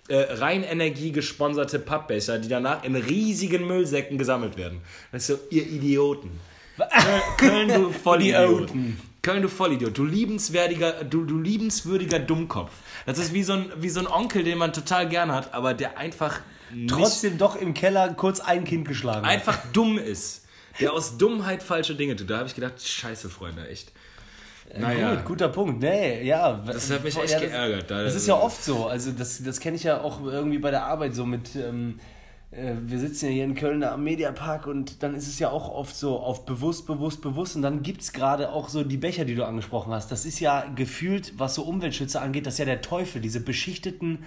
Äh, 0.08 0.34
rein 0.34 0.62
Energie 0.64 1.12
gesponserte 1.12 1.78
Pappbecher, 1.78 2.38
die 2.38 2.48
danach 2.48 2.82
in 2.84 2.96
riesigen 2.96 3.66
Müllsäcken 3.66 4.16
gesammelt 4.16 4.56
werden. 4.56 4.80
Das 5.12 5.28
ist 5.28 5.38
so, 5.38 5.38
ihr 5.50 5.66
Idioten. 5.66 6.40
Köln, 7.36 7.68
du 7.68 7.92
Vollidiot. 8.04 8.72
Köln, 9.22 9.42
du 9.42 9.48
Vollidiot. 9.48 9.96
Du 9.98 10.04
liebenswürdiger, 10.04 11.04
du, 11.04 11.24
du 11.24 11.38
liebenswürdiger 11.38 12.18
Dummkopf. 12.18 12.72
Das 13.04 13.18
ist 13.18 13.32
wie 13.34 13.42
so, 13.42 13.52
ein, 13.52 13.72
wie 13.76 13.90
so 13.90 14.00
ein 14.00 14.06
Onkel, 14.06 14.42
den 14.42 14.58
man 14.58 14.72
total 14.72 15.08
gern 15.08 15.30
hat, 15.30 15.52
aber 15.52 15.74
der 15.74 15.98
einfach 15.98 16.40
Trotzdem 16.88 17.38
doch 17.38 17.56
im 17.56 17.74
Keller 17.74 18.14
kurz 18.14 18.40
ein 18.40 18.64
Kind 18.64 18.88
geschlagen. 18.88 19.26
hat. 19.26 19.32
einfach 19.32 19.58
dumm 19.72 19.98
ist. 19.98 20.46
Der 20.80 20.92
aus 20.92 21.18
Dummheit 21.18 21.62
falsche 21.62 21.94
Dinge 21.94 22.16
tut. 22.16 22.30
Da 22.30 22.38
habe 22.38 22.48
ich 22.48 22.54
gedacht, 22.54 22.80
scheiße, 22.86 23.28
Freunde, 23.28 23.68
echt. 23.68 23.92
Naja, 24.79 25.14
Gut, 25.16 25.25
guter 25.25 25.48
Punkt. 25.48 25.81
Nee, 25.83 26.22
ja. 26.25 26.62
das 26.66 26.90
hat 26.90 27.05
mich 27.05 27.16
echt 27.16 27.35
das, 27.35 27.40
geärgert. 27.40 27.90
Da- 27.90 28.03
Das 28.05 28.14
ist 28.14 28.27
ja 28.27 28.35
oft 28.35 28.62
so. 28.62 28.87
Also 28.87 29.12
das, 29.12 29.42
das 29.42 29.61
kenne 29.61 29.77
ich 29.77 29.85
ja 29.85 30.01
auch 30.01 30.25
irgendwie 30.25 30.59
bei 30.59 30.70
der 30.70 30.85
Arbeit 30.87 31.14
so 31.14 31.27
mit. 31.27 31.55
Ähm, 31.57 31.98
äh, 32.53 32.75
wir 32.85 32.98
sitzen 32.98 33.27
ja 33.27 33.33
hier 33.33 33.44
in 33.44 33.55
Köln 33.55 33.83
am 33.83 34.05
Mediapark 34.05 34.66
und 34.66 35.03
dann 35.03 35.14
ist 35.14 35.27
es 35.27 35.38
ja 35.38 35.51
auch 35.51 35.68
oft 35.75 35.96
so 35.96 36.18
auf 36.18 36.44
bewusst, 36.46 36.87
bewusst, 36.87 37.22
bewusst. 37.22 37.57
Und 37.57 37.62
dann 37.62 37.83
gibt 37.83 38.03
es 38.03 38.12
gerade 38.12 38.51
auch 38.53 38.68
so 38.68 38.85
die 38.85 38.98
Becher, 38.98 39.25
die 39.25 39.35
du 39.35 39.44
angesprochen 39.46 39.92
hast. 39.92 40.11
Das 40.12 40.25
ist 40.27 40.38
ja 40.40 40.64
gefühlt, 40.75 41.33
was 41.38 41.55
so 41.55 41.62
Umweltschützer 41.62 42.20
angeht, 42.22 42.46
das 42.46 42.55
ist 42.55 42.59
ja 42.59 42.64
der 42.66 42.81
Teufel. 42.83 43.20
Diese 43.22 43.40
beschichteten, 43.40 44.25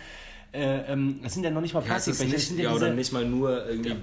äh, 0.54 0.92
ähm, 0.92 1.20
das 1.24 1.34
sind 1.34 1.44
ja 1.44 1.52
noch 1.52 1.62
nicht 1.62 1.74
mal 1.74 1.82
Ja, 1.82 1.86
Plastikbecher. 1.88 2.26
das 2.26 2.34
nicht, 2.40 2.48
sind 2.48 2.60
ja, 2.60 2.72
diese, 2.74 2.86
oder 2.86 2.94
nicht 2.94 3.14
mal 3.14 3.26
nur 3.26 3.66
irgendwie 3.68 3.96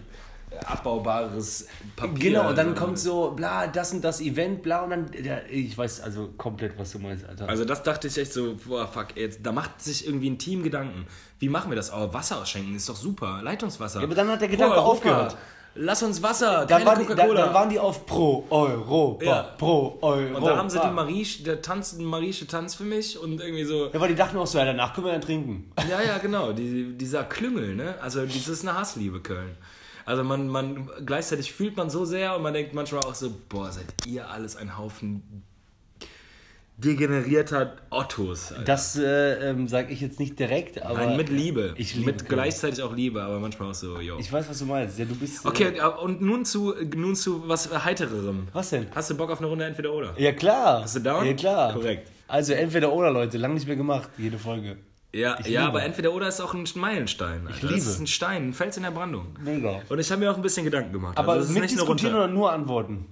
abbaubares 0.65 1.67
Papier. 1.97 2.31
Genau, 2.31 2.49
und 2.49 2.57
dann 2.59 2.67
sondern- 2.67 2.75
kommt 2.85 2.99
so, 2.99 3.31
bla, 3.31 3.67
das 3.67 3.93
und 3.93 4.03
das 4.03 4.21
Event, 4.21 4.63
bla, 4.63 4.83
und 4.83 4.91
dann, 4.91 5.07
ja, 5.23 5.39
ich 5.51 5.77
weiß 5.77 6.01
also 6.01 6.31
komplett, 6.37 6.79
was 6.79 6.93
du 6.93 6.99
meinst, 6.99 7.25
Alter. 7.27 7.49
Also 7.49 7.65
das 7.65 7.83
dachte 7.83 8.09
ich 8.09 8.19
echt 8.19 8.33
so, 8.33 8.57
boah, 8.67 8.87
fuck, 8.87 9.17
jetzt, 9.17 9.41
da 9.45 9.53
macht 9.53 9.81
sich 9.83 10.07
irgendwie 10.07 10.31
ein 10.31 10.39
Team 10.39 10.63
Gedanken. 10.63 11.07
Wie 11.39 11.49
machen 11.49 11.71
wir 11.71 11.77
das? 11.77 11.93
Oh, 11.93 12.13
Wasser 12.13 12.39
ausschenken 12.41 12.75
ist 12.77 12.89
doch 12.89 12.97
super. 12.97 13.41
Leitungswasser. 13.43 14.01
Ja, 14.01 14.07
aber 14.07 14.15
dann 14.15 14.29
hat 14.29 14.41
der 14.41 14.49
Gedanke 14.49 14.75
Europa, 14.77 14.91
aufgehört. 14.91 15.37
Lass 15.75 16.03
uns 16.03 16.23
Wasser, 16.23 16.67
da, 16.67 16.85
waren 16.85 17.01
die, 17.01 17.07
da, 17.15 17.27
da 17.27 17.55
waren 17.55 17.71
die 17.71 17.79
auf 17.79 18.05
pro 18.05 18.45
Europa, 18.51 19.25
Ja. 19.25 19.43
pro 19.57 19.99
Europa. 20.03 20.37
und 20.37 20.45
da 20.45 20.57
haben 20.59 20.69
sie 20.69 20.79
die 20.79 20.91
Marisch, 20.91 21.43
der 21.45 21.63
tanzt, 21.63 21.99
den 21.99 22.05
Marische 22.05 22.47
Tanz 22.47 22.75
für 22.75 22.85
mich 22.85 23.19
und 23.19 23.41
irgendwie 23.41 23.65
so. 23.65 23.87
Ja, 23.91 23.99
weil 23.99 24.09
die 24.09 24.15
dachten 24.15 24.37
auch 24.37 24.47
so, 24.47 24.59
ja, 24.59 24.67
danach 24.67 24.93
können 24.93 25.07
wir 25.07 25.13
dann 25.15 25.23
trinken. 25.23 25.73
Ja, 25.89 26.03
ja, 26.03 26.19
genau, 26.19 26.53
die, 26.53 26.93
dieser 26.99 27.25
Klüngel, 27.25 27.75
ne? 27.75 27.95
Also 28.03 28.23
das 28.27 28.49
ist 28.49 28.69
eine 28.69 28.79
Hassliebe, 28.79 29.21
Köln. 29.21 29.57
Also 30.05 30.25
man, 30.25 30.49
man, 30.49 30.89
gleichzeitig 31.05 31.53
fühlt 31.53 31.77
man 31.77 31.91
so 31.91 32.05
sehr 32.05 32.37
und 32.37 32.43
man 32.43 32.55
denkt 32.55 32.75
manchmal 32.75 33.03
auch 33.05 33.15
so, 33.15 33.35
boah, 33.49 33.71
seid 33.71 33.87
ihr 34.07 34.29
alles 34.29 34.57
ein 34.57 34.77
Haufen 34.77 35.45
degenerierter 36.77 37.77
Ottos. 37.91 38.53
Alter. 38.53 38.65
Das 38.65 38.97
äh, 38.97 39.51
ähm, 39.51 39.69
sage 39.69 39.93
ich 39.93 40.01
jetzt 40.01 40.19
nicht 40.19 40.39
direkt, 40.39 40.83
aber 40.83 41.07
Nein, 41.07 41.17
mit 41.17 41.29
Liebe. 41.29 41.75
Ich 41.77 41.95
liebe 41.95 42.13
mit 42.13 42.29
gleichzeitig 42.29 42.83
auch 42.83 42.95
Liebe, 42.95 43.23
aber 43.23 43.39
manchmal 43.39 43.71
auch 43.71 43.75
so, 43.75 44.01
yo. 44.01 44.19
Ich 44.19 44.33
weiß, 44.33 44.49
was 44.49 44.59
du 44.59 44.67
meinst. 44.67 44.99
Ja, 44.99 45.05
du 45.05 45.15
bist. 45.15 45.45
Okay, 45.45 45.77
Äh, 45.77 45.87
und 46.03 46.21
nun 46.21 46.45
zu, 46.45 46.75
nun 46.97 47.15
zu 47.15 47.49
was 47.49 47.85
Heitererem. 47.85 48.49
was 48.53 48.71
denn? 48.71 48.87
Hast 48.95 49.11
du 49.11 49.17
Bock 49.17 49.31
auf 49.31 49.39
eine 49.39 49.49
Runde 49.49 49.65
entweder 49.65 49.93
oder? 49.93 50.15
Ja, 50.19 50.33
klar. 50.33 50.83
Bist 50.83 50.97
du 50.97 51.01
down? 51.01 51.25
Ja, 51.27 51.35
klar. 51.35 51.73
Korrekt. 51.73 52.11
Also 52.27 52.55
entweder 52.55 52.93
oder, 52.93 53.11
Leute. 53.11 53.39
Lang 53.39 53.55
nicht 53.55 53.67
mehr 53.67 53.77
gemacht, 53.77 54.09
jede 54.19 54.39
Folge. 54.39 54.79
Ja, 55.15 55.39
Ich 55.41 55.47
ja 55.47 55.61
liebe. 55.61 55.63
aber 55.73 55.83
entweder 55.83 56.13
oder 56.15 56.29
ist 56.29 56.41
auch 56.41 56.55
ein 56.55 56.65
Meilenstein. 56.75 57.47
Alter. 57.47 57.61
liebe. 57.67 57.75
Das 57.75 57.87
ist 57.87 58.01
ein 58.01 58.07
Stein, 58.07 58.49
ein 58.49 58.53
Fels 58.55 58.77
in 58.79 58.83
der 58.83 58.93
Brandung. 58.93 59.37
Mega. 59.45 59.83
Und 59.91 59.99
ich 59.99 60.11
habe 60.11 60.21
mir 60.21 60.31
auch 60.33 60.37
ein 60.37 60.43
bisschen 60.43 60.65
Gedanken 60.65 60.93
gemacht. 60.93 61.19
Aber 61.19 61.33
also 61.33 61.45
es 61.45 61.51
ist 61.51 61.55
nicht 61.55 61.61
nur 61.61 61.71
mitdiskutieren 61.87 62.15
runter. 62.15 62.25
oder 62.27 62.33
nur 62.33 62.53
antworten? 62.53 63.07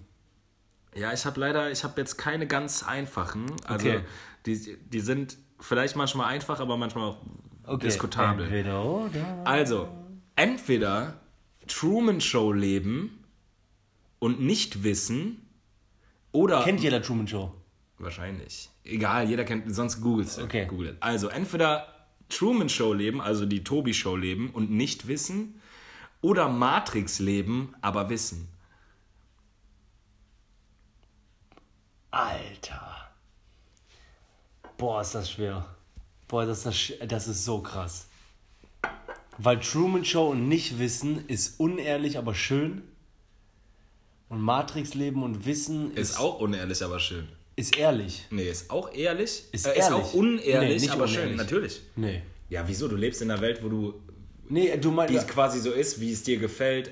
Ja, 0.94 1.12
ich 1.12 1.24
habe 1.26 1.38
leider, 1.38 1.70
ich 1.70 1.84
habe 1.84 2.00
jetzt 2.00 2.16
keine 2.16 2.46
ganz 2.46 2.82
einfachen. 2.82 3.46
Also 3.66 3.86
Okay. 3.88 4.00
die, 4.46 4.76
die 4.88 5.00
sind 5.00 5.36
vielleicht 5.60 5.94
manchmal 5.94 6.26
einfach, 6.28 6.58
aber 6.60 6.76
manchmal 6.76 7.10
auch 7.10 7.18
Okay. 7.66 7.86
diskutabel. 7.86 8.46
Entweder 8.46 8.82
oder. 8.84 9.42
Also, 9.44 9.88
entweder 10.36 11.20
Truman 11.68 12.20
Show 12.20 12.52
leben 12.52 13.22
und 14.18 14.40
nicht 14.40 14.82
wissen 14.82 15.46
oder 16.32 16.62
Kennt 16.64 16.80
jeder 16.80 17.02
Truman 17.02 17.28
Show? 17.28 17.52
Wahrscheinlich. 17.98 18.70
Egal, 18.82 19.28
jeder 19.28 19.44
kennt, 19.44 19.72
sonst 19.74 20.00
googelst 20.00 20.38
du. 20.38 20.44
Okay. 20.44 20.64
Google. 20.66 20.96
Also 21.00 21.28
entweder 21.28 21.86
Truman 22.30 22.68
Show 22.68 22.92
leben, 22.92 23.20
also 23.20 23.46
die 23.46 23.64
Tobi 23.64 23.94
Show 23.94 24.16
leben 24.16 24.50
und 24.50 24.70
nicht 24.70 25.06
wissen, 25.06 25.60
oder 26.22 26.48
Matrix 26.48 27.18
leben, 27.18 27.74
aber 27.80 28.08
wissen. 28.10 28.48
Alter. 32.10 33.10
Boah, 34.76 35.00
ist 35.00 35.14
das 35.14 35.30
schwer. 35.30 35.66
Boah, 36.28 36.46
das 36.46 36.66
ist, 36.66 36.96
das, 37.00 37.08
das 37.08 37.28
ist 37.28 37.44
so 37.44 37.60
krass. 37.60 38.08
Weil 39.38 39.60
Truman 39.60 40.04
Show 40.04 40.30
und 40.30 40.48
nicht 40.48 40.78
wissen 40.78 41.26
ist 41.26 41.58
unehrlich, 41.60 42.18
aber 42.18 42.34
schön. 42.34 42.82
Und 44.28 44.40
Matrix 44.40 44.94
leben 44.94 45.22
und 45.22 45.44
wissen 45.44 45.92
ist, 45.94 46.10
Ist 46.10 46.18
auch 46.18 46.40
unehrlich, 46.40 46.84
aber 46.84 47.00
schön. 47.00 47.28
Ist 47.56 47.76
ehrlich. 47.76 48.26
Nee, 48.30 48.48
ist 48.50 48.70
auch 48.70 48.92
ehrlich. 48.94 49.44
Ist 49.52 49.66
äh, 49.66 49.70
ist 49.70 49.76
ehrlich. 49.76 49.92
auch 49.92 50.14
unehrlich, 50.14 50.82
Nee, 50.82 50.88
aber 50.90 51.06
schön. 51.08 51.18
unehrlich. 51.18 51.36
Natürlich. 51.36 51.80
Nee. 51.96 52.22
Ja, 52.48 52.64
wieso? 52.66 52.88
Du 52.88 52.96
lebst 52.96 53.20
in 53.22 53.30
einer 53.30 53.40
Welt, 53.40 53.62
wo 53.62 53.68
du, 53.68 53.94
Nee, 54.48 54.76
du 54.78 54.90
meinst. 54.90 55.14
die 55.14 55.18
quasi 55.32 55.60
so 55.60 55.70
ist, 55.70 56.00
wie 56.00 56.12
es 56.12 56.22
dir 56.22 56.38
gefällt, 56.38 56.90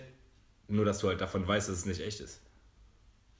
nur 0.69 0.85
dass 0.85 0.99
du 0.99 1.09
halt 1.09 1.21
davon 1.21 1.47
weißt, 1.49 1.69
dass 1.69 1.77
es 1.79 1.87
nicht 1.87 2.01
echt 2.01 2.21
ist. 2.21 2.41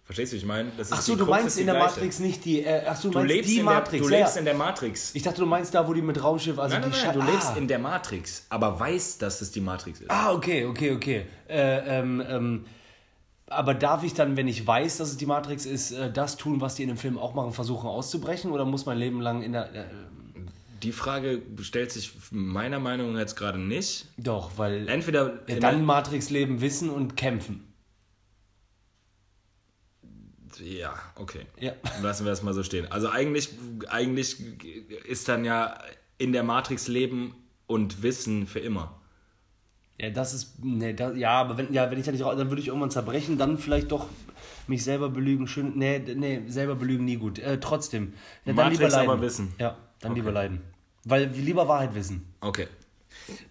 Verstehst 0.03 0.33
du, 0.33 0.37
wie 0.37 0.41
ich 0.41 0.47
meine? 0.47 0.73
Das 0.79 0.87
ist 0.89 0.93
Ach 0.95 1.03
so, 1.03 1.13
du 1.17 1.27
Krux 1.27 1.31
meinst 1.39 1.59
in 1.59 1.67
der 1.67 1.75
gleiche. 1.75 1.91
Matrix 1.97 2.19
nicht 2.21 2.43
die. 2.47 2.63
Äh, 2.63 2.83
ach 2.87 2.97
so, 2.97 3.09
du 3.09 3.13
Du 3.13 3.19
meinst 3.19 3.35
lebst, 3.35 3.51
die 3.51 3.59
in 3.59 3.67
der, 3.67 3.75
Matrix. 3.75 4.07
du 4.07 4.11
ja, 4.13 4.19
lebst 4.19 4.35
ja. 4.35 4.39
in 4.39 4.45
der 4.47 4.55
Matrix. 4.55 5.11
Ich 5.15 5.23
dachte, 5.23 5.41
du 5.41 5.47
meinst 5.47 5.75
da, 5.75 5.87
wo 5.87 5.93
die 5.93 6.01
mit 6.01 6.25
Raumschiff, 6.25 6.59
also 6.59 6.73
Nein, 6.79 6.89
nein, 6.89 6.91
die 6.99 7.07
nein, 7.07 7.15
du 7.15 7.21
Scha- 7.21 7.31
lebst 7.31 7.49
ah. 7.49 7.57
in 7.59 7.69
der 7.69 7.79
Matrix, 7.79 8.47
aber 8.49 8.81
weißt, 8.81 9.21
dass 9.21 9.43
es 9.43 9.51
die 9.53 9.61
Matrix 9.61 10.01
ist. 10.01 10.11
Ah, 10.11 10.33
okay, 10.33 10.65
okay, 10.65 10.93
okay. 10.93 11.27
Äh, 11.47 11.99
ähm, 12.01 12.25
ähm, 12.27 12.65
aber 13.51 13.75
darf 13.75 14.03
ich 14.05 14.15
dann, 14.15 14.37
wenn 14.37 14.49
ich 14.49 14.67
weiß, 14.67 14.99
dass 14.99 15.11
es 15.11 15.17
die 15.17 15.27
Matrix 15.27 15.67
ist, 15.67 15.93
äh, 15.93 16.13
das 16.13 16.37
tun, 16.37 16.61
was 16.61 16.75
die 16.75 16.83
in 16.83 16.89
dem 16.89 16.97
Film 16.99 17.19
auch 17.19 17.35
machen, 17.35 17.53
versuchen 17.53 17.87
auszubrechen? 17.89 18.51
Oder 18.53 18.65
muss 18.65 18.87
mein 18.87 18.99
Leben 18.99 19.21
lang 19.21 19.43
in 19.43 19.53
der. 19.53 19.75
Äh, 19.75 19.85
Die 20.83 20.93
Frage 20.93 21.43
stellt 21.63 21.91
sich 21.93 22.13
meiner 22.31 22.79
Meinung 22.79 23.13
nach 23.13 23.21
jetzt 23.21 23.37
gerade 23.37 23.59
nicht. 23.59 24.07
doch, 24.17 24.53
weil. 24.57 24.89
Entweder 24.89 25.41
ja, 25.49 25.59
dann 25.61 25.77
der- 25.77 25.79
Matrix 25.79 26.31
leben, 26.31 26.61
wissen 26.61 26.91
und 26.91 27.17
kämpfen. 27.17 27.65
ja, 30.61 30.95
okay. 31.15 31.47
Ja. 31.61 31.73
Lassen 32.03 32.25
wir 32.25 32.31
das 32.31 32.43
mal 32.43 32.53
so 32.55 32.63
stehen. 32.65 32.91
Also 32.91 33.09
eigentlich, 33.09 33.51
eigentlich 33.89 34.37
ist 35.07 35.29
dann 35.29 35.45
ja 35.45 35.79
in 36.19 36.33
der 36.33 36.43
Matrix 36.43 36.89
leben 36.89 37.35
und 37.69 38.03
Wissen 38.03 38.47
für 38.47 38.59
immer. 38.59 38.98
Ja, 40.01 40.11
das 40.11 40.33
ist. 40.33 40.65
Nee, 40.65 40.93
da, 40.93 41.13
ja, 41.13 41.33
aber 41.33 41.59
wenn, 41.59 41.73
ja, 41.73 41.91
wenn 41.91 41.99
ich 41.99 42.07
da 42.07 42.13
nicht 42.13 42.25
raus. 42.25 42.37
Dann 42.37 42.51
würde 42.51 42.63
ich 42.63 42.69
irgendwann 42.69 42.91
zerbrechen, 42.91 43.37
dann 43.37 43.59
vielleicht 43.59 43.91
doch 43.91 44.07
mich 44.69 44.85
selber 44.85 45.09
belügen. 45.09 45.49
Schön. 45.49 45.77
Nee, 45.77 45.99
nee, 45.99 46.43
selber 46.47 46.77
belügen 46.77 47.05
nie 47.05 47.17
gut. 47.17 47.39
Äh, 47.41 47.59
trotzdem. 47.59 48.13
Ja, 48.45 48.53
dann 48.53 48.57
Matrix 48.57 48.79
lieber 48.79 48.91
leiden. 48.91 49.11
aber 49.11 49.21
wissen. 49.23 49.55
Ja, 49.59 49.77
dann 50.01 50.15
lieber 50.15 50.31
leiden. 50.31 50.61
Weil 51.05 51.27
lieber 51.27 51.67
Wahrheit 51.67 51.95
wissen. 51.95 52.33
Okay. 52.41 52.69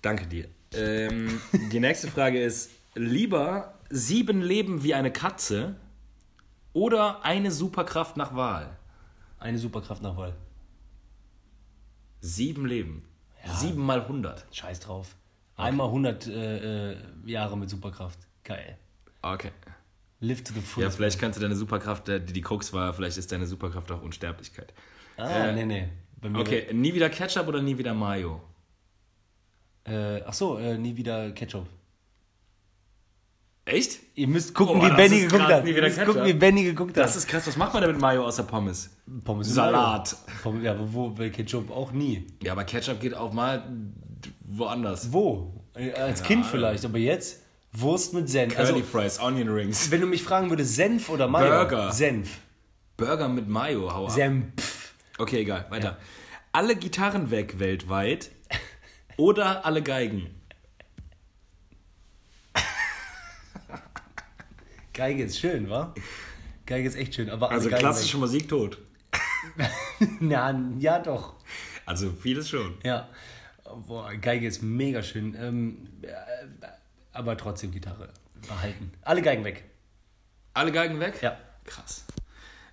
Danke 0.01 0.25
dir. 0.27 0.47
Ähm, 0.73 1.41
die 1.71 1.79
nächste 1.79 2.07
Frage 2.07 2.41
ist: 2.41 2.71
Lieber 2.95 3.73
sieben 3.89 4.41
Leben 4.41 4.83
wie 4.83 4.93
eine 4.93 5.11
Katze 5.11 5.75
oder 6.71 7.25
eine 7.25 7.51
Superkraft 7.51 8.15
nach 8.15 8.35
Wahl? 8.35 8.77
Eine 9.39 9.57
Superkraft 9.57 10.01
nach 10.01 10.15
Wahl. 10.15 10.33
Sieben 12.21 12.65
Leben. 12.65 13.03
Sieben 13.45 13.85
mal 13.85 14.01
100. 14.01 14.45
Scheiß 14.51 14.79
drauf. 14.79 15.15
Einmal 15.57 15.87
100 15.87 16.27
äh, 16.27 16.91
äh, 16.91 16.97
Jahre 17.25 17.57
mit 17.57 17.69
Superkraft. 17.69 18.19
Geil. 18.43 18.77
Okay. 19.21 19.51
Live 20.19 20.43
to 20.43 20.53
the 20.53 20.61
full. 20.61 20.83
Ja, 20.83 20.89
vielleicht 20.89 21.19
kannst 21.19 21.37
du 21.37 21.41
deine 21.41 21.55
Superkraft, 21.55 22.07
äh, 22.09 22.19
die 22.23 22.33
die 22.33 22.41
Krux 22.41 22.71
war, 22.73 22.93
vielleicht 22.93 23.17
ist 23.17 23.31
deine 23.31 23.45
Superkraft 23.45 23.91
auch 23.91 24.01
Unsterblichkeit. 24.01 24.73
ah, 25.17 25.51
nee, 25.51 25.65
nee. 25.65 25.89
Mir 26.21 26.39
Okay, 26.39 26.67
nie 26.73 26.93
wieder 26.93 27.09
Ketchup 27.09 27.47
oder 27.47 27.61
nie 27.61 27.77
wieder 27.77 27.93
Mayo? 27.93 28.41
Äh, 29.83 30.21
ach 30.25 30.33
so, 30.33 30.57
äh, 30.57 30.77
nie 30.77 30.95
wieder 30.95 31.31
Ketchup. 31.31 31.67
Echt? 33.65 33.99
Ihr 34.15 34.27
müsst 34.27 34.53
gucken, 34.55 34.79
Oh, 34.79 34.83
wie 34.83 34.87
das 34.87 34.95
Benny 34.97 35.21
geguckt 35.21 35.41
krass, 35.41 35.53
hat. 35.53 35.67
Ihr 35.67 35.81
müsst 35.81 35.97
Ketchup. 35.97 36.13
gucken, 36.13 36.27
wie 36.29 36.33
Benny 36.33 36.63
geguckt 36.63 36.91
hat. 36.91 37.03
Das 37.03 37.15
ist 37.15 37.27
krass. 37.27 37.45
Was 37.45 37.57
macht 37.57 37.73
man 37.73 37.83
denn 37.83 37.91
mit 37.91 37.99
Mayo 37.99 38.25
außer 38.25 38.43
Pommes? 38.43 38.89
Pommes 39.23 39.53
Salat. 39.53 40.15
Pommes, 40.41 40.63
ja, 40.63 40.71
aber 40.71 40.91
wo? 40.93 41.09
Bei 41.09 41.29
Ketchup 41.29 41.69
auch 41.69 41.91
nie. 41.91 42.25
Ja, 42.41 42.53
aber 42.53 42.63
Ketchup 42.63 42.99
geht 43.01 43.13
auch 43.13 43.33
mal 43.33 43.67
woanders. 44.47 45.11
Wo? 45.13 45.53
Äh, 45.75 45.91
Als 45.93 46.23
Kind 46.23 46.45
vielleicht, 46.45 46.83
aber 46.85 46.97
jetzt 46.97 47.43
Wurst 47.73 48.13
mit 48.13 48.27
Senf. 48.29 48.55
Curly 48.55 48.67
Also, 48.67 48.83
Fries, 48.83 49.19
Onion 49.19 49.49
Rings. 49.49 49.91
wenn 49.91 50.01
du 50.01 50.07
mich 50.07 50.23
fragen 50.23 50.49
würdest, 50.49 50.73
Senf 50.75 51.09
oder 51.09 51.27
Mayo? 51.27 51.49
Burger. 51.49 51.91
Senf. 51.91 52.39
Burger 52.95 53.27
mit 53.29 53.47
Mayo, 53.47 53.93
hau 53.93 54.05
ab. 54.05 54.11
Senf. 54.11 54.93
Okay, 55.19 55.41
egal, 55.41 55.65
weiter. 55.69 55.97
Alle 56.51 56.75
Gitarren 56.75 57.29
weg 57.29 57.59
weltweit 57.59 58.31
oder 59.17 59.65
alle 59.65 59.83
Geigen? 59.83 60.29
Geige 64.93 65.23
ist 65.23 65.39
schön, 65.39 65.69
wa? 65.69 65.93
Geige 66.65 66.87
ist 66.87 66.95
echt 66.95 67.13
schön, 67.15 67.29
aber 67.29 67.47
alle 67.49 67.57
Also 67.57 67.69
Geigen 67.69 67.81
klassische 67.81 68.17
Musik 68.17 68.49
tot. 68.49 68.79
weg. 69.55 69.69
Na, 70.19 70.59
ja, 70.79 70.99
doch. 70.99 71.35
Also 71.85 72.11
vieles 72.11 72.49
schon. 72.49 72.75
Ja. 72.83 73.07
Boah, 73.87 74.13
Geige 74.15 74.47
ist 74.47 74.61
mega 74.61 75.01
schön. 75.03 75.35
Ähm, 75.39 75.87
äh, 76.01 76.07
aber 77.13 77.35
trotzdem 77.37 77.71
Gitarre 77.71 78.09
behalten. 78.47 78.91
Alle 79.01 79.21
Geigen 79.21 79.43
weg. 79.43 79.63
Alle 80.53 80.71
Geigen 80.71 80.99
weg? 80.99 81.19
Ja. 81.21 81.37
Krass. 81.65 82.05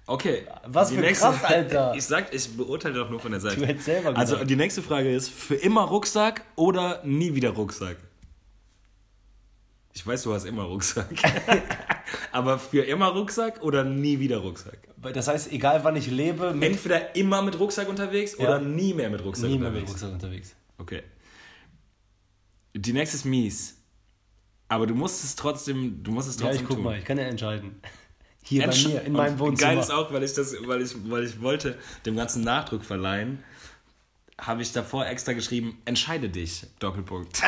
Okay. 0.07 0.47
Was 0.67 0.91
die 0.91 0.97
für 0.97 1.03
krass, 1.13 1.43
Alter. 1.45 1.95
Ich 1.97 2.05
sag, 2.05 2.33
ich 2.35 2.57
beurteile 2.57 2.95
doch 2.95 3.11
nur 3.11 3.21
von 3.21 3.31
der 3.33 3.41
Seite. 3.41 3.57
Du 3.57 3.67
hättest 3.67 3.87
selber 3.87 4.17
Also 4.17 4.35
gesagt. 4.35 4.51
die 4.51 4.57
nächste 4.57 4.83
Frage 4.83 5.15
ist, 5.15 5.31
für 5.31 5.55
immer 5.55 5.83
Rucksack 5.85 6.43
oder 6.57 7.03
nie 7.05 7.35
wieder 7.35 7.51
Rucksack? 7.51 7.97
Ich 9.95 10.07
weiß, 10.07 10.23
du 10.25 10.35
hast 10.35 10.45
immer 10.45 10.65
Rucksack. 10.65 11.07
Aber 12.33 12.59
für 12.59 12.83
immer 12.83 13.09
Rucksack 13.09 13.63
oder 13.63 13.85
nie 13.85 14.19
wieder 14.19 14.39
Rucksack? 14.39 14.79
Das 15.15 15.29
heißt, 15.29 15.53
egal 15.53 15.85
wann 15.85 15.97
ich 15.97 16.09
lebe, 16.11 16.55
Entweder 16.61 17.15
immer 17.15 17.43
mit 17.43 17.59
Rucksack 17.59 17.89
unterwegs 17.89 18.37
Ja. 18.39 18.49
oder 18.49 18.61
nie 18.61 18.93
mehr 18.93 19.09
mit 19.09 19.25
Rucksack 19.25 19.49
nie 19.49 19.59
mehr 19.59 19.71
mit 19.71 19.83
unterwegs. 19.83 19.93
Rucksack 20.03 20.13
unterwegs. 20.13 20.55
Okay. 20.79 21.03
Die 22.75 22.93
nächste 22.93 23.17
ist 23.17 23.25
mies. 23.25 23.81
Aber 24.69 24.87
du 24.87 24.95
musst 24.95 25.23
es 25.23 25.37
trotzdem, 25.37 26.03
du 26.03 26.11
musst 26.11 26.29
es 26.29 26.37
Ja, 26.37 26.47
trotzdem 26.47 26.63
ich 26.63 26.69
guck 26.69 26.77
tun. 26.77 26.85
mal, 26.85 26.99
ich 26.99 27.05
kann 27.05 27.19
ja 27.19 27.25
entscheiden. 27.25 27.81
Hier 28.43 28.69
Entsch- 28.69 28.85
bei 28.85 28.89
mir, 28.91 29.03
in 29.03 29.13
meinem 29.13 29.39
Wohnzimmer. 29.39 29.71
Geil 29.73 29.79
ist 29.79 29.91
auch, 29.91 30.13
weil 30.13 30.23
ich 30.23 30.35
das, 30.35 30.55
weil 30.67 30.83
ich, 30.83 30.95
weil 31.11 31.25
ich 31.25 31.41
wollte 31.41 31.79
dem 32.05 32.17
ganzen 32.17 32.43
Nachdruck 32.43 32.85
verleihen, 32.85 33.43
habe 34.39 34.61
ich 34.63 34.73
davor 34.73 35.07
extra 35.07 35.33
geschrieben, 35.33 35.81
entscheide 35.87 36.29
dich, 36.29 36.67
Doppelpunkt. 36.79 37.41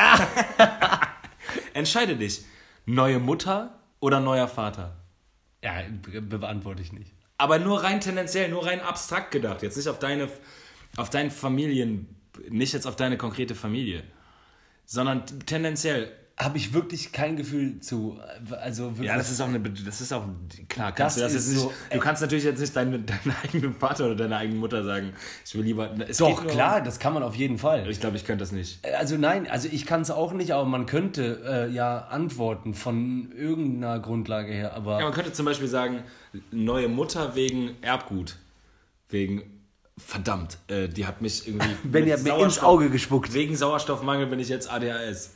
entscheide 1.73 2.15
dich, 2.15 2.45
neue 2.85 3.19
Mutter 3.19 3.77
oder 3.99 4.19
neuer 4.19 4.47
Vater? 4.47 4.97
Ja, 5.63 5.81
be 6.01 6.21
beantworte 6.21 6.81
ich 6.81 6.93
nicht. 6.93 7.13
Aber 7.37 7.59
nur 7.59 7.83
rein 7.83 7.99
tendenziell, 8.01 8.49
nur 8.49 8.65
rein 8.65 8.79
abstrakt 8.79 9.31
gedacht. 9.31 9.61
Jetzt 9.61 9.77
nicht 9.77 9.89
auf 9.89 9.99
deine, 9.99 10.29
auf 10.95 11.09
deinen 11.11 11.29
Familien, 11.29 12.15
nicht 12.49 12.73
jetzt 12.73 12.87
auf 12.87 12.95
deine 12.95 13.17
konkrete 13.17 13.55
Familie, 13.55 14.03
sondern 14.85 15.23
tendenziell. 15.45 16.11
Habe 16.39 16.59
ich 16.59 16.71
wirklich 16.71 17.11
kein 17.11 17.35
Gefühl 17.35 17.79
zu. 17.79 18.19
Also 18.61 18.91
wirklich. 18.91 19.07
Ja, 19.07 19.17
das 19.17 19.31
ist 19.31 19.41
auch 19.41 19.47
eine, 19.47 19.59
das 19.59 20.01
ist 20.01 20.13
auch, 20.13 20.23
klar, 20.69 20.91
kannst 20.91 21.17
Das 21.17 21.31
du 21.31 21.33
das 21.33 21.33
ist 21.33 21.47
jetzt 21.53 21.59
so- 21.61 21.67
nicht, 21.69 21.95
du 21.95 21.97
kannst 21.99 22.21
natürlich 22.21 22.43
jetzt 22.43 22.59
nicht 22.59 22.75
deinen, 22.75 23.03
deinen 23.07 23.35
eigenen 23.43 23.73
Vater 23.73 24.05
oder 24.05 24.13
deine 24.15 24.37
eigene 24.37 24.59
Mutter 24.59 24.83
sagen, 24.83 25.13
ich 25.43 25.55
will 25.55 25.63
lieber, 25.63 25.87
Doch, 26.19 26.45
klar, 26.45 26.81
das 26.83 26.99
kann 26.99 27.15
man 27.15 27.23
auf 27.23 27.33
jeden 27.33 27.57
Fall. 27.57 27.89
Ich 27.89 27.99
glaube, 27.99 28.17
ich 28.17 28.23
könnte 28.23 28.43
das 28.43 28.51
nicht. 28.51 28.85
Also 28.99 29.17
nein, 29.17 29.49
also 29.49 29.67
ich 29.71 29.87
kann 29.87 30.01
es 30.01 30.11
auch 30.11 30.31
nicht, 30.31 30.51
aber 30.51 30.65
man 30.65 30.85
könnte 30.85 31.41
äh, 31.43 31.73
ja 31.73 32.01
antworten 32.05 32.75
von 32.75 33.31
irgendeiner 33.35 33.99
Grundlage 33.99 34.53
her. 34.53 34.73
Aber 34.75 34.99
Ja, 34.99 35.05
man 35.05 35.13
könnte 35.15 35.33
zum 35.33 35.47
Beispiel 35.47 35.67
sagen, 35.67 36.03
neue 36.51 36.87
Mutter 36.87 37.33
wegen 37.35 37.71
Erbgut. 37.81 38.35
Wegen, 39.09 39.41
verdammt, 39.97 40.57
äh, 40.67 40.87
die 40.87 41.05
hat 41.05 41.21
mich 41.21 41.47
irgendwie. 41.47 41.69
Benny 41.83 42.11
hat 42.11 42.23
mir 42.23 42.37
ins 42.39 42.59
Auge 42.59 42.89
gespuckt. 42.89 43.33
Wegen 43.33 43.55
Sauerstoffmangel 43.55 44.27
bin 44.27 44.39
ich 44.39 44.49
jetzt 44.49 44.69
ADHS. 44.69 45.35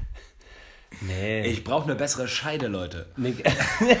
nee. 1.00 1.46
Ich 1.46 1.64
brauche 1.64 1.84
eine 1.84 1.94
bessere 1.94 2.28
Scheide, 2.28 2.68
Leute. 2.68 3.06
nee. 3.16 3.34
Nein, 3.40 3.98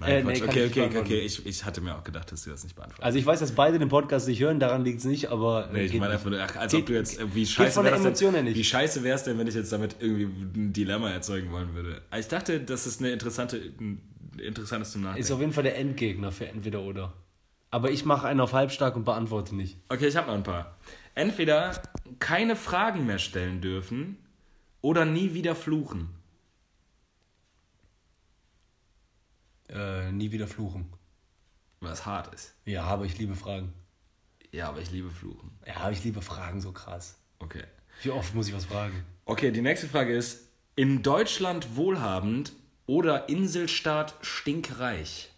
Äh, 0.00 0.22
nee, 0.22 0.42
okay, 0.44 0.66
okay, 0.66 0.82
okay, 0.86 0.98
okay. 0.98 1.18
Ich, 1.20 1.44
ich 1.44 1.64
hatte 1.64 1.80
mir 1.80 1.96
auch 1.96 2.04
gedacht, 2.04 2.30
dass 2.30 2.44
du 2.44 2.50
das 2.50 2.62
nicht 2.62 2.76
beantwortest. 2.76 3.02
Also 3.04 3.18
ich 3.18 3.26
weiß, 3.26 3.40
dass 3.40 3.50
beide 3.52 3.80
den 3.80 3.88
Podcast 3.88 4.28
nicht 4.28 4.40
hören, 4.40 4.60
daran 4.60 4.84
liegt 4.84 5.00
es 5.00 5.04
nicht, 5.04 5.26
aber. 5.30 5.70
Nee, 5.72 5.86
ich 5.86 5.94
meine 5.94 6.12
einfach, 6.12 6.30
nur, 6.30 6.40
als 6.40 6.70
Geht- 6.70 6.82
ob 6.82 6.86
du 6.86 6.92
jetzt, 6.94 7.18
äh, 7.18 7.34
wie 7.34 7.44
scheiße 7.44 7.82
her 7.82 7.98
denn, 8.32 8.44
nicht. 8.44 8.56
wie 8.56 8.62
scheiße 8.62 9.02
wäre 9.02 9.16
es 9.16 9.24
denn, 9.24 9.38
wenn 9.38 9.48
ich 9.48 9.56
jetzt 9.56 9.72
damit 9.72 9.96
irgendwie 9.98 10.26
ein 10.60 10.72
Dilemma 10.72 11.10
erzeugen 11.10 11.50
wollen 11.50 11.74
würde? 11.74 12.00
Ich 12.16 12.28
dachte, 12.28 12.60
das 12.60 12.86
ist 12.86 13.00
eine 13.00 13.10
interessante, 13.10 13.56
ein 13.80 14.00
interessantes 14.40 14.92
zum 14.92 15.02
Nachdenken. 15.02 15.20
Ist 15.20 15.32
auf 15.32 15.40
jeden 15.40 15.52
Fall 15.52 15.64
der 15.64 15.76
Endgegner 15.76 16.30
für 16.30 16.46
entweder 16.46 16.80
oder. 16.82 17.12
Aber 17.70 17.90
ich 17.90 18.04
mache 18.04 18.26
einen 18.26 18.40
auf 18.40 18.52
halbstark 18.52 18.96
und 18.96 19.04
beantworte 19.04 19.54
nicht. 19.54 19.78
Okay, 19.88 20.06
ich 20.06 20.16
habe 20.16 20.28
noch 20.28 20.34
ein 20.34 20.42
paar. 20.42 20.76
Entweder 21.14 21.82
keine 22.18 22.56
Fragen 22.56 23.06
mehr 23.06 23.18
stellen 23.18 23.60
dürfen 23.60 24.16
oder 24.80 25.04
nie 25.04 25.34
wieder 25.34 25.54
fluchen. 25.54 26.10
Äh, 29.68 30.12
nie 30.12 30.32
wieder 30.32 30.48
fluchen. 30.48 30.92
Was 31.80 32.06
hart 32.06 32.34
ist. 32.34 32.54
Ja, 32.64 32.84
aber 32.84 33.04
ich 33.04 33.18
liebe 33.18 33.34
Fragen. 33.34 33.72
Ja, 34.50 34.68
aber 34.68 34.80
ich 34.80 34.90
liebe 34.90 35.10
Fluchen. 35.10 35.50
Ja, 35.66 35.76
aber 35.76 35.92
ich 35.92 36.02
liebe 36.04 36.22
Fragen 36.22 36.60
so 36.60 36.72
krass. 36.72 37.18
Okay. 37.38 37.64
Wie 38.02 38.10
oft 38.10 38.34
muss 38.34 38.48
ich 38.48 38.54
was 38.54 38.64
fragen? 38.64 39.04
Okay, 39.26 39.50
die 39.50 39.60
nächste 39.60 39.88
Frage 39.88 40.14
ist: 40.16 40.48
In 40.74 41.02
Deutschland 41.02 41.76
wohlhabend 41.76 42.52
oder 42.86 43.28
Inselstaat 43.28 44.14
stinkreich? 44.22 45.30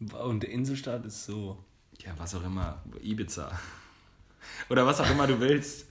Und 0.00 0.42
der 0.42 0.50
Inselstaat 0.50 1.04
ist 1.04 1.24
so. 1.26 1.58
Ja, 2.04 2.12
was 2.16 2.34
auch 2.34 2.44
immer. 2.44 2.82
Ibiza. 3.02 3.50
Oder 4.70 4.86
was 4.86 5.00
auch 5.00 5.10
immer 5.10 5.26
du 5.26 5.40
willst. 5.40 5.86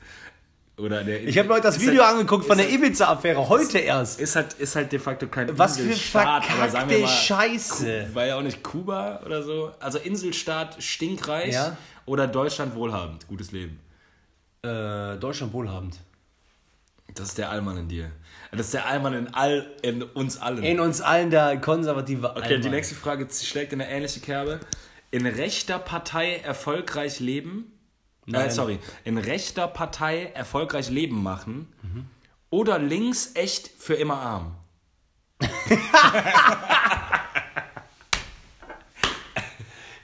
Oder 0.77 1.03
der 1.03 1.27
Ich 1.27 1.37
habe 1.39 1.49
heute 1.49 1.63
das 1.63 1.79
Video 1.79 2.03
halt, 2.03 2.13
angeguckt 2.13 2.45
von 2.45 2.57
der 2.57 2.69
Ibiza-Affäre, 2.69 3.49
heute 3.49 3.79
erst. 3.79 4.19
Ist 4.19 4.35
halt, 4.35 4.53
ist 4.53 4.75
halt 4.75 4.91
de 4.91 4.99
facto 4.99 5.27
kein 5.27 5.57
Was 5.57 5.77
für 5.77 5.83
Inselstaat, 5.83 6.43
aber 6.51 6.69
sagen 6.69 6.89
wir 6.89 6.99
verkackte 6.99 7.01
mal, 7.01 7.07
Scheiße. 7.07 8.09
War 8.13 8.25
ja 8.27 8.37
auch 8.37 8.43
nicht 8.43 8.61
Kuba 8.63 9.21
oder 9.25 9.41
so. 9.41 9.71
Also 9.79 9.97
Inselstaat 9.97 10.81
stinkreich 10.81 11.53
Ja. 11.55 11.75
oder 12.05 12.27
Deutschland 12.27 12.75
wohlhabend. 12.75 13.27
Gutes 13.27 13.51
Leben. 13.51 13.79
Äh, 14.61 15.17
Deutschland 15.17 15.51
wohlhabend. 15.51 15.97
Das 17.15 17.29
ist 17.29 17.39
der 17.39 17.49
Allmann 17.49 17.77
in 17.77 17.87
dir. 17.87 18.11
Das 18.51 18.67
ist 18.67 18.73
der 18.73 18.85
Allmann 18.87 19.13
in 19.13 19.33
all 19.33 19.69
in 19.81 20.03
uns 20.03 20.37
allen. 20.37 20.63
In 20.63 20.79
uns 20.79 21.01
allen 21.01 21.29
der 21.29 21.57
konservative 21.59 22.31
okay, 22.31 22.43
Allmann. 22.43 22.61
die 22.61 22.69
nächste 22.69 22.95
Frage 22.95 23.27
schlägt 23.29 23.73
in 23.73 23.81
eine 23.81 23.91
ähnliche 23.91 24.19
Kerbe. 24.19 24.59
In 25.11 25.25
rechter 25.25 25.79
Partei 25.79 26.37
erfolgreich 26.37 27.19
leben? 27.19 27.71
Äh, 28.27 28.31
Nein. 28.31 28.51
sorry. 28.51 28.79
In 29.03 29.17
rechter 29.17 29.67
Partei 29.67 30.31
erfolgreich 30.33 30.89
Leben 30.89 31.21
machen? 31.23 31.73
Oder 32.49 32.79
links 32.79 33.31
echt 33.35 33.69
für 33.77 33.95
immer 33.95 34.19
arm? 34.19 34.55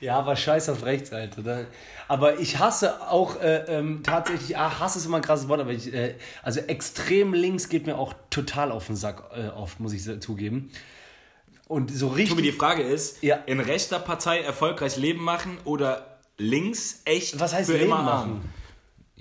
Ja, 0.04 0.20
aber 0.20 0.36
scheiß 0.36 0.68
auf 0.70 0.84
rechts, 0.84 1.14
Alter. 1.14 1.42
Da- 1.44 1.66
Aber 2.10 2.38
ich 2.40 2.60
hasse 2.60 3.02
auch 3.10 3.40
äh, 3.40 3.64
ähm, 3.70 4.02
tatsächlich, 4.04 4.58
ah, 4.58 4.80
Hass 4.80 4.98
ist 4.98 5.06
immer 5.06 5.18
ein 5.18 5.24
krasses 5.24 5.48
Wort, 5.48 5.62
aber 5.62 5.72
ich, 5.72 5.94
äh, 5.94 6.16
also 6.42 6.60
extrem 6.60 7.34
links 7.34 7.70
geht 7.70 7.86
mir 7.86 7.98
auch 7.98 8.14
total 8.30 8.72
auf 8.74 8.88
den 8.88 8.98
Sack 8.98 9.24
äh, 9.34 9.48
oft, 9.48 9.80
muss 9.80 9.94
ich 9.94 10.04
zugeben. 10.20 10.70
Und 11.70 11.90
so 11.90 12.10
richtig. 12.10 12.32
Tobi, 12.32 12.42
die 12.42 12.52
Frage 12.52 12.84
ist, 12.84 13.24
Ja. 13.24 13.38
in 13.46 13.62
rechter 13.62 13.98
Partei 14.00 14.42
erfolgreich 14.42 14.98
Leben 14.98 15.24
machen 15.24 15.58
oder 15.64 16.18
links 16.38 17.02
echt 17.06 17.40
Was 17.40 17.54
heißt 17.54 17.70
für 17.72 17.78
Leben 17.78 17.86
immer 17.86 18.00
arm? 18.00 18.42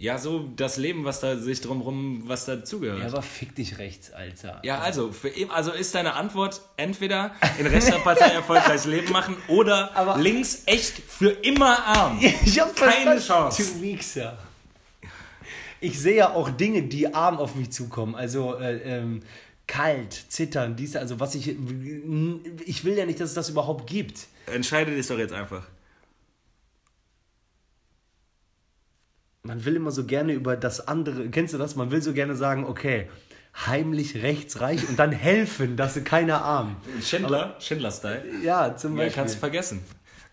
Ja, 0.03 0.19
so 0.19 0.49
das 0.57 0.79
Leben, 0.79 1.05
was 1.05 1.21
da 1.21 1.37
sich 1.37 1.61
drumrum, 1.61 2.25
was 2.27 2.45
dazugehört. 2.45 2.99
Ja, 2.99 3.05
Ja, 3.07 3.13
aber 3.13 3.23
fick 3.23 3.55
dich 3.55 3.79
rechts, 3.79 4.11
Alter. 4.13 4.61
also, 4.81 5.13
für, 5.13 5.31
also 5.51 5.71
ist 5.71 5.95
deine 5.95 6.15
Antwort 6.15 6.61
entweder 6.77 7.31
in 7.61 7.69
rechter 7.69 8.01
Partei 8.01 8.27
erfolgreich 8.35 8.85
Leben 8.85 9.13
machen 9.13 9.37
oder 9.47 9.97
Aber- 9.97 10.19
links 10.19 10.63
echt 10.67 10.99
für 10.99 11.31
immer 11.31 11.79
arm. 11.87 12.19
Ich 12.45 12.59
hab 12.59 12.75
Keine. 12.75 13.21
Chance. 13.21 13.63
Du 13.63 13.81
Wichser. 13.83 14.37
Ich 15.81 16.01
sehe 16.01 16.17
ja 16.17 16.31
auch 16.35 16.51
Dinge, 16.51 16.83
die 16.83 17.15
arm 17.15 17.39
auf 17.39 17.55
mich 17.55 17.71
zukommen. 17.71 18.17
Also 18.17 18.57
äh, 18.59 18.79
ähm, 18.79 19.23
kalt, 19.69 20.13
zittern, 20.29 20.75
dies, 20.75 20.97
also 20.97 21.21
was 21.21 21.37
ich. 21.37 21.57
Ich 22.67 22.85
will 22.85 22.99
ja 22.99 23.07
nicht, 23.07 23.21
dass 23.21 23.29
es 23.31 23.35
das 23.35 23.51
überhaupt 23.51 23.89
gibt. 23.89 24.27
Entscheide 24.53 24.95
dich 24.95 25.07
doch 25.07 25.19
jetzt 25.19 25.33
einfach. 25.33 25.63
Man 29.45 29.65
will 29.65 29.75
immer 29.77 29.91
so 29.91 30.05
gerne 30.05 30.33
über 30.35 30.57
das 30.57 30.87
andere. 30.87 31.29
Kennst 31.31 31.53
du 31.53 31.59
das? 31.59 31.75
Man 31.75 31.91
will 31.91 32.01
so 32.01 32.13
gerne 32.13 32.37
sagen, 32.37 32.65
okay, 32.65 33.09
heimlich 33.67 34.23
rechtsreich 34.23 34.89
und 34.89 34.99
dann 34.99 35.11
helfen, 35.11 35.77
dass 35.77 35.95
sie 35.95 36.03
keiner 36.05 36.43
arm. 36.43 36.77
Schindler, 37.03 37.57
Schindler-Style. 37.59 38.23
Ja, 38.45 38.77
zum 38.77 38.93
Ja, 38.97 38.99
Beispiel. 39.05 39.15
kannst 39.17 39.35
du 39.35 39.39
vergessen. 39.41 39.81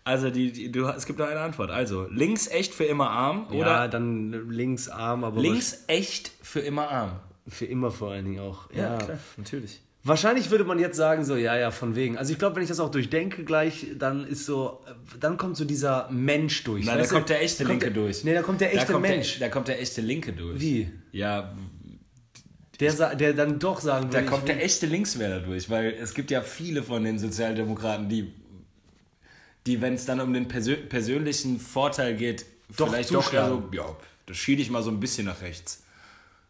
Also, 0.04 0.30
die, 0.30 0.52
die, 0.52 0.72
du, 0.72 0.86
es 0.88 1.06
gibt 1.06 1.18
nur 1.20 1.28
eine 1.28 1.40
Antwort. 1.40 1.72
Also, 1.72 2.08
links 2.10 2.48
echt 2.48 2.74
für 2.74 2.86
immer 2.86 3.10
arm 3.10 3.48
ja, 3.52 3.58
oder 3.60 3.88
dann 3.88 4.50
links 4.50 4.88
arm, 4.90 5.24
aber 5.24 5.42
links 5.42 5.84
echt 5.88 6.32
für 6.42 6.60
immer 6.62 6.90
arm. 6.90 7.20
Für 7.48 7.66
immer 7.66 7.90
vor 7.92 8.12
allen 8.12 8.26
Dingen 8.26 8.40
auch. 8.40 8.72
Ja, 8.72 8.98
natürlich. 9.38 9.82
Wahrscheinlich 10.04 10.50
würde 10.50 10.64
man 10.64 10.80
jetzt 10.80 10.96
sagen, 10.96 11.26
so, 11.26 11.36
ja, 11.36 11.58
ja, 11.58 11.72
von 11.72 11.94
wegen. 11.96 12.18
Also 12.18 12.32
ich 12.32 12.40
glaube, 12.40 12.56
wenn 12.56 12.64
ich 12.64 12.70
das 12.70 12.80
auch 12.80 12.90
durchdenke 12.90 13.44
gleich, 13.44 13.88
dann 13.98 14.26
ist 14.26 14.46
so, 14.46 14.82
dann 15.20 15.38
kommt 15.38 15.58
so 15.58 15.66
dieser 15.66 16.10
Mensch 16.10 16.64
durch. 16.64 16.86
Nein, 16.86 16.96
da 16.96 17.02
weißt 17.02 17.12
du? 17.12 17.16
kommt 17.16 17.30
der 17.30 17.42
echte 17.44 17.64
Da 17.64 17.70
kommt 17.70 17.82
Linke 17.82 17.94
der- 17.94 18.04
durch. 18.04 18.24
Nee, 18.24 18.34
da 18.34 18.42
kommt 18.42 18.62
der 18.62 18.74
echte 18.74 18.86
da 18.88 18.94
kommt 18.94 19.02
Mensch. 19.08 19.40
Der, 19.40 19.48
da 19.50 19.54
kommt 19.54 19.68
der 19.68 19.82
echte 19.82 20.02
Linke 20.02 20.32
durch. 20.34 20.60
Wie? 20.62 20.90
Ja, 21.12 21.54
Der, 22.80 23.16
der 23.16 23.34
dann 23.34 23.60
doch 23.60 23.82
sagen 23.82 24.08
da 24.08 24.14
würde, 24.14 24.26
ich 24.26 24.32
kommt 24.32 24.48
der 24.48 24.64
echte 24.64 24.86
Linkswähler 24.86 25.42
durch, 25.42 25.70
weil 25.70 25.94
es 26.02 26.14
gibt 26.14 26.32
ja 26.32 26.42
viele 26.42 26.82
von 26.82 27.04
den 27.04 27.20
Sozialdemokraten, 27.20 28.08
die, 28.08 28.32
die 29.68 29.82
wenn 29.82 29.96
es 29.96 30.06
dann 30.06 30.22
um 30.22 30.32
den 30.34 30.48
persö 30.48 30.78
persönlichen 30.78 31.60
Vorteil 31.60 32.16
geht, 32.16 32.46
Doch 32.78 32.88
vielleicht 32.88 33.14
doch 33.14 33.34
eher 33.34 33.48
so, 33.50 33.56
zuschlagen. 33.58 33.74
ja, 33.74 33.98
das 34.28 34.38
schiede 34.38 34.62
ich 34.62 34.70
mal 34.70 34.82
so 34.82 34.92
ein 34.92 35.02
bisschen 35.02 35.26
nach 35.26 35.42
rechts. 35.42 35.84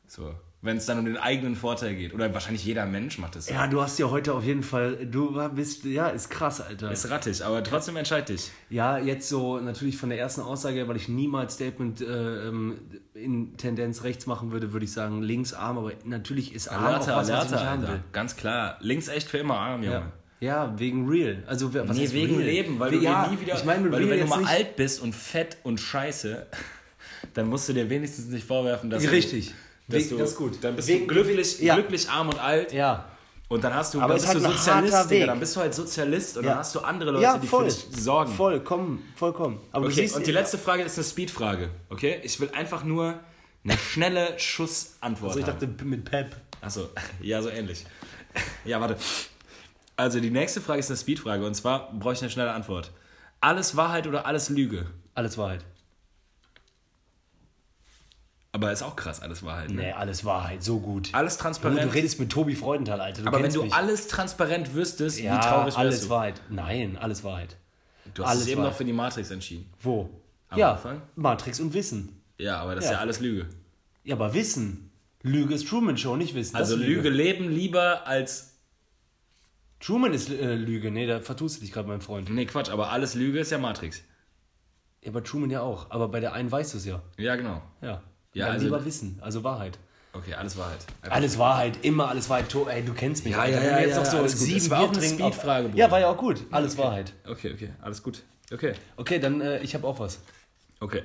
So, 0.08 0.36
wenn 0.62 0.76
es 0.76 0.86
dann 0.86 0.99
um 0.99 1.05
den 1.05 1.16
eigenen 1.16 1.55
Vorteil 1.55 1.95
geht. 1.95 2.14
Oder 2.14 2.34
wahrscheinlich 2.34 2.66
jeder 2.66 2.86
Mensch 2.86 3.18
macht 3.18 3.38
das. 3.38 3.49
Ja, 3.49 3.68
du 3.68 3.82
hast 3.82 3.97
ja 3.97 4.10
heute 4.10 4.34
auf 4.34 4.43
jeden 4.43 4.64
Fall, 4.64 5.05
du 5.05 5.39
bist, 5.55 5.86
ja, 5.86 6.10
ist 6.10 6.30
krass, 6.30 6.60
Alter. 6.60 6.91
Ist 6.91 7.10
rattig, 7.10 7.43
aber 7.45 7.64
trotzdem 7.64 7.95
entscheid 7.95 8.28
dich. 8.28 8.51
Ja, 8.70 8.97
jetzt 8.97 9.30
so 9.30 9.60
natürlich 9.60 9.95
von 9.95 10.10
der 10.10 10.20
ersten 10.20 10.41
Aussage, 10.41 10.86
weil 10.89 10.97
ich 10.97 11.07
niemals 11.07 11.53
Statement 11.53 12.01
äh, 12.01 12.47
ähm, 12.47 12.78
in 13.14 13.55
Tendenz 13.55 14.03
rechts 14.03 14.26
machen 14.26 14.51
würde, 14.51 14.74
würde 14.74 14.84
ich 14.84 14.91
sagen 14.91 15.22
links 15.22 15.53
Arm, 15.53 15.78
aber 15.78 15.93
natürlich 16.03 16.53
ist 16.53 16.68
Arm 16.68 16.86
Alerte, 16.86 17.14
auch 17.14 17.22
was, 17.22 17.32
was 17.32 17.51
ich 17.53 17.57
Alter. 17.57 17.88
will. 17.88 18.03
Ganz 18.12 18.36
klar. 18.36 18.78
Links 18.82 19.07
echt 19.07 19.30
für 19.30 19.38
immer 19.38 19.55
arm, 19.57 19.84
Junge. 19.84 20.12
Ja. 20.41 20.66
ja, 20.68 20.80
wegen 20.80 21.07
real. 21.07 21.41
Also 21.47 21.74
was 21.74 21.95
nee, 21.97 22.12
wegen 22.12 22.36
real? 22.36 22.45
Leben, 22.45 22.80
weil 22.80 22.91
Wie- 22.91 22.97
du 22.97 23.03
ja, 23.03 23.28
nie 23.30 23.39
wieder, 23.39 23.55
ich 23.55 23.64
meine, 23.64 23.89
weil 23.89 24.01
du, 24.01 24.10
wenn 24.10 24.20
du 24.20 24.26
mal 24.26 24.43
alt 24.43 24.76
bist 24.76 25.01
und 25.01 25.16
fett 25.16 25.55
und 25.64 25.80
scheiße, 25.80 26.47
dann 27.34 27.47
musst 27.47 27.70
du 27.70 27.74
dir 27.74 27.89
wenigstens 27.89 28.26
nicht 28.28 28.45
vorwerfen, 28.45 28.89
dass 28.89 29.10
Richtig. 29.10 29.47
du, 29.47 29.53
dass 29.90 30.10
du, 30.10 30.18
das 30.18 30.30
ist 30.32 30.36
gut. 30.38 30.58
dann 30.62 30.76
bist 30.76 30.88
Wegen- 30.88 31.08
du 31.08 31.14
glücklich, 31.14 31.60
ja. 31.60 31.76
glücklich 31.76 32.10
arm 32.10 32.30
und 32.30 32.40
alt 32.40 32.72
Ja, 32.74 33.06
und 33.48 33.64
dann 33.64 33.74
hast 33.74 33.94
du, 33.94 34.00
Aber 34.00 34.14
dann 34.14 34.18
bist 34.22 34.28
ist 34.28 34.36
du 34.36 34.44
halt 34.46 34.54
ein 34.54 34.58
Sozialist, 34.88 35.12
Digga, 35.12 35.26
dann 35.26 35.40
bist 35.40 35.56
du 35.56 35.60
halt 35.60 35.74
Sozialist 35.74 36.38
und 36.38 36.44
Ja. 36.44 36.50
dann 36.52 36.60
hast 36.60 36.76
du 36.76 36.80
andere 36.82 37.12
Leute, 37.12 37.24
ja, 37.24 37.38
die 37.38 37.48
für 37.48 37.64
dich 37.64 37.86
sorgen. 37.92 38.32
Voll, 38.34 38.60
komm, 38.62 39.02
vollkommen. 39.16 39.60
Aber 39.72 39.86
du 39.88 39.92
Okay, 39.92 40.02
siehst, 40.02 40.16
und 40.16 40.28
die 40.28 40.32
letzte 40.32 40.58
Frage 40.58 40.84
ist 40.84 40.98
eine 40.98 41.04
Speedfrage, 41.06 41.70
okay? 41.90 42.20
Ich 42.24 42.40
will 42.40 42.50
einfach 42.54 42.84
nur 42.84 43.20
eine 43.64 43.78
schnelle 43.78 44.38
Schussantwort 44.40 45.32
also 45.32 45.40
ich 45.40 45.46
haben. 45.48 45.60
dachte 45.60 45.86
mit 45.86 46.06
Pep. 46.06 46.36
Achso, 46.62 46.90
ja, 47.22 47.42
so 47.42 47.50
ähnlich. 47.50 47.86
Ja, 48.66 48.80
warte. 48.80 48.98
Also 49.96 50.20
die 50.20 50.30
nächste 50.30 50.62
Frage 50.62 50.80
ist 50.80 50.90
eine 50.90 50.98
Speedfrage 50.98 51.46
und 51.46 51.56
zwar 51.56 51.92
brauche 51.94 52.14
ich 52.14 52.22
eine 52.22 52.30
schnelle 52.30 52.52
Antwort. 52.52 52.92
Alles 53.42 53.76
Wahrheit 53.76 54.08
oder 54.08 54.26
alles 54.26 54.50
Lüge? 54.50 54.86
Alles 55.16 55.38
Wahrheit. 55.38 55.66
Aber 58.52 58.72
ist 58.72 58.82
auch 58.82 58.95
krass, 58.95 59.22
alles 59.22 59.43
Wahrheit. 59.43 59.70
Ne? 59.70 59.84
Nee, 59.84 59.91
alles 59.91 60.26
Wahrheit, 60.26 60.64
so 60.64 60.80
gut. 60.80 61.10
Alles 61.14 61.38
transparent. 61.38 61.84
du 61.84 61.93
redest 61.93 62.20
mit 62.20 62.32
Tobi 62.32 62.56
Freudenthal, 62.56 63.00
Alter. 63.00 63.22
Du 63.22 63.28
aber 63.28 63.43
wenn 63.43 63.54
du 63.54 63.64
mich. 63.64 63.74
alles 63.74 64.08
transparent 64.08 64.74
wüsstest, 64.74 65.20
ja, 65.20 65.36
wie 65.36 65.39
traurig 65.39 65.66
wärst 65.66 65.78
alles 65.78 66.02
du? 66.02 66.10
Wahrheit. 66.10 66.41
Nein, 66.50 66.97
alles 66.97 67.24
Wahrheit. 67.24 67.58
Du 68.16 68.24
hast 68.24 68.32
alles 68.32 68.43
dich 68.45 68.54
eben 68.54 68.64
noch 68.64 68.74
für 68.74 68.86
die 68.86 68.93
Matrix 68.93 69.30
entschieden. 69.30 69.72
Wo? 69.80 70.10
Am 70.50 70.58
ja, 70.58 70.72
Anfang? 70.72 71.02
Matrix 71.16 71.60
und 71.60 71.74
Wissen. 71.76 72.24
Ja, 72.39 72.58
aber 72.60 72.74
das 72.74 72.86
ist 72.86 72.89
Ja. 72.89 72.97
ja 72.97 73.02
alles 73.02 73.20
Lüge. 73.20 73.47
Ja, 74.04 74.16
aber 74.16 74.34
Wissen. 74.34 74.89
Lüge 75.22 75.54
ist 75.54 75.68
Truman 75.68 75.97
Show, 75.97 76.16
nicht 76.16 76.34
Wissen. 76.34 76.56
Also 76.56 76.76
ist 76.76 76.82
Lüge 76.82 77.10
leben 77.10 77.50
lieber 77.52 78.08
als. 78.08 78.58
Truman 79.80 80.14
ist 80.14 80.30
äh, 80.30 80.56
Lüge. 80.56 80.89
Nee, 80.89 81.06
da 81.06 81.20
vertust 81.20 81.58
du 81.58 81.62
dich 81.62 81.72
gerade, 81.72 81.88
mein 81.88 82.02
Freund. 82.02 82.30
Nee, 82.30 82.45
Quatsch, 82.45 82.70
aber 82.70 82.89
alles 82.89 83.14
Lüge 83.14 83.39
ist 83.39 83.52
ja 83.52 83.60
Matrix. 83.60 84.02
Ja, 85.02 85.12
aber 85.12 85.24
Truman 85.24 85.52
ja 85.52 85.62
auch. 85.62 85.91
Aber 85.91 86.08
bei 86.08 86.20
der 86.20 86.34
einen 86.34 86.52
weißt 86.52 86.74
du 86.74 86.78
es 86.80 86.86
ja. 86.86 87.02
Ja, 87.18 87.36
genau. 87.36 87.62
Ja. 87.82 88.02
Ja, 88.34 88.46
Dann 88.46 88.56
also- 88.56 88.66
lieber 88.66 88.86
Wissen, 88.86 89.20
also 89.22 89.44
Wahrheit. 89.44 89.78
Okay, 90.12 90.34
alles 90.34 90.58
Wahrheit. 90.58 90.80
Einfach- 91.02 91.16
Alles 91.18 91.38
Wahrheit, 91.38 91.78
immer 91.84 92.10
alles 92.10 92.30
Wahrheit. 92.30 92.54
Ey, 92.70 92.84
du 92.84 92.94
kennst 92.94 93.26
mich. 93.26 93.34
Ja, 93.34 93.46
ja, 93.46 93.62
ja, 93.62 93.78
wir 93.78 93.82
jetzt 93.88 93.96
ja, 93.96 94.22
noch 94.22 94.28
so 94.28 94.28
sieben 94.28 94.70
war 94.72 94.82
auch 94.82 94.92
eine 94.94 95.02
Speedfrage. 95.04 95.70
Ja, 95.76 95.92
war 95.92 96.00
ja 96.00 96.10
auch 96.10 96.18
gut. 96.18 96.44
Alles 96.50 96.78
Wahrheit. 96.78 97.14
Okay, 97.28 97.54
okay, 97.54 97.70
alles 97.82 98.02
gut. 98.02 98.24
Okay. 98.52 98.74
Okay, 98.98 99.20
dann 99.20 99.40
äh, 99.42 99.60
ich 99.62 99.76
habe 99.76 99.86
auch 99.88 100.00
was. 100.00 100.20
Okay. 100.80 101.04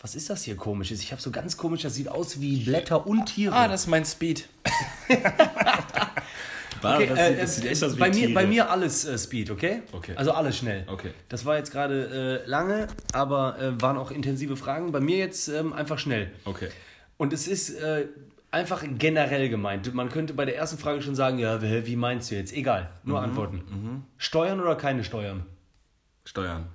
Was 0.00 0.14
ist 0.14 0.28
das 0.30 0.42
hier 0.44 0.56
komisches? 0.56 1.00
Ich 1.00 1.10
habe 1.10 1.20
so 1.22 1.30
ganz 1.30 1.56
komisch, 1.56 1.82
das 1.82 1.94
sieht 1.94 2.08
aus 2.08 2.40
wie 2.40 2.64
Blätter 2.64 3.06
und 3.06 3.26
Tiere. 3.26 3.54
Ah, 3.54 3.66
das 3.66 3.82
ist 3.82 3.86
mein 3.88 4.04
Speed. 4.04 4.48
Okay, 6.82 7.06
das, 7.06 7.18
äh, 7.18 7.28
sieht, 7.30 7.42
das 7.42 7.56
sieht 7.56 7.64
echt 7.66 7.84
aus 7.84 7.96
wie 7.96 8.00
bei, 8.00 8.08
mir, 8.08 8.14
Tiere. 8.14 8.32
bei 8.34 8.46
mir 8.46 8.70
alles 8.70 9.04
äh, 9.04 9.18
Speed, 9.18 9.50
okay? 9.50 9.82
Okay. 9.92 10.12
Also 10.16 10.32
alles 10.32 10.56
schnell. 10.56 10.84
Okay. 10.86 11.10
Das 11.28 11.44
war 11.44 11.56
jetzt 11.56 11.70
gerade 11.72 12.42
äh, 12.44 12.48
lange, 12.48 12.86
aber 13.12 13.58
äh, 13.60 13.80
waren 13.80 13.96
auch 13.96 14.10
intensive 14.10 14.56
Fragen. 14.56 14.92
Bei 14.92 15.00
mir 15.00 15.16
jetzt 15.18 15.48
ähm, 15.48 15.72
einfach 15.72 15.98
schnell. 15.98 16.30
Okay. 16.44 16.68
Und 17.16 17.32
es 17.32 17.48
ist 17.48 17.70
äh, 17.80 18.06
einfach 18.50 18.84
generell 18.98 19.48
gemeint. 19.48 19.92
Man 19.92 20.08
könnte 20.08 20.34
bei 20.34 20.44
der 20.44 20.56
ersten 20.56 20.78
Frage 20.78 21.02
schon 21.02 21.14
sagen, 21.14 21.38
ja, 21.38 21.60
wie 21.62 21.96
meinst 21.96 22.30
du 22.30 22.36
jetzt? 22.36 22.52
Egal, 22.52 22.90
Mhm, 23.02 23.10
nur 23.10 23.20
antworten. 23.22 24.04
Steuern 24.16 24.60
oder 24.60 24.76
keine 24.76 25.04
Steuern? 25.04 25.44
Steuern. 26.24 26.68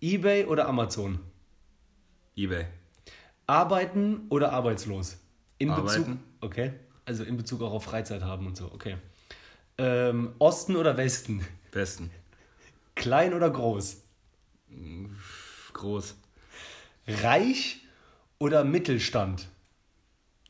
Ebay 0.00 0.44
oder 0.44 0.68
Amazon? 0.68 1.20
Ebay. 2.36 2.66
Arbeiten 3.46 4.26
oder 4.28 4.52
arbeitslos? 4.52 5.18
In 5.58 5.68
Bezug, 5.68 5.84
Arbeiten. 5.88 6.20
okay. 6.40 6.72
Also 7.04 7.24
in 7.24 7.36
Bezug 7.36 7.62
auch 7.62 7.72
auf 7.72 7.84
Freizeit 7.84 8.22
haben 8.22 8.46
und 8.46 8.56
so, 8.56 8.66
okay. 8.72 8.96
Ähm, 9.78 10.34
Osten 10.38 10.76
oder 10.76 10.96
Westen? 10.96 11.46
Westen. 11.70 12.10
Klein 12.96 13.32
oder 13.32 13.48
groß? 13.50 14.02
Groß. 15.72 16.16
Reich 17.06 17.80
oder 18.38 18.64
Mittelstand? 18.64 19.48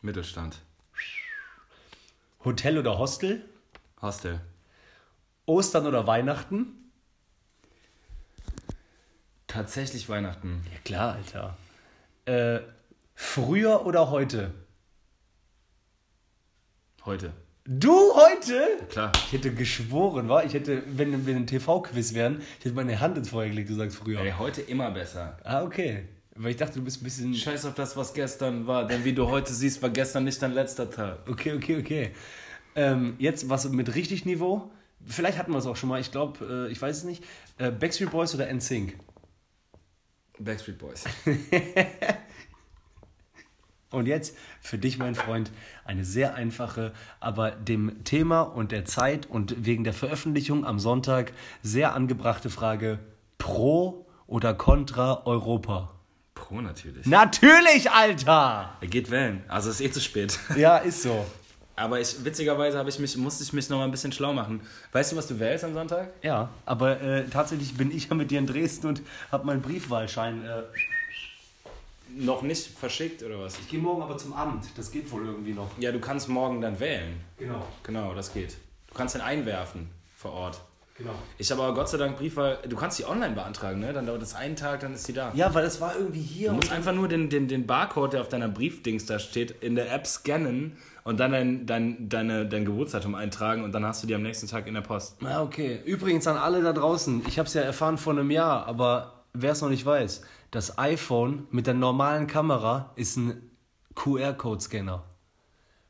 Mittelstand. 0.01 0.61
Hotel 2.45 2.79
oder 2.79 2.99
Hostel? 2.99 3.45
Hostel. 4.01 4.41
Ostern 5.45 5.87
oder 5.87 6.07
Weihnachten? 6.07 6.91
Tatsächlich 9.47 10.09
Weihnachten. 10.09 10.65
Ja 10.73 10.79
klar, 10.85 11.15
Alter. 11.15 11.57
Äh, 12.27 12.61
früher 13.15 13.85
oder 13.85 14.11
heute? 14.11 14.55
Heute. 17.05 17.33
Du 17.71 18.15
heute? 18.15 18.67
Klar. 18.89 19.13
Ich 19.27 19.33
hätte 19.35 19.53
geschworen, 19.53 20.27
war? 20.31 20.43
Ich 20.43 20.55
hätte, 20.55 20.83
wenn 20.87 21.27
wir 21.27 21.37
ein 21.37 21.47
TV-Quiz 21.47 22.15
wären, 22.15 22.41
ich 22.59 22.65
hätte 22.65 22.75
meine 22.75 22.99
Hand 22.99 23.19
ins 23.19 23.29
Feuer 23.29 23.51
gelegt, 23.51 23.69
du 23.69 23.75
sagst 23.75 23.99
früher. 23.99 24.21
Ey, 24.21 24.33
heute 24.39 24.63
immer 24.63 24.91
besser. 24.91 25.37
Ah, 25.45 25.63
okay. 25.63 26.05
Weil 26.35 26.53
ich 26.53 26.57
dachte, 26.57 26.79
du 26.79 26.85
bist 26.87 27.03
ein 27.03 27.05
bisschen. 27.05 27.35
Scheiß 27.35 27.67
auf 27.67 27.75
das, 27.75 27.95
was 27.95 28.15
gestern 28.15 28.67
war. 28.67 28.87
Denn 28.87 29.05
wie 29.05 29.13
du 29.13 29.29
heute 29.29 29.53
siehst, 29.53 29.83
war 29.83 29.91
gestern 29.91 30.25
nicht 30.25 30.41
dein 30.41 30.55
letzter 30.55 30.91
Tag. 30.91 31.29
Okay, 31.29 31.53
okay, 31.53 31.77
okay. 31.77 32.11
Ähm, 32.75 33.17
jetzt 33.19 33.51
was 33.51 33.69
mit 33.69 33.95
richtig 33.95 34.25
Niveau. 34.25 34.71
Vielleicht 35.05 35.37
hatten 35.37 35.53
wir 35.53 35.59
es 35.59 35.67
auch 35.67 35.77
schon 35.77 35.91
mal, 35.91 36.01
ich 36.01 36.11
glaube, 36.11 36.69
äh, 36.69 36.73
ich 36.73 36.81
weiß 36.81 36.97
es 36.97 37.05
nicht. 37.05 37.23
Äh, 37.59 37.71
Backstreet 37.71 38.11
Boys 38.11 38.35
oder 38.35 38.51
NSYNC? 38.51 38.99
Backstreet 40.39 40.79
Boys. 40.79 41.05
Und 43.91 44.07
jetzt 44.07 44.37
für 44.61 44.77
dich, 44.77 44.99
mein 44.99 45.15
Freund, 45.15 45.51
eine 45.85 46.05
sehr 46.05 46.35
einfache, 46.35 46.93
aber 47.21 47.53
dem 47.53 48.05
Thema 48.05 48.43
und 48.43 48.71
der 48.71 48.85
Zeit 48.85 49.27
und 49.27 49.65
wegen 49.65 49.83
der 49.83 49.95
Veröffentlichung 49.95 50.67
am 50.67 50.79
Sonntag 50.79 51.33
sehr 51.63 51.95
angebrachte 51.95 52.51
Frage: 52.51 52.99
Pro 53.39 54.07
oder 54.27 54.53
Contra 54.53 55.27
Europa? 55.27 55.95
Pro 56.35 56.61
natürlich. 56.61 57.07
Natürlich, 57.07 57.91
Alter! 57.91 58.77
Er 58.81 58.89
geht 58.89 59.11
wählen. 59.11 59.43
Also 59.49 59.71
ist 59.71 59.81
eh 59.81 59.91
zu 59.91 60.01
spät. 60.01 60.39
Ja, 60.57 60.77
ist 60.77 61.03
so. 61.03 61.25
Aber 61.75 62.01
ich, 62.01 62.25
witzigerweise 62.25 62.77
habe 62.77 62.89
ich 62.91 62.99
mich, 62.99 63.17
musste 63.17 63.45
ich 63.45 63.53
mich 63.53 63.71
noch 63.71 63.79
mal 63.79 63.85
ein 63.85 63.91
bisschen 63.91 64.13
schlau 64.13 64.33
machen. 64.33 64.61
Weißt 64.93 65.13
du, 65.13 65.17
was 65.17 65.29
du 65.29 65.39
wählst 65.39 65.65
am 65.65 65.75
Sonntag? 65.75 66.11
Ja, 66.23 66.49
aber 66.67 67.01
äh, 67.01 67.25
tatsächlich 67.29 67.77
bin 67.77 67.91
ich 67.95 68.09
ja 68.09 68.17
mit 68.17 68.31
dir 68.31 68.41
in 68.41 68.47
Dresden 68.47 68.89
und 68.89 69.03
habe 69.31 69.47
meinen 69.47 69.63
Briefwahlschein. 69.63 70.45
Äh, 70.45 70.63
Noch 72.17 72.43
nicht 72.43 72.67
verschickt 72.67 73.23
oder 73.23 73.39
was? 73.41 73.59
ich 73.59 73.69
gehe 73.69 73.81
morgen 73.81 74.03
aber 74.03 74.17
zum 74.17 74.33
Amt. 74.33 74.65
Das 74.77 74.91
geht 74.91 75.11
wohl 75.13 75.27
irgendwie 75.27 75.53
noch. 75.53 75.69
Ja, 75.79 75.93
du 75.93 76.01
kannst 76.01 76.29
morgen 76.29 76.61
dann 76.61 76.79
wählen. 76.81 77.21
Genau, 77.37 77.65
Genau, 77.83 78.15
das 78.15 78.33
geht. 78.33 78.57
Du 78.89 78.95
kannst 78.95 79.15
den 79.15 79.21
einwerfen 79.23 79.89
vor 80.17 80.33
Ort. 80.33 80.61
genau. 80.97 81.13
Ich 81.37 81.51
habe 81.51 81.63
aber 81.63 81.75
Gott 81.75 81.89
sei 81.89 81.99
Dank 81.99 82.17
Briefwahl. 82.17 82.59
Du 82.69 82.77
kannst 82.77 82.99
die 82.99 83.05
online 83.05 83.35
beantragen, 83.35 83.79
ne? 83.81 83.93
Dann 83.93 84.07
dauert 84.07 84.23
das 84.23 84.35
einen 84.35 84.57
Tag, 84.57 84.81
dann 84.81 84.95
ist 84.95 85.07
die 85.07 85.13
da. 85.13 85.31
Ja, 85.35 85.53
weil 85.55 85.63
das 85.63 85.81
war 85.81 85.95
irgendwie 85.97 86.23
hier. 86.23 86.49
Du 86.51 86.57
musst 86.57 86.73
einfach 86.73 86.93
nur 86.95 87.07
den, 87.09 87.29
den, 87.31 87.47
den 87.47 87.67
Barcode, 87.67 88.15
der 88.15 88.23
auf 88.23 88.29
deiner 88.29 88.49
Briefdings 88.49 89.07
da 89.07 89.19
steht, 89.19 89.51
in 89.63 89.75
der 89.77 89.93
App 89.93 90.07
scannen 90.07 90.77
und 91.05 91.21
dann 91.21 91.31
dein, 91.33 91.67
dein, 91.67 92.09
deine, 92.09 92.47
dein 92.47 92.65
Geburtsdatum 92.65 93.15
eintragen 93.15 93.63
und 93.63 93.73
dann 93.73 93.85
hast 93.85 94.03
du 94.03 94.07
die 94.07 94.15
am 94.15 94.23
nächsten 94.23 94.47
Tag 94.49 94.67
in 94.67 94.75
der 94.75 94.81
Post. 94.81 95.17
Ah, 95.23 95.43
okay. 95.43 95.81
Übrigens 95.85 96.27
an 96.27 96.37
alle 96.37 96.63
da 96.63 96.73
draußen, 96.73 97.23
ich 97.29 97.39
habe 97.39 97.47
es 97.47 97.55
ja 97.55 97.63
erfahren 97.63 97.97
vor 97.99 98.15
einem 98.15 98.31
Jahr, 98.31 98.67
aber 98.67 99.23
wer 99.35 99.53
es 99.53 99.61
noch 99.61 99.69
nicht 99.71 99.87
weiß, 99.87 100.23
das 100.51 100.79
iPhone 100.79 101.47
mit 101.51 101.67
der 101.67 101.75
normalen 101.75 102.27
Kamera 102.27 102.93
ist 102.97 103.17
ein 103.17 103.51
QR-Code-Scanner. 103.95 105.05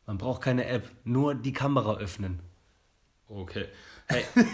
Man 0.06 0.18
braucht 0.18 0.42
keine 0.42 0.64
App, 0.66 0.88
nur 1.04 1.34
die 1.34 1.52
Kamera 1.52 1.96
öffnen. 1.98 2.40
Okay. 3.28 3.66
Hey. 4.06 4.24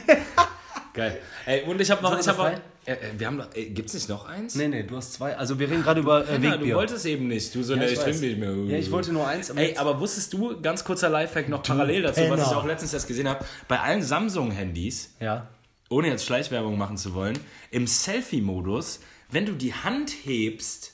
Geil. 0.95 1.21
Ey, 1.47 1.63
und 1.65 1.81
ich 1.81 1.91
habe 1.91 2.03
noch, 2.03 2.19
ich 2.19 2.27
habe 2.29 2.39
was 2.39 2.53
Äh, 2.87 2.93
äh, 2.93 2.97
wir 3.19 3.27
haben 3.27 3.43
äh, 3.55 3.65
gibt's 3.71 3.95
nicht 3.95 4.09
noch 4.09 4.29
eins? 4.29 4.55
Nee, 4.55 4.69
nee, 4.69 4.83
du 4.85 4.97
hast 4.97 5.15
zwei. 5.15 5.37
Also 5.37 5.59
wir 5.59 5.69
reden 5.69 5.83
gerade 5.83 6.01
über 6.01 6.21
äh, 6.23 6.25
Penner, 6.39 6.53
du 6.53 6.59
Wegbier. 6.61 6.77
wolltest 6.77 7.07
eben 7.07 7.27
nicht. 7.29 7.53
Du 7.55 7.63
so, 7.65 7.73
Ja, 7.75 7.81
ne, 7.81 7.87
ich 7.87 7.93
ich 7.95 7.99
trinke 7.99 8.21
nicht 8.21 8.39
mehr. 8.39 8.53
Ja, 8.53 8.79
ich 8.79 8.91
wollte 8.93 9.13
nur 9.13 9.27
eins. 9.27 9.51
Ey, 9.51 9.69
jetzt- 9.69 9.79
aber 9.81 9.99
wusstest 9.99 10.33
du, 10.33 10.61
ganz 10.61 10.85
kurzer 10.85 11.09
Lifehack 11.09 11.49
noch 11.49 11.63
parallel 11.65 12.03
dazu, 12.03 12.21
was 12.29 12.41
ich 12.41 12.47
Penner. 12.47 12.57
auch 12.59 12.65
letztens 12.65 12.93
erst 12.95 13.09
gesehen 13.09 13.29
habe, 13.29 13.45
bei 13.67 13.81
allen 13.81 14.03
Samsung-Handys, 14.03 15.15
ja. 15.21 15.49
ohne 15.89 16.09
jetzt 16.09 16.27
Schleichwerbung 16.27 16.79
machen 16.79 16.97
zu 16.97 17.15
wollen, 17.15 17.39
im 17.73 17.87
Selfie-Modus, 17.89 19.01
wenn 19.35 19.47
du 19.47 19.53
die 19.53 19.75
Hand 19.75 20.11
hebst, 20.25 20.93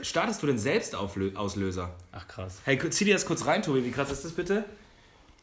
startest 0.00 0.42
du 0.42 0.46
den 0.46 0.58
Selbstauslöser. 0.58 1.94
Ach 2.12 2.28
krass. 2.28 2.58
Hey, 2.64 2.78
zieh 2.90 3.04
dir 3.04 3.14
das 3.14 3.26
kurz 3.26 3.44
rein, 3.46 3.62
Tobi. 3.62 3.84
Wie 3.84 3.90
krass 3.90 4.10
ist 4.10 4.24
das 4.24 4.32
bitte? 4.32 4.64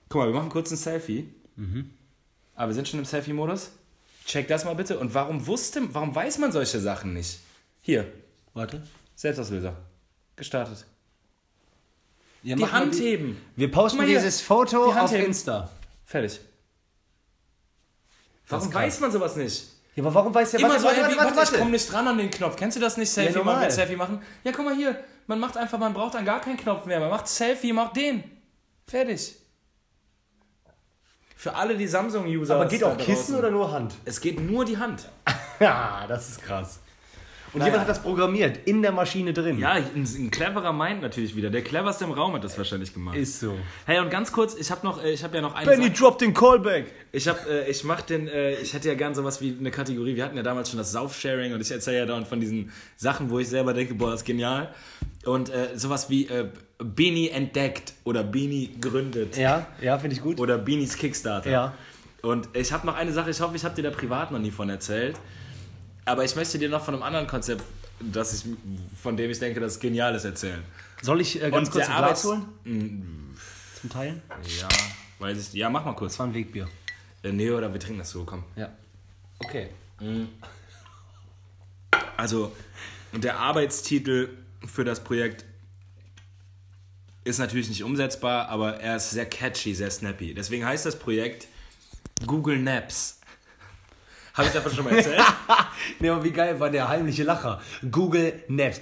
Guck 0.09 0.21
mal, 0.21 0.27
wir 0.27 0.33
machen 0.35 0.49
kurz 0.49 0.71
ein 0.71 0.77
Selfie. 0.77 1.29
Aber 2.55 2.69
wir 2.69 2.73
sind 2.75 2.87
schon 2.87 2.99
im 2.99 3.05
Selfie-Modus. 3.05 3.71
Check 4.25 4.47
das 4.47 4.65
mal 4.65 4.75
bitte. 4.75 4.97
Und 4.99 5.13
warum 5.13 5.45
wusste, 5.47 5.81
warum 5.93 6.13
weiß 6.15 6.37
man 6.39 6.51
solche 6.51 6.79
Sachen 6.79 7.13
nicht? 7.13 7.39
Hier, 7.81 8.11
Warte. 8.53 8.81
Selbstauslöser. 9.15 9.75
Gestartet. 10.35 10.85
Ja, 12.43 12.55
Die 12.55 12.65
Hand 12.65 12.95
die- 12.95 12.99
heben. 13.03 13.41
Wir 13.55 13.71
posten 13.71 13.97
mal 13.99 14.07
hier. 14.07 14.17
dieses 14.17 14.41
Foto 14.41 14.91
Die 14.91 14.99
auf 14.99 15.11
heben. 15.11 15.25
Insta. 15.27 15.69
Fertig. 16.05 16.39
Warum 18.47 18.73
weiß 18.73 18.99
man 18.99 19.11
sowas 19.11 19.35
nicht? 19.35 19.67
Ja, 19.95 20.03
aber 20.03 20.13
warum 20.13 20.33
weiß 20.33 20.51
der... 20.51 20.59
Immer 20.61 20.69
warte, 20.69 20.81
so, 20.81 20.87
warte, 20.87 21.01
warte, 21.01 21.13
wie, 21.13 21.17
warte, 21.17 21.35
warte, 21.35 21.53
ich 21.53 21.59
komme 21.59 21.71
nicht 21.71 21.91
dran 21.91 22.07
an 22.07 22.17
den 22.17 22.31
Knopf. 22.31 22.55
Kennst 22.55 22.77
du 22.77 22.81
das 22.81 22.97
nicht? 22.97 23.09
Selfie 23.09 23.37
normal. 23.37 23.55
machen, 23.55 23.65
mit 23.65 23.71
Selfie 23.73 23.95
machen? 23.95 24.21
Ja, 24.43 24.51
guck 24.55 24.65
mal 24.65 24.75
hier. 24.75 24.97
Man 25.27 25.39
macht 25.39 25.57
einfach, 25.57 25.77
man 25.77 25.93
braucht 25.93 26.15
dann 26.15 26.25
gar 26.25 26.39
keinen 26.39 26.57
Knopf 26.57 26.85
mehr. 26.85 26.99
Man 26.99 27.09
macht 27.09 27.27
Selfie, 27.27 27.73
macht 27.73 27.97
den. 27.97 28.23
Fertig. 28.87 29.35
Für 31.35 31.55
alle 31.55 31.75
die 31.75 31.87
Samsung-User. 31.87 32.55
Aber 32.55 32.67
geht 32.67 32.83
auch 32.83 32.97
Kissen 32.97 33.13
draußen. 33.13 33.35
oder 33.35 33.51
nur 33.51 33.71
Hand? 33.71 33.95
Es 34.05 34.21
geht 34.21 34.39
nur 34.39 34.65
die 34.65 34.77
Hand. 34.77 35.09
Ja, 35.59 36.05
das 36.07 36.27
ist 36.27 36.41
krass. 36.41 36.79
Und 37.53 37.59
Naja. 37.59 37.73
jemand 37.73 37.81
hat 37.89 37.89
das 37.97 38.01
programmiert, 38.01 38.59
in 38.65 38.81
der 38.81 38.93
Maschine 38.93 39.33
drin. 39.33 39.59
Ja, 39.59 39.71
ein, 39.71 39.83
ein 39.95 40.31
cleverer 40.31 40.71
Mind 40.71 41.01
natürlich 41.01 41.35
wieder. 41.35 41.49
Der 41.49 41.61
cleverste 41.61 42.05
im 42.05 42.11
Raum 42.11 42.33
hat 42.33 42.43
das 42.45 42.57
wahrscheinlich 42.57 42.93
gemacht. 42.93 43.17
Ist 43.17 43.41
so. 43.41 43.57
Hey, 43.85 43.99
und 43.99 44.09
ganz 44.09 44.31
kurz, 44.31 44.55
ich 44.55 44.71
habe 44.71 44.85
noch, 44.87 45.03
äh, 45.03 45.11
ich 45.11 45.21
habe 45.23 45.35
ja 45.35 45.41
noch 45.41 45.53
eine 45.53 45.69
Benny 45.69 45.87
Sache. 45.87 45.97
droppt 45.97 46.21
den 46.21 46.33
Callback. 46.33 46.93
Ich 47.11 47.27
hab, 47.27 47.45
äh, 47.47 47.69
ich 47.69 47.83
mach 47.83 48.01
den, 48.01 48.29
äh, 48.29 48.53
ich 48.53 48.73
hätte 48.73 48.87
ja 48.87 48.93
gern 48.95 49.13
sowas 49.15 49.41
wie 49.41 49.53
eine 49.59 49.69
Kategorie. 49.69 50.15
Wir 50.15 50.23
hatten 50.23 50.37
ja 50.37 50.43
damals 50.43 50.69
schon 50.69 50.77
das 50.77 50.93
Sauf-Sharing 50.93 51.53
und 51.53 51.59
ich 51.59 51.69
erzähle 51.71 51.97
ja 51.97 52.05
dauernd 52.05 52.27
von 52.27 52.39
diesen 52.39 52.71
Sachen, 52.95 53.29
wo 53.29 53.39
ich 53.39 53.49
selber 53.49 53.73
denke, 53.73 53.95
boah, 53.95 54.11
das 54.11 54.21
ist 54.21 54.25
genial. 54.25 54.73
Und 55.25 55.49
äh, 55.49 55.69
sowas 55.75 56.09
wie 56.09 56.27
äh, 56.27 56.45
Beanie 56.77 57.29
entdeckt 57.29 57.93
oder 58.05 58.23
Beanie 58.23 58.71
gründet 58.79 59.35
Ja, 59.35 59.67
ja, 59.81 59.99
finde 59.99 60.15
ich 60.15 60.21
gut. 60.21 60.39
oder 60.39 60.57
Beanies 60.57 60.95
Kickstarter. 60.97 61.49
Ja. 61.51 61.73
Und 62.21 62.47
ich 62.53 62.71
habe 62.71 62.87
noch 62.87 62.95
eine 62.95 63.11
Sache, 63.11 63.29
ich 63.31 63.41
hoffe, 63.41 63.55
ich 63.57 63.65
habe 63.65 63.75
dir 63.75 63.83
da 63.83 63.89
privat 63.91 64.31
noch 64.31 64.39
nie 64.39 64.51
von 64.51 64.69
erzählt. 64.69 65.17
Aber 66.11 66.25
ich 66.25 66.35
möchte 66.35 66.59
dir 66.59 66.67
noch 66.67 66.83
von 66.83 66.93
einem 66.93 67.03
anderen 67.03 67.25
Konzept, 67.25 67.63
das 68.01 68.33
ich, 68.33 68.45
von 69.01 69.15
dem 69.15 69.31
ich 69.31 69.39
denke, 69.39 69.61
dass 69.61 69.73
es 69.73 69.79
genial 69.79 70.13
ist, 70.13 70.25
erzählen. 70.25 70.61
Soll 71.01 71.21
ich 71.21 71.41
äh, 71.41 71.49
ganz 71.49 71.69
Und 71.69 71.73
kurz 71.73 71.87
ein 71.87 71.97
Glas 71.97 72.23
holen? 72.25 73.35
Zum 73.79 73.89
Teilen? 73.89 74.21
Ja, 74.59 74.67
weiß 75.19 75.37
ich. 75.37 75.53
Ja, 75.53 75.69
mach 75.69 75.85
mal 75.85 75.93
kurz. 75.93 76.13
Das 76.13 76.19
war 76.19 76.27
ein 76.27 76.33
Wegbier. 76.33 76.67
Äh, 77.23 77.31
nee, 77.31 77.49
oder 77.49 77.71
wir 77.71 77.79
trinken 77.79 77.99
das 77.99 78.11
so, 78.11 78.25
komm. 78.25 78.43
Ja. 78.57 78.71
Okay. 79.39 79.69
Also, 82.17 82.51
der 83.13 83.39
Arbeitstitel 83.39 84.29
für 84.65 84.83
das 84.83 85.01
Projekt 85.03 85.45
ist 87.23 87.37
natürlich 87.37 87.69
nicht 87.69 87.83
umsetzbar, 87.83 88.49
aber 88.49 88.81
er 88.81 88.97
ist 88.97 89.11
sehr 89.11 89.27
catchy, 89.27 89.73
sehr 89.73 89.91
snappy. 89.91 90.33
Deswegen 90.33 90.65
heißt 90.65 90.85
das 90.85 90.99
Projekt 90.99 91.47
Google 92.27 92.59
Naps. 92.59 93.20
Habe 94.33 94.47
ich 94.47 94.53
davon 94.53 94.73
schon 94.73 94.85
mal 94.85 94.95
erzählt? 94.95 95.21
Nee, 95.99 96.09
aber 96.09 96.23
wie 96.23 96.31
geil 96.31 96.59
war 96.59 96.69
der 96.69 96.87
heimliche 96.87 97.23
Lacher? 97.23 97.61
Google 97.89 98.43
Net. 98.47 98.81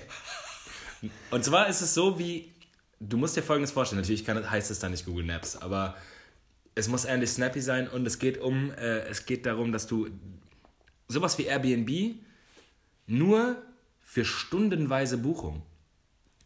Und 1.32 1.44
zwar 1.44 1.68
ist 1.68 1.82
es 1.82 1.94
so 1.94 2.20
wie, 2.20 2.52
du 3.00 3.18
musst 3.18 3.38
dir 3.38 3.44
folgendes 3.44 3.72
vorstellen, 3.72 4.02
natürlich 4.02 4.26
kann, 4.26 4.50
heißt 4.50 4.70
es 4.70 4.80
da 4.80 4.90
nicht 4.90 5.06
Google 5.06 5.26
Naps, 5.26 5.56
aber 5.56 5.96
es 6.76 6.88
muss 6.88 7.06
ähnlich 7.06 7.32
snappy 7.32 7.62
sein 7.62 7.88
und 7.88 8.06
es 8.06 8.20
geht 8.20 8.40
um, 8.40 8.72
äh, 8.72 9.00
es 9.08 9.26
geht 9.26 9.46
darum, 9.46 9.72
dass 9.72 9.88
du 9.88 10.10
sowas 11.08 11.38
wie 11.38 11.46
Airbnb 11.46 12.16
nur 13.08 13.62
für 14.02 14.26
stundenweise 14.26 15.18
Buchung. 15.18 15.62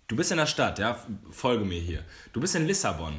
Du 0.07 0.15
bist 0.15 0.31
in 0.31 0.37
der 0.37 0.47
Stadt, 0.47 0.79
ja, 0.79 0.97
folge 1.31 1.65
mir 1.65 1.79
hier. 1.79 2.03
Du 2.31 2.41
bist 2.41 2.55
in 2.55 2.67
Lissabon, 2.67 3.13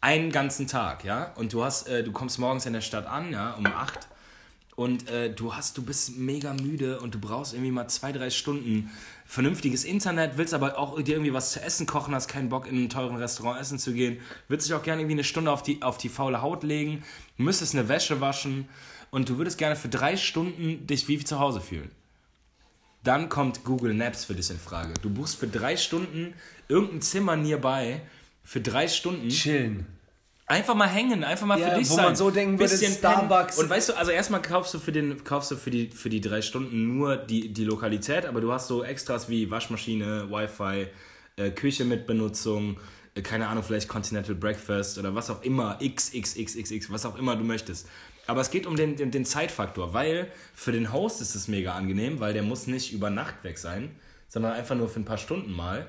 einen 0.00 0.30
ganzen 0.30 0.66
Tag, 0.66 1.04
ja, 1.04 1.32
und 1.34 1.52
du 1.52 1.64
hast, 1.64 1.88
äh, 1.88 2.04
du 2.04 2.12
kommst 2.12 2.38
morgens 2.38 2.66
in 2.66 2.72
der 2.72 2.80
Stadt 2.80 3.06
an, 3.06 3.32
ja, 3.32 3.52
um 3.54 3.66
8 3.66 4.08
und 4.80 5.10
äh, 5.10 5.28
du 5.30 5.54
hast, 5.54 5.76
du 5.76 5.82
bist 5.82 6.16
mega 6.16 6.54
müde 6.54 7.00
und 7.00 7.14
du 7.14 7.18
brauchst 7.18 7.52
irgendwie 7.52 7.70
mal 7.70 7.86
zwei, 7.88 8.12
drei 8.12 8.30
Stunden 8.30 8.90
vernünftiges 9.26 9.84
Internet, 9.84 10.38
willst 10.38 10.54
aber 10.54 10.78
auch 10.78 10.98
dir 11.02 11.16
irgendwie 11.16 11.34
was 11.34 11.52
zu 11.52 11.60
essen 11.60 11.84
kochen, 11.84 12.14
hast 12.14 12.28
keinen 12.28 12.48
Bock 12.48 12.66
in 12.66 12.76
einem 12.76 12.88
teuren 12.88 13.16
Restaurant 13.16 13.60
essen 13.60 13.78
zu 13.78 13.92
gehen, 13.92 14.22
würdest 14.48 14.70
dich 14.70 14.74
auch 14.74 14.82
gerne 14.82 15.02
irgendwie 15.02 15.16
eine 15.16 15.24
Stunde 15.24 15.50
auf 15.50 15.62
die, 15.62 15.82
auf 15.82 15.98
die 15.98 16.08
faule 16.08 16.40
Haut 16.40 16.62
legen, 16.62 17.04
müsstest 17.36 17.74
eine 17.74 17.90
Wäsche 17.90 18.22
waschen 18.22 18.70
und 19.10 19.28
du 19.28 19.36
würdest 19.36 19.58
gerne 19.58 19.76
für 19.76 19.90
drei 19.90 20.16
Stunden 20.16 20.86
dich 20.86 21.08
wie 21.08 21.22
zu 21.22 21.38
Hause 21.38 21.60
fühlen. 21.60 21.90
Dann 23.04 23.28
kommt 23.28 23.64
Google 23.64 23.92
Maps 23.92 24.24
für 24.24 24.34
dich 24.34 24.48
in 24.48 24.58
Frage. 24.58 24.94
Du 25.02 25.10
buchst 25.10 25.36
für 25.36 25.46
drei 25.46 25.76
Stunden 25.76 26.32
irgendein 26.68 27.02
Zimmer 27.02 27.36
nearby 27.36 28.00
für 28.44 28.62
drei 28.62 28.88
Stunden. 28.88 29.28
Chillen. 29.28 29.84
Einfach 30.50 30.74
mal 30.74 30.88
hängen, 30.88 31.22
einfach 31.22 31.46
mal 31.46 31.60
Ja, 31.60 31.70
für 31.70 31.78
dich 31.78 31.88
wo 31.90 31.94
sein. 31.94 32.04
man 32.06 32.16
so 32.16 32.30
denken 32.32 32.58
würde, 32.58 32.72
Bisschen 32.72 32.92
Starbucks. 32.92 33.54
pennen. 33.54 33.64
Und 33.66 33.70
weißt 33.70 33.90
du, 33.90 33.96
also 33.96 34.10
erstmal 34.10 34.42
kaufst 34.42 34.74
du 34.74 34.80
für 34.80 34.90
den 34.90 35.22
kaufst 35.22 35.52
du 35.52 35.56
für 35.56 35.70
die 35.70 35.90
für 35.90 36.10
die 36.10 36.20
drei 36.20 36.42
Stunden 36.42 36.96
nur 36.98 37.16
die 37.16 37.52
die 37.52 37.64
Lokalität, 37.64 38.26
aber 38.26 38.40
du 38.40 38.52
hast 38.52 38.66
so 38.66 38.82
Extras 38.82 39.28
wie 39.28 39.48
Waschmaschine, 39.48 40.28
Wi-Fi, 40.28 40.88
äh, 41.36 41.50
Küche 41.52 41.84
mit 41.84 42.04
Benutzung, 42.08 42.78
äh, 43.14 43.22
keine 43.22 43.46
Ahnung, 43.46 43.62
vielleicht 43.62 43.88
Continental 43.88 44.34
Breakfast 44.34 44.98
oder 44.98 45.14
was 45.14 45.30
auch 45.30 45.42
immer, 45.44 45.78
XXXXX, 45.80 46.90
was 46.90 47.06
auch 47.06 47.16
immer 47.16 47.36
du 47.36 47.44
möchtest. 47.44 47.86
Aber 48.26 48.40
es 48.40 48.50
geht 48.50 48.66
um 48.66 48.74
den, 48.74 48.96
den, 48.96 49.12
den 49.12 49.24
Zeitfaktor, 49.24 49.94
weil 49.94 50.32
für 50.54 50.72
den 50.72 50.92
Host 50.92 51.20
ist 51.20 51.36
es 51.36 51.46
mega 51.46 51.74
angenehm, 51.74 52.18
weil 52.18 52.32
der 52.32 52.42
muss 52.42 52.66
nicht 52.66 52.92
über 52.92 53.08
Nacht 53.08 53.44
weg 53.44 53.56
sein, 53.56 53.94
sondern 54.28 54.52
einfach 54.54 54.74
nur 54.74 54.88
für 54.88 54.98
ein 54.98 55.04
paar 55.04 55.18
Stunden 55.18 55.52
mal 55.52 55.86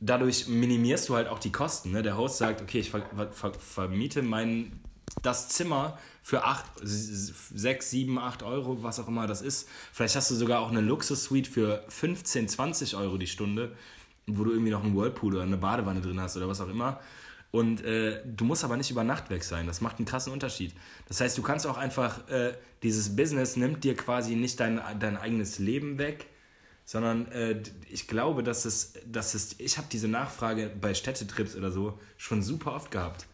dadurch 0.00 0.48
minimierst 0.48 1.08
du 1.08 1.16
halt 1.16 1.28
auch 1.28 1.38
die 1.38 1.52
Kosten. 1.52 1.92
Ne? 1.92 2.02
Der 2.02 2.16
Host 2.16 2.38
sagt, 2.38 2.62
okay, 2.62 2.80
ich 2.80 2.90
ver 2.90 3.02
ver 3.32 3.52
vermiete 3.54 4.22
mein, 4.22 4.80
das 5.22 5.48
Zimmer 5.48 5.98
für 6.22 6.44
8, 6.44 6.64
6, 6.82 7.90
7, 7.90 8.18
8 8.18 8.42
Euro, 8.42 8.82
was 8.82 9.00
auch 9.00 9.08
immer 9.08 9.26
das 9.26 9.42
ist. 9.42 9.68
Vielleicht 9.92 10.14
hast 10.16 10.30
du 10.30 10.34
sogar 10.34 10.60
auch 10.60 10.70
eine 10.70 10.80
Luxus-Suite 10.80 11.46
für 11.46 11.84
15, 11.88 12.48
20 12.48 12.96
Euro 12.96 13.16
die 13.16 13.26
Stunde, 13.26 13.74
wo 14.26 14.44
du 14.44 14.52
irgendwie 14.52 14.70
noch 14.70 14.84
einen 14.84 14.96
Whirlpool 14.96 15.34
oder 15.34 15.44
eine 15.44 15.56
Badewanne 15.56 16.00
drin 16.00 16.20
hast 16.20 16.36
oder 16.36 16.48
was 16.48 16.60
auch 16.60 16.68
immer. 16.68 17.00
Und 17.50 17.82
äh, 17.82 18.20
du 18.26 18.44
musst 18.44 18.62
aber 18.62 18.76
nicht 18.76 18.90
über 18.90 19.04
Nacht 19.04 19.30
weg 19.30 19.42
sein. 19.42 19.66
Das 19.66 19.80
macht 19.80 19.98
einen 19.98 20.04
krassen 20.04 20.32
Unterschied. 20.32 20.74
Das 21.06 21.20
heißt, 21.20 21.36
du 21.38 21.42
kannst 21.42 21.66
auch 21.66 21.78
einfach, 21.78 22.28
äh, 22.28 22.52
dieses 22.82 23.16
Business 23.16 23.56
nimmt 23.56 23.84
dir 23.84 23.96
quasi 23.96 24.36
nicht 24.36 24.60
dein, 24.60 24.80
dein 25.00 25.16
eigenes 25.16 25.58
Leben 25.58 25.96
weg, 25.96 26.26
sondern 26.88 27.30
äh, 27.32 27.62
ich 27.90 28.08
glaube, 28.08 28.42
dass 28.42 28.64
es, 28.64 28.94
dass 29.04 29.34
es 29.34 29.56
ich 29.58 29.76
habe 29.76 29.88
diese 29.92 30.08
Nachfrage 30.08 30.70
bei 30.80 30.94
Städtetrips 30.94 31.54
oder 31.54 31.70
so 31.70 31.98
schon 32.16 32.42
super 32.42 32.72
oft 32.72 32.90
gehabt. 32.90 33.26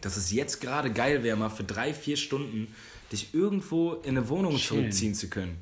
Dass 0.00 0.16
es 0.16 0.32
jetzt 0.32 0.62
gerade 0.62 0.90
geil 0.90 1.22
wäre, 1.22 1.36
mal 1.36 1.50
für 1.50 1.64
drei, 1.64 1.92
vier 1.92 2.16
Stunden 2.16 2.74
dich 3.12 3.34
irgendwo 3.34 3.92
in 3.92 4.16
eine 4.16 4.30
Wohnung 4.30 4.56
zurückziehen 4.56 5.14
zu 5.14 5.28
können. 5.28 5.60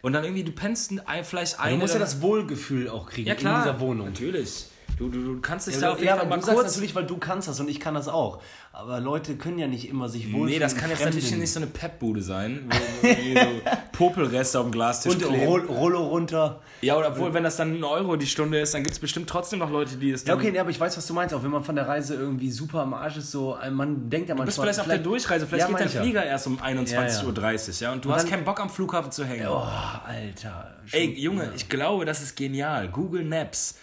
Und 0.00 0.14
dann 0.14 0.24
irgendwie, 0.24 0.42
du 0.42 0.50
pennst 0.50 0.90
ein, 1.06 1.24
vielleicht 1.24 1.58
Du 1.58 1.60
eine. 1.60 1.76
musst 1.76 1.94
ja 1.94 2.00
das 2.00 2.20
Wohlgefühl 2.20 2.88
auch 2.88 3.08
kriegen 3.08 3.28
ja, 3.28 3.36
klar, 3.36 3.64
in 3.64 3.70
dieser 3.70 3.80
Wohnung. 3.80 4.08
Natürlich. 4.08 4.64
Du, 5.02 5.08
du, 5.08 5.34
du 5.34 5.40
kannst 5.40 5.66
dich 5.66 5.74
da 5.78 5.86
Ja, 5.86 5.92
auf 5.92 5.98
jeden 5.98 6.06
ja, 6.08 6.12
Fall 6.14 6.20
aber 6.26 6.30
mal 6.30 6.36
du 6.36 6.42
sagst 6.46 6.58
kurz. 6.58 6.68
natürlich, 6.72 6.94
weil 6.94 7.06
du 7.06 7.16
kannst 7.16 7.48
das 7.48 7.58
und 7.58 7.68
ich 7.68 7.80
kann 7.80 7.94
das 7.94 8.06
auch. 8.08 8.40
Aber 8.72 9.00
Leute 9.00 9.34
können 9.36 9.58
ja 9.58 9.66
nicht 9.66 9.88
immer 9.88 10.08
sich 10.08 10.26
wohlfühlen. 10.32 10.46
Nee, 10.52 10.58
das 10.60 10.76
kann 10.76 10.90
jetzt 10.90 11.04
natürlich 11.04 11.30
nicht 11.36 11.52
so 11.52 11.58
eine 11.58 11.66
Pepbude 11.66 12.22
sein, 12.22 12.70
wo 12.70 13.08
so 13.08 13.46
Popelreste 13.92 14.58
auf 14.60 14.66
dem 14.66 14.72
Glastisch 14.72 15.12
Und. 15.14 15.24
Roll, 15.24 15.66
Rollo 15.66 16.04
runter. 16.06 16.60
Ja, 16.80 16.96
oder 16.96 17.08
obwohl, 17.08 17.34
wenn 17.34 17.42
das 17.44 17.56
dann 17.56 17.78
ein 17.78 17.84
Euro 17.84 18.16
die 18.16 18.26
Stunde 18.26 18.60
ist, 18.60 18.74
dann 18.74 18.82
gibt 18.82 18.94
es 18.94 18.98
bestimmt 19.00 19.28
trotzdem 19.28 19.58
noch 19.58 19.70
Leute, 19.70 19.96
die 19.96 20.10
es 20.12 20.24
Ja, 20.24 20.34
okay, 20.34 20.50
nee, 20.52 20.58
aber 20.58 20.70
ich 20.70 20.80
weiß, 20.80 20.96
was 20.96 21.06
du 21.06 21.14
meinst. 21.14 21.34
Auch 21.34 21.42
wenn 21.42 21.50
man 21.50 21.64
von 21.64 21.74
der 21.74 21.86
Reise 21.88 22.14
irgendwie 22.14 22.50
super 22.50 22.80
am 22.80 22.94
Arsch 22.94 23.16
ist, 23.16 23.30
so, 23.30 23.56
man 23.72 24.08
denkt 24.08 24.28
ja 24.28 24.34
manchmal... 24.34 24.36
Du 24.36 24.44
bist 24.46 24.60
vielleicht 24.60 24.80
auf 24.80 24.86
der 24.86 24.98
Durchreise, 24.98 25.46
vielleicht 25.46 25.68
Ja, 25.70 25.76
geht 25.76 25.94
dein. 25.94 26.02
Flieger 26.02 26.24
erst 26.24 26.46
um 26.46 26.58
21.30 26.60 27.24
Uhr, 27.68 27.74
ja, 27.80 27.92
und 27.92 28.04
du 28.04 28.12
hast 28.12 28.22
dann- 28.22 28.30
keinen 28.30 28.44
Bock 28.44 28.60
am 28.60 28.70
Flughafen 28.70 29.10
zu 29.12 29.24
hängen. 29.24 29.46
Oh, 29.48 29.66
Alter. 30.06 30.74
Schon- 30.86 31.00
Ey, 31.00 31.18
Junge, 31.20 31.52
ich 31.56 31.68
glaube, 31.68 32.04
das 32.04 32.22
ist 32.22 32.36
genial. 32.36 32.88
Google 32.88 33.24
Maps. 33.24 33.76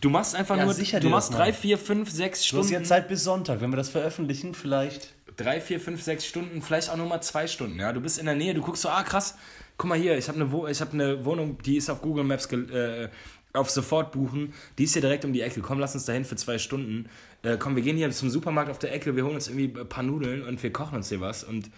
Du 0.00 0.10
machst 0.10 0.34
einfach 0.34 0.56
Ja, 0.56 0.64
nur, 0.64 0.74
sicher 0.74 0.98
du 1.00 1.08
machst 1.08 1.32
drei, 1.34 1.52
vier, 1.52 1.78
fünf, 1.78 2.10
sechs 2.10 2.40
Du 2.40 2.42
hast 2.42 2.66
Stunden. 2.66 2.72
jetzt 2.72 2.88
Zeit 2.88 3.08
bis 3.08 3.22
Sonntag. 3.24 3.60
Wenn 3.60 3.70
wir 3.70 3.76
das 3.76 3.90
veröffentlichen, 3.90 4.54
vielleicht... 4.54 5.14
drei, 5.36 5.60
vier, 5.60 5.80
fünf, 5.80 6.02
sechs 6.02 6.26
Stunden, 6.26 6.62
vielleicht 6.62 6.90
auch 6.90 6.96
nur 6.96 7.06
mal 7.06 7.20
zwei 7.20 7.46
Stunden. 7.46 7.78
Ja, 7.78 7.92
du 7.92 8.00
bist 8.00 8.18
in 8.18 8.26
der 8.26 8.34
Nähe, 8.34 8.54
du 8.54 8.60
guckst 8.60 8.82
so, 8.82 8.88
ah 8.88 9.02
krass, 9.02 9.36
guck 9.76 9.88
mal 9.88 9.98
hier, 9.98 10.16
ich 10.18 10.28
habe 10.28 10.40
eine, 10.40 10.50
Wo 10.52 10.66
ich 10.66 10.80
hab 10.80 10.92
eine 10.92 11.24
Wohnung, 11.24 11.58
die 11.62 11.76
ist 11.76 11.90
auf 11.90 12.00
Google 12.02 12.24
Maps 12.24 12.46
äh, 12.52 13.08
auf 13.52 13.70
sofort 13.70 14.10
buchen. 14.10 14.52
Die 14.78 14.84
ist 14.84 14.94
hier 14.94 15.02
direkt 15.02 15.24
um 15.24 15.32
die 15.32 15.42
Ecke. 15.42 15.60
Komm, 15.60 15.78
lass 15.78 15.94
uns 15.94 16.04
dahin 16.06 16.24
für 16.24 16.34
zwei 16.36 16.58
Stunden. 16.58 17.08
Äh, 17.42 17.56
komm, 17.56 17.76
wir 17.76 17.82
gehen 17.82 17.96
hier 17.96 18.10
zum 18.10 18.30
Supermarkt 18.30 18.70
auf 18.70 18.80
der 18.80 18.92
Ecke, 18.92 19.14
wir 19.14 19.24
holen 19.24 19.36
uns 19.36 19.48
irgendwie 19.48 19.78
ein 19.80 19.88
paar 19.88 20.02
Nudeln 20.02 20.42
und 20.42 20.60
wir 20.62 20.72
kochen 20.72 20.96
uns 20.96 21.08
hier 21.08 21.20
was 21.20 21.44
und 21.44 21.70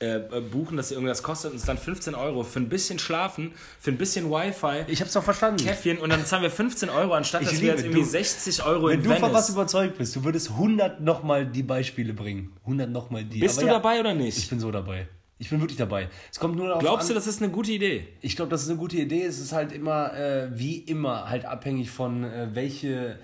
äh, 0.00 0.16
äh, 0.16 0.40
buchen, 0.40 0.76
dass 0.76 0.88
sie 0.88 0.94
irgendwas 0.94 1.22
kostet 1.22 1.50
und 1.50 1.56
es 1.56 1.64
dann 1.64 1.76
15 1.78 2.14
Euro 2.14 2.44
für 2.44 2.60
ein 2.60 2.68
bisschen 2.68 2.98
Schlafen, 2.98 3.52
für 3.80 3.90
ein 3.90 3.98
bisschen 3.98 4.30
Wi-Fi, 4.30 4.84
Ich 4.86 5.00
hab's 5.00 5.12
doch 5.12 5.24
verstanden. 5.24 5.64
Käffchen 5.64 5.98
und 5.98 6.10
dann 6.10 6.24
zahlen 6.24 6.42
wir 6.42 6.50
15 6.50 6.88
Euro, 6.88 7.14
anstatt 7.14 7.42
Ich 7.42 7.48
dass 7.48 7.54
liebe, 7.56 7.66
wir 7.66 7.72
jetzt 7.74 7.84
irgendwie 7.84 8.02
du- 8.02 8.06
60 8.08 8.64
Euro 8.64 8.88
Wenn 8.88 9.00
in 9.00 9.02
du 9.08 9.16
von 9.16 9.32
was 9.32 9.50
überzeugt 9.50 9.98
bist, 9.98 10.14
du 10.14 10.24
würdest 10.24 10.50
100 10.50 11.00
nochmal 11.00 11.46
die 11.46 11.62
Beispiele 11.64 12.12
bringen. 12.14 12.52
100 12.64 12.88
nochmal 12.90 13.24
die. 13.24 13.40
Bist 13.40 13.58
Aber 13.58 13.62
du 13.62 13.66
ja, 13.68 13.72
dabei 13.74 14.00
oder 14.00 14.12
Ich 14.12 14.18
nicht? 14.18 14.50
bin 14.50 14.60
so 14.60 14.70
dabei. 14.70 15.08
Ich 15.40 15.50
bin 15.50 15.60
wirklich 15.60 15.78
dabei. 15.78 16.08
Es 16.32 16.38
kommt 16.40 16.56
nur 16.56 16.66
darauf 16.66 16.80
Glaubst 16.82 17.04
an, 17.04 17.08
du, 17.10 17.14
das 17.14 17.26
ist 17.28 17.40
eine 17.42 17.50
gute 17.52 17.70
Idee? 17.70 18.08
Ich 18.20 18.34
glaube, 18.34 18.50
das 18.50 18.62
ist 18.64 18.70
eine 18.70 18.78
gute 18.78 18.96
Idee. 18.96 19.22
Es 19.24 19.38
ist 19.38 19.52
halt 19.52 19.70
immer, 19.72 20.12
äh, 20.14 20.48
wie 20.52 20.78
immer, 20.78 21.28
halt 21.28 21.44
abhängig 21.44 21.90
von 21.90 22.24
äh, 22.24 22.48
welche, 22.54 23.18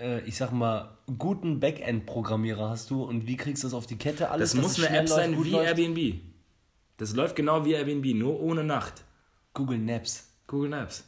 äh, 0.00 0.20
ich 0.20 0.36
sag 0.36 0.52
mal, 0.52 0.98
guten 1.18 1.60
Backend-Programmierer 1.60 2.70
hast 2.70 2.90
du 2.90 3.02
und 3.02 3.26
wie 3.26 3.36
kriegst 3.36 3.62
du 3.62 3.66
das 3.66 3.74
auf 3.74 3.86
die 3.86 3.96
Kette 3.96 4.30
alles. 4.30 4.52
Das 4.52 4.60
muss 4.60 4.78
eine 4.78 4.88
App 4.88 5.08
läuft, 5.08 5.08
sein 5.08 5.44
wie 5.44 5.50
läuft? 5.50 5.78
Airbnb. 5.78 6.20
Das 6.96 7.14
läuft 7.14 7.36
genau 7.36 7.64
wie 7.64 7.72
Airbnb, 7.72 8.14
nur 8.16 8.40
ohne 8.40 8.64
Nacht. 8.64 9.04
Google 9.54 9.78
Maps. 9.78 10.28
Google 10.46 10.70
Maps. 10.70 11.07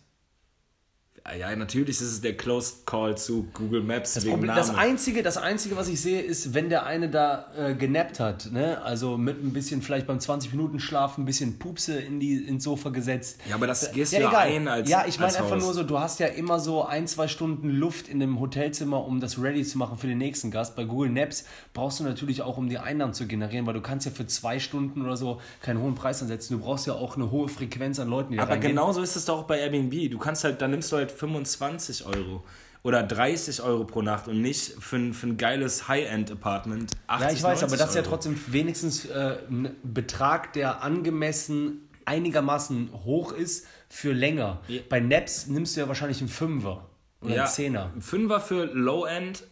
Ah 1.32 1.36
Ja, 1.36 1.54
natürlich 1.54 1.96
ist 2.00 2.02
es 2.12 2.20
der 2.20 2.36
Close 2.36 2.74
Call 2.86 3.16
zu 3.16 3.46
Google 3.54 3.82
Maps 3.82 4.14
Das, 4.14 4.24
wegen 4.24 4.34
Problem, 4.34 4.54
das. 4.56 4.74
Einzige, 4.74 5.22
das 5.22 5.36
Einzige, 5.36 5.76
was 5.76 5.88
ich 5.88 6.00
sehe, 6.00 6.20
ist, 6.20 6.54
wenn 6.54 6.68
der 6.70 6.86
eine 6.86 7.08
da 7.08 7.46
äh, 7.56 7.74
genappt 7.74 8.18
hat, 8.18 8.50
ne? 8.50 8.82
also 8.82 9.16
mit 9.16 9.42
ein 9.42 9.52
bisschen 9.52 9.80
vielleicht 9.82 10.06
beim 10.08 10.18
20-Minuten-Schlaf 10.18 11.18
ein 11.18 11.24
bisschen 11.24 11.58
Pupse 11.58 11.98
in 12.00 12.18
die, 12.18 12.34
ins 12.36 12.64
Sofa 12.64 12.90
gesetzt. 12.90 13.38
Ja, 13.48 13.54
aber 13.54 13.66
das 13.68 13.92
gehst 13.92 14.12
Ja, 14.12 14.20
ja 14.20 14.28
egal. 14.28 14.46
ein 14.48 14.68
als 14.68 14.88
ja, 14.90 15.04
ich 15.06 15.18
meine 15.20 15.32
einfach 15.36 15.50
Haus. 15.52 15.62
nur 15.62 15.74
so, 15.74 15.82
du 15.84 15.98
hast 16.00 16.18
ja 16.20 16.26
immer 16.26 16.58
so 16.58 16.84
ein, 16.84 17.06
zwei 17.06 17.28
Stunden 17.28 17.70
Luft 17.70 18.08
in 18.08 18.18
dem 18.18 18.40
Hotelzimmer, 18.40 19.04
um 19.06 19.20
das 19.20 19.40
ready 19.40 19.62
zu 19.62 19.78
machen 19.78 19.98
für 19.98 20.06
den 20.08 20.18
nächsten 20.18 20.50
Gast. 20.50 20.74
Bei 20.74 20.84
Google 20.84 21.10
Maps 21.10 21.44
brauchst 21.74 22.00
du 22.00 22.04
natürlich 22.04 22.42
auch, 22.42 22.56
um 22.56 22.68
die 22.68 22.78
Einnahmen 22.78 23.14
zu 23.14 23.26
generieren, 23.26 23.66
weil 23.66 23.74
du 23.74 23.80
kannst 23.82 24.06
ja 24.06 24.12
für 24.12 24.26
zwei 24.26 24.58
Stunden 24.58 25.02
oder 25.04 25.16
so 25.16 25.40
keinen 25.62 25.80
hohen 25.80 25.94
Preis 25.94 26.20
ansetzen. 26.22 26.54
Du 26.58 26.64
brauchst 26.64 26.86
ja 26.88 26.94
auch 26.94 27.14
eine 27.16 27.30
hohe 27.30 27.48
Frequenz 27.48 28.00
an 28.00 28.08
Leuten, 28.08 28.32
die 28.32 28.36
da 28.38 28.42
Aber 28.44 28.52
reingehen. 28.52 28.72
genauso 28.72 29.00
ist 29.02 29.14
es 29.16 29.26
doch 29.26 29.38
auch 29.40 29.44
bei 29.44 29.58
Airbnb. 29.60 30.10
Du 30.10 30.18
kannst 30.18 30.42
halt, 30.44 30.60
dann 30.60 30.72
nimmst 30.72 30.90
du 30.90 30.96
halt 30.96 31.12
25 31.20 32.06
Euro 32.06 32.44
oder 32.82 33.02
30 33.02 33.62
Euro 33.62 33.84
pro 33.84 34.02
Nacht 34.02 34.26
und 34.28 34.40
nicht 34.40 34.72
für 34.80 34.96
ein, 34.96 35.12
für 35.12 35.26
ein 35.26 35.36
geiles 35.36 35.86
High-End-Apartment 35.86 36.92
80 37.06 37.26
Ja, 37.26 37.32
ich 37.32 37.42
weiß, 37.42 37.62
aber 37.62 37.76
90 37.76 37.78
das 37.78 37.88
ist 37.90 37.96
ja 37.96 38.02
trotzdem 38.02 38.40
wenigstens 38.48 39.04
äh, 39.04 39.38
ein 39.48 39.76
Betrag, 39.82 40.52
der 40.54 40.82
angemessen 40.82 41.88
einigermaßen 42.06 42.90
hoch 43.04 43.32
ist 43.32 43.66
für 43.88 44.12
länger. 44.12 44.60
Ja. 44.68 44.80
Bei 44.88 45.00
Naps 45.00 45.46
nimmst 45.46 45.76
du 45.76 45.80
ja 45.80 45.88
wahrscheinlich 45.88 46.20
einen 46.20 46.30
Fünfer 46.30 46.88
oder 47.20 47.34
ja, 47.34 47.42
einen 47.42 47.52
Zehner. 47.52 47.92
ein 47.94 48.02
Fünfer 48.02 48.40
für 48.40 48.64
Low-End, 48.64 49.44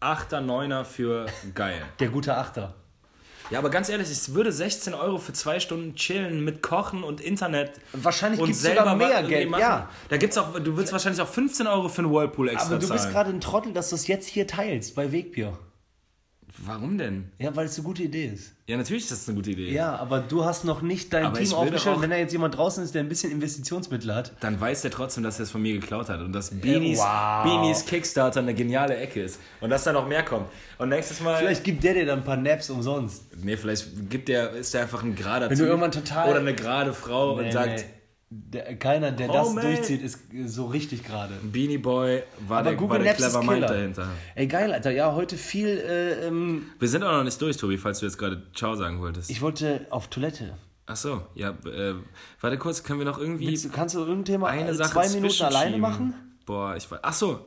Achter, 0.00 0.40
Neuner 0.40 0.84
für 0.84 1.26
geil. 1.54 1.82
Der 2.00 2.08
gute 2.08 2.36
Achter. 2.36 2.74
Ja, 3.50 3.58
aber 3.58 3.70
ganz 3.70 3.88
ehrlich, 3.88 4.10
ich 4.10 4.34
würde 4.34 4.52
16 4.52 4.94
Euro 4.94 5.18
für 5.18 5.32
zwei 5.32 5.58
Stunden 5.60 5.94
chillen 5.94 6.44
mit 6.44 6.62
Kochen 6.62 7.02
und 7.02 7.20
Internet. 7.20 7.72
Wahrscheinlich 7.92 8.42
gibt's 8.42 8.60
selber 8.60 8.80
sogar 8.80 8.96
mehr 8.96 9.22
Geld, 9.22 9.50
ja. 9.58 9.88
Da 10.08 10.16
gibt's 10.16 10.36
auch, 10.36 10.58
du 10.58 10.76
willst 10.76 10.92
wahrscheinlich 10.92 11.20
auch 11.22 11.28
15 11.28 11.66
Euro 11.66 11.88
für 11.88 12.02
einen 12.02 12.12
Whirlpool 12.12 12.48
extra 12.48 12.74
Aber 12.74 12.78
du 12.78 12.88
bist 12.88 13.10
gerade 13.10 13.30
ein 13.30 13.40
Trottel, 13.40 13.72
dass 13.72 13.90
du 13.90 13.96
es 13.96 14.06
jetzt 14.06 14.28
hier 14.28 14.46
teilst 14.46 14.94
bei 14.94 15.12
Wegbier. 15.12 15.56
Warum 16.64 16.98
denn? 16.98 17.30
Ja, 17.38 17.54
weil 17.54 17.66
es 17.66 17.76
eine 17.76 17.84
gute 17.84 18.02
Idee 18.02 18.26
ist. 18.34 18.52
Ja, 18.66 18.76
natürlich 18.76 19.04
ist 19.04 19.12
das 19.12 19.28
eine 19.28 19.36
gute 19.36 19.50
Idee. 19.50 19.72
Ja, 19.72 19.96
aber 19.96 20.20
du 20.20 20.44
hast 20.44 20.64
noch 20.64 20.82
nicht 20.82 21.12
dein 21.12 21.26
Aber 21.26 21.38
Team 21.38 21.54
aufgestellt. 21.54 22.00
Wenn 22.00 22.10
da 22.10 22.16
jetzt 22.16 22.32
jemand 22.32 22.56
draußen 22.56 22.82
ist, 22.84 22.94
der 22.94 23.02
ein 23.02 23.08
bisschen 23.08 23.30
Investitionsmittel 23.32 24.14
hat. 24.14 24.32
Dann 24.40 24.60
weiß 24.60 24.82
der 24.82 24.90
trotzdem, 24.90 25.22
dass 25.22 25.38
er 25.38 25.44
es 25.44 25.50
von 25.50 25.62
mir 25.62 25.72
geklaut 25.74 26.08
hat 26.08 26.20
und 26.20 26.32
dass 26.32 26.50
Beanies, 26.50 26.98
wow. 26.98 27.44
Beanies 27.44 27.86
Kickstarter 27.86 28.40
eine 28.40 28.54
geniale 28.54 28.96
Ecke 28.96 29.22
ist 29.22 29.40
und 29.60 29.70
dass 29.70 29.84
da 29.84 29.92
noch 29.92 30.06
mehr 30.08 30.24
kommt. 30.24 30.46
Und 30.78 30.88
nächstes 30.90 31.20
Mal. 31.20 31.38
Vielleicht 31.38 31.64
gibt 31.64 31.84
der 31.84 31.94
dir 31.94 32.06
dann 32.06 32.18
ein 32.20 32.24
paar 32.24 32.36
Naps 32.36 32.68
umsonst. 32.70 33.24
Nee, 33.42 33.56
vielleicht 33.56 34.10
gibt 34.10 34.28
der, 34.28 34.50
ist 34.50 34.74
der 34.74 34.82
einfach 34.82 35.02
ein 35.02 35.14
gerader 35.14 35.48
Wenn 35.50 35.58
du 35.58 35.64
irgendwann 35.64 35.92
total- 35.92 36.30
Oder 36.30 36.40
eine 36.40 36.54
gerade 36.54 36.92
Frau 36.92 37.34
und 37.36 37.44
Nee, 37.44 37.52
sagt, 37.52 37.78
nee. 37.78 37.84
Der, 38.30 38.76
keiner, 38.76 39.10
der 39.10 39.30
Oh, 39.30 39.32
das 39.32 39.54
man. 39.54 39.64
durchzieht, 39.64 40.02
ist 40.02 40.20
so 40.46 40.66
richtig 40.66 41.02
gerade. 41.02 41.32
Beanie 41.42 41.78
Boy 41.78 42.22
war 42.46 42.58
Aber 42.58 42.70
der, 42.70 42.78
war 42.78 42.86
Google 42.86 42.98
der 43.02 43.12
Maps 43.12 43.20
ist 43.20 43.30
clever 43.30 43.38
Mind 43.40 43.54
Killer. 43.64 43.68
dahinter. 43.68 44.08
Ey, 44.34 44.46
geil, 44.46 44.72
Alter. 44.72 44.90
Ja, 44.90 45.14
heute 45.14 45.36
viel. 45.38 45.66
Äh, 45.68 46.26
ähm, 46.26 46.66
Wir 46.78 46.88
sind 46.88 47.02
auch 47.04 47.12
noch 47.12 47.24
nicht 47.24 47.40
durch, 47.40 47.56
Tobi, 47.56 47.78
falls 47.78 48.00
du 48.00 48.06
jetzt 48.06 48.18
gerade 48.18 48.42
Ciao 48.54 48.74
sagen 48.74 49.00
wolltest. 49.00 49.30
ich 49.30 49.40
wollte 49.40 49.86
auf 49.88 50.08
Toilette. 50.08 50.58
Ach 50.84 50.96
so, 50.96 51.22
ja, 51.34 51.50
äh, 51.66 51.94
warte 52.40 52.58
kurz, 52.58 52.82
können 52.82 52.98
wir 52.98 53.06
noch 53.06 53.18
irgendwie 53.18 53.46
Willst 53.48 53.64
du, 53.66 53.68
kannst 53.70 53.94
du 53.94 54.00
irgendein 54.00 54.24
Thema 54.26 54.48
eine 54.48 54.70
äh, 54.70 54.74
Sache 54.74 54.92
zwei 54.92 55.08
Minuten 55.08 55.42
alleine 55.42 55.78
machen? 55.78 56.14
Boah, 56.44 56.76
ich 56.76 56.90
weiß. 56.90 57.00
Ach 57.02 57.12
so. 57.14 57.46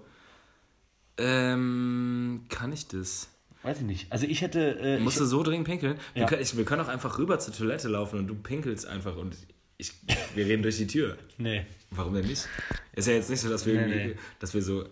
Ähm, 1.18 2.46
kann 2.50 2.72
ich 2.74 2.88
das? 2.88 3.30
Weiß 3.64 3.78
ich 3.78 3.84
nicht. 3.84 4.12
Also 4.12 4.26
ich 4.26 4.42
hätte. 4.42 4.80
Äh, 4.80 5.00
Musst 5.00 5.18
ich, 5.18 5.22
du 5.22 5.26
so 5.28 5.44
dringend 5.44 5.68
pinkeln? 5.68 5.98
Wir, 6.14 6.24
Ja. 6.24 6.28
können, 6.28 6.42
ich, 6.42 6.56
wir 6.58 6.66
können 6.66 6.82
auch 6.82 6.88
einfach 6.88 7.20
rüber 7.20 7.38
zur 7.40 7.54
Toilette 7.54 7.88
laufen 7.90 8.18
und 8.20 8.28
du 8.28 8.36
pinkelst 8.36 8.88
einfach 8.88 9.16
und 9.16 9.36
ich, 9.82 9.94
wir 10.36 10.46
reden 10.46 10.64
durch 10.64 10.78
die 10.78 10.88
Tür. 10.88 11.18
nee. 11.38 11.66
Warum 11.90 12.14
denn 12.14 12.26
nicht? 12.26 12.48
Ist 12.94 13.08
ja 13.08 13.14
jetzt 13.14 13.30
nicht 13.30 13.42
so, 13.42 13.50
dass 13.50 13.66
wir, 13.66 13.74
Nee, 13.74 13.80
irgendwie, 13.82 14.08
nee. 14.14 14.20
dass 14.40 14.54
wir 14.54 14.62
so. 14.62 14.86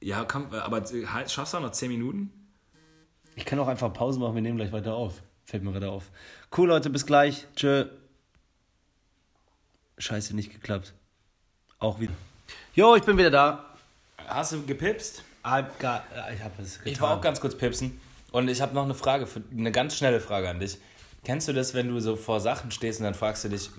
Ja, 0.00 0.24
komm, 0.24 0.52
aber 0.52 0.82
halt, 1.12 1.30
schaffst 1.30 1.52
du 1.52 1.58
auch 1.58 1.62
noch 1.62 1.72
10 1.72 1.90
Minuten? 1.90 2.30
Ich 3.34 3.44
kann 3.44 3.58
auch 3.58 3.68
einfach 3.68 3.92
Pause 3.92 4.18
machen, 4.20 4.34
wir 4.34 4.42
nehmen 4.42 4.56
gleich 4.56 4.72
weiter 4.72 4.94
auf. 4.94 5.20
Fällt 5.44 5.62
mir 5.62 5.72
gerade 5.72 5.90
auf. 5.90 6.10
Cool, 6.56 6.68
Leute, 6.68 6.88
bis 6.88 7.04
gleich. 7.04 7.46
Tschö. 7.56 7.86
Scheiße, 9.98 10.34
nicht 10.34 10.52
geklappt. 10.52 10.94
Auch 11.78 12.00
wieder. 12.00 12.12
Jo, 12.74 12.94
ich 12.94 13.02
bin 13.02 13.18
wieder 13.18 13.30
da. 13.30 13.76
Hast 14.26 14.52
du 14.52 14.64
gepipst? 14.64 15.22
Gar, 15.42 16.04
äh, 16.14 16.34
ich 16.34 16.42
hab 16.42 16.58
es 16.58 16.78
getan. 16.78 16.92
Ich 16.92 17.00
war 17.00 17.16
auch 17.16 17.20
ganz 17.20 17.40
kurz 17.40 17.56
pipsen. 17.56 18.00
Und 18.30 18.48
ich 18.48 18.60
habe 18.60 18.74
noch 18.74 18.84
eine 18.84 18.94
Frage, 18.94 19.26
für, 19.26 19.42
eine 19.50 19.72
ganz 19.72 19.96
schnelle 19.96 20.20
Frage 20.20 20.48
an 20.48 20.60
dich. 20.60 20.78
Kennst 21.24 21.48
du 21.48 21.52
das, 21.52 21.74
wenn 21.74 21.88
du 21.88 22.00
so 22.00 22.16
vor 22.16 22.40
Sachen 22.40 22.70
stehst 22.70 23.00
und 23.00 23.04
dann 23.04 23.14
fragst 23.14 23.44
du 23.44 23.48
dich, 23.48 23.70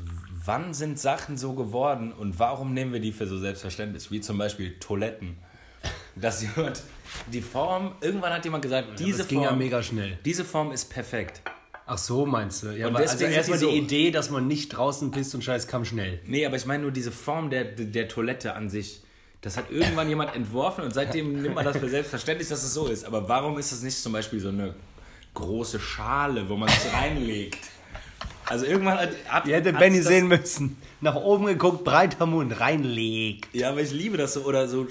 wann 0.45 0.73
sind 0.73 0.99
Sachen 0.99 1.37
so 1.37 1.53
geworden 1.53 2.11
und 2.11 2.39
warum 2.39 2.73
nehmen 2.73 2.93
wir 2.93 2.99
die 2.99 3.11
für 3.11 3.27
so 3.27 3.37
selbstverständlich? 3.39 4.09
Wie 4.11 4.21
zum 4.21 4.37
Beispiel 4.37 4.77
Toiletten. 4.79 5.37
Dass 6.15 6.41
jemand 6.41 6.81
die 7.31 7.41
Form, 7.41 7.93
irgendwann 8.01 8.33
hat 8.33 8.43
jemand 8.43 8.61
gesagt, 8.63 8.99
diese 8.99 9.19
das 9.19 9.27
ging 9.27 9.41
ja 9.41 9.49
Form, 9.49 9.59
mega 9.59 9.81
schnell. 9.81 10.17
diese 10.25 10.43
Form 10.43 10.71
ist 10.71 10.85
perfekt. 10.89 11.41
Ach 11.85 11.97
so, 11.97 12.25
meinst 12.25 12.61
du? 12.63 12.67
Ja, 12.67 12.87
Und 12.87 12.93
aber 12.95 12.99
also 13.03 13.13
deswegen 13.17 13.31
erstmal 13.33 13.57
sind 13.57 13.69
die 13.69 13.75
die 13.75 13.79
so- 13.79 13.85
Idee, 13.85 14.11
dass 14.11 14.29
man 14.29 14.47
nicht 14.47 14.69
draußen 14.69 15.09
pisst 15.11 15.33
und 15.33 15.43
scheiß 15.43 15.67
kam 15.67 15.85
schnell. 15.85 16.19
Nee, 16.25 16.45
aber 16.45 16.55
ich 16.57 16.65
meine 16.65 16.83
nur 16.83 16.91
diese 16.91 17.11
Form 17.11 17.49
der, 17.49 17.63
der 17.63 18.07
Toilette 18.07 18.53
an 18.53 18.69
sich. 18.69 19.01
Das 19.41 19.55
hat 19.57 19.71
irgendwann 19.71 20.09
jemand 20.09 20.35
entworfen 20.35 20.83
und 20.83 20.93
seitdem 20.93 21.41
nimmt 21.41 21.55
man 21.55 21.63
das 21.65 21.77
für 21.77 21.89
selbstverständlich, 21.89 22.49
dass 22.49 22.63
es 22.63 22.73
so 22.73 22.87
ist. 22.87 23.05
Aber 23.05 23.27
warum 23.29 23.57
ist 23.57 23.71
es 23.71 23.81
nicht 23.81 23.97
zum 23.97 24.11
Beispiel 24.13 24.39
so 24.39 24.49
eine 24.49 24.75
große 25.33 25.79
Schale, 25.79 26.47
wo 26.49 26.57
man 26.57 26.67
sich 26.69 26.93
reinlegt? 26.93 27.57
Also 28.45 28.65
irgendwann 28.65 28.97
hat, 28.97 29.09
hat 29.27 29.45
Ihr 29.45 29.55
hättet 29.57 29.77
Benny 29.77 30.01
sehen 30.01 30.27
müssen. 30.27 30.77
Nach 31.01 31.15
oben 31.15 31.45
geguckt, 31.45 31.83
breiter 31.83 32.25
Mund, 32.25 32.59
reinlegt. 32.59 33.53
Ja, 33.53 33.69
aber 33.69 33.81
ich 33.81 33.91
liebe 33.91 34.17
das 34.17 34.33
so 34.33 34.41
oder 34.43 34.67
so, 34.67 34.87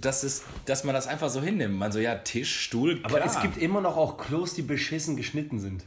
dass, 0.00 0.22
es, 0.22 0.42
dass 0.64 0.82
man 0.84 0.94
das 0.94 1.06
einfach 1.06 1.28
so 1.28 1.40
hinnimmt. 1.42 1.78
Man 1.78 1.92
so, 1.92 1.98
ja, 1.98 2.14
Tisch, 2.16 2.60
Stuhl, 2.60 3.00
Aber 3.02 3.18
klar. 3.20 3.26
es 3.30 3.40
gibt 3.42 3.58
immer 3.58 3.80
noch 3.82 3.96
auch 3.98 4.16
Klos, 4.16 4.54
die 4.54 4.62
beschissen 4.62 5.16
geschnitten 5.16 5.60
sind. 5.60 5.84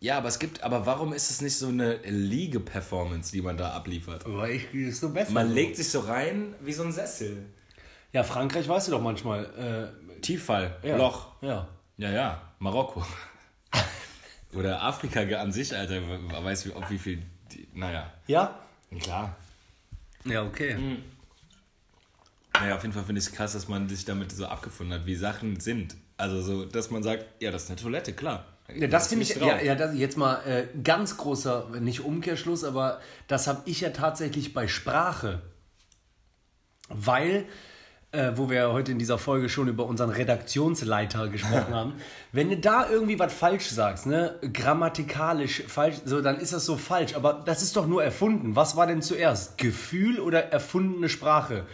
ja, 0.00 0.16
aber 0.18 0.28
es 0.28 0.38
gibt, 0.38 0.62
aber 0.62 0.86
warum 0.86 1.12
ist 1.12 1.30
es 1.30 1.40
nicht 1.40 1.56
so 1.56 1.66
eine 1.68 1.96
Liege-Performance, 2.06 3.32
die 3.32 3.42
man 3.42 3.56
da 3.56 3.70
abliefert? 3.72 4.24
Aber 4.24 4.48
ich 4.48 4.72
ist 4.72 5.00
so 5.00 5.10
besser. 5.10 5.32
Man 5.32 5.52
legt 5.52 5.76
sich 5.76 5.90
so 5.90 6.00
rein 6.00 6.54
wie 6.60 6.72
so 6.72 6.84
ein 6.84 6.92
Sessel. 6.92 7.44
Ja, 8.12 8.22
Frankreich 8.22 8.68
weißt 8.68 8.86
du 8.88 8.92
doch 8.92 9.02
manchmal. 9.02 9.92
Tieffall, 10.22 10.76
Äh, 10.82 10.90
ja. 10.90 10.96
Loch. 10.96 11.26
Ja. 11.42 11.66
Ja, 11.98 12.10
ja, 12.10 12.42
Marokko. 12.60 13.04
Oder 14.54 14.82
Afrika 14.82 15.20
an 15.20 15.52
sich, 15.52 15.74
Alter, 15.74 16.00
weiß 16.44 16.66
wie, 16.66 16.72
ob 16.72 16.90
wie 16.90 16.98
viel. 16.98 17.22
Die, 17.52 17.68
naja, 17.74 18.12
Ja? 18.26 18.58
klar. 19.00 19.36
Ja, 20.24 20.44
okay. 20.44 20.76
Naja, 22.54 22.76
auf 22.76 22.82
jeden 22.82 22.92
Fall 22.92 23.04
finde 23.04 23.20
ich 23.20 23.26
es 23.26 23.32
krass, 23.32 23.54
dass 23.54 23.68
man 23.68 23.88
sich 23.88 24.04
damit 24.04 24.30
so 24.32 24.46
abgefunden 24.46 24.98
hat, 24.98 25.06
wie 25.06 25.16
Sachen 25.16 25.58
sind. 25.58 25.96
Also 26.16 26.40
so, 26.42 26.64
dass 26.64 26.90
man 26.90 27.02
sagt, 27.02 27.24
ja, 27.42 27.50
das 27.50 27.64
ist 27.64 27.70
eine 27.70 27.80
Toilette, 27.80 28.12
klar. 28.12 28.44
Ja, 28.74 28.86
das 28.86 29.08
finde 29.08 29.24
ich, 29.24 29.34
ja, 29.34 29.60
ja, 29.60 29.74
das 29.74 29.94
jetzt 29.96 30.16
mal 30.16 30.36
äh, 30.46 30.66
ganz 30.82 31.16
großer, 31.16 31.70
nicht 31.80 32.00
Umkehrschluss, 32.00 32.62
aber 32.64 33.00
das 33.26 33.46
habe 33.46 33.62
ich 33.64 33.80
ja 33.80 33.90
tatsächlich 33.90 34.54
bei 34.54 34.68
Sprache. 34.68 35.42
Weil, 36.88 37.46
äh, 38.12 38.32
wo 38.36 38.50
wir 38.50 38.70
heute 38.72 38.92
in 38.92 38.98
dieser 38.98 39.18
Folge 39.18 39.48
schon 39.48 39.68
über 39.68 39.86
unseren 39.86 40.10
Redaktionsleiter 40.10 41.28
gesprochen 41.28 41.74
haben, 41.74 41.94
wenn 42.30 42.50
du 42.50 42.56
da 42.58 42.88
irgendwie 42.88 43.18
was 43.18 43.32
falsch 43.32 43.68
sagst, 43.70 44.06
ne, 44.06 44.38
grammatikalisch 44.52 45.64
falsch, 45.66 45.96
so, 46.04 46.20
dann 46.20 46.38
ist 46.38 46.52
das 46.52 46.64
so 46.66 46.76
falsch. 46.76 47.14
Aber 47.14 47.42
das 47.44 47.62
ist 47.62 47.74
doch 47.76 47.86
nur 47.86 48.04
erfunden. 48.04 48.54
Was 48.54 48.76
war 48.76 48.86
denn 48.86 49.02
zuerst? 49.02 49.58
Gefühl 49.58 50.20
oder 50.20 50.52
erfundene 50.52 51.08
Sprache? 51.08 51.64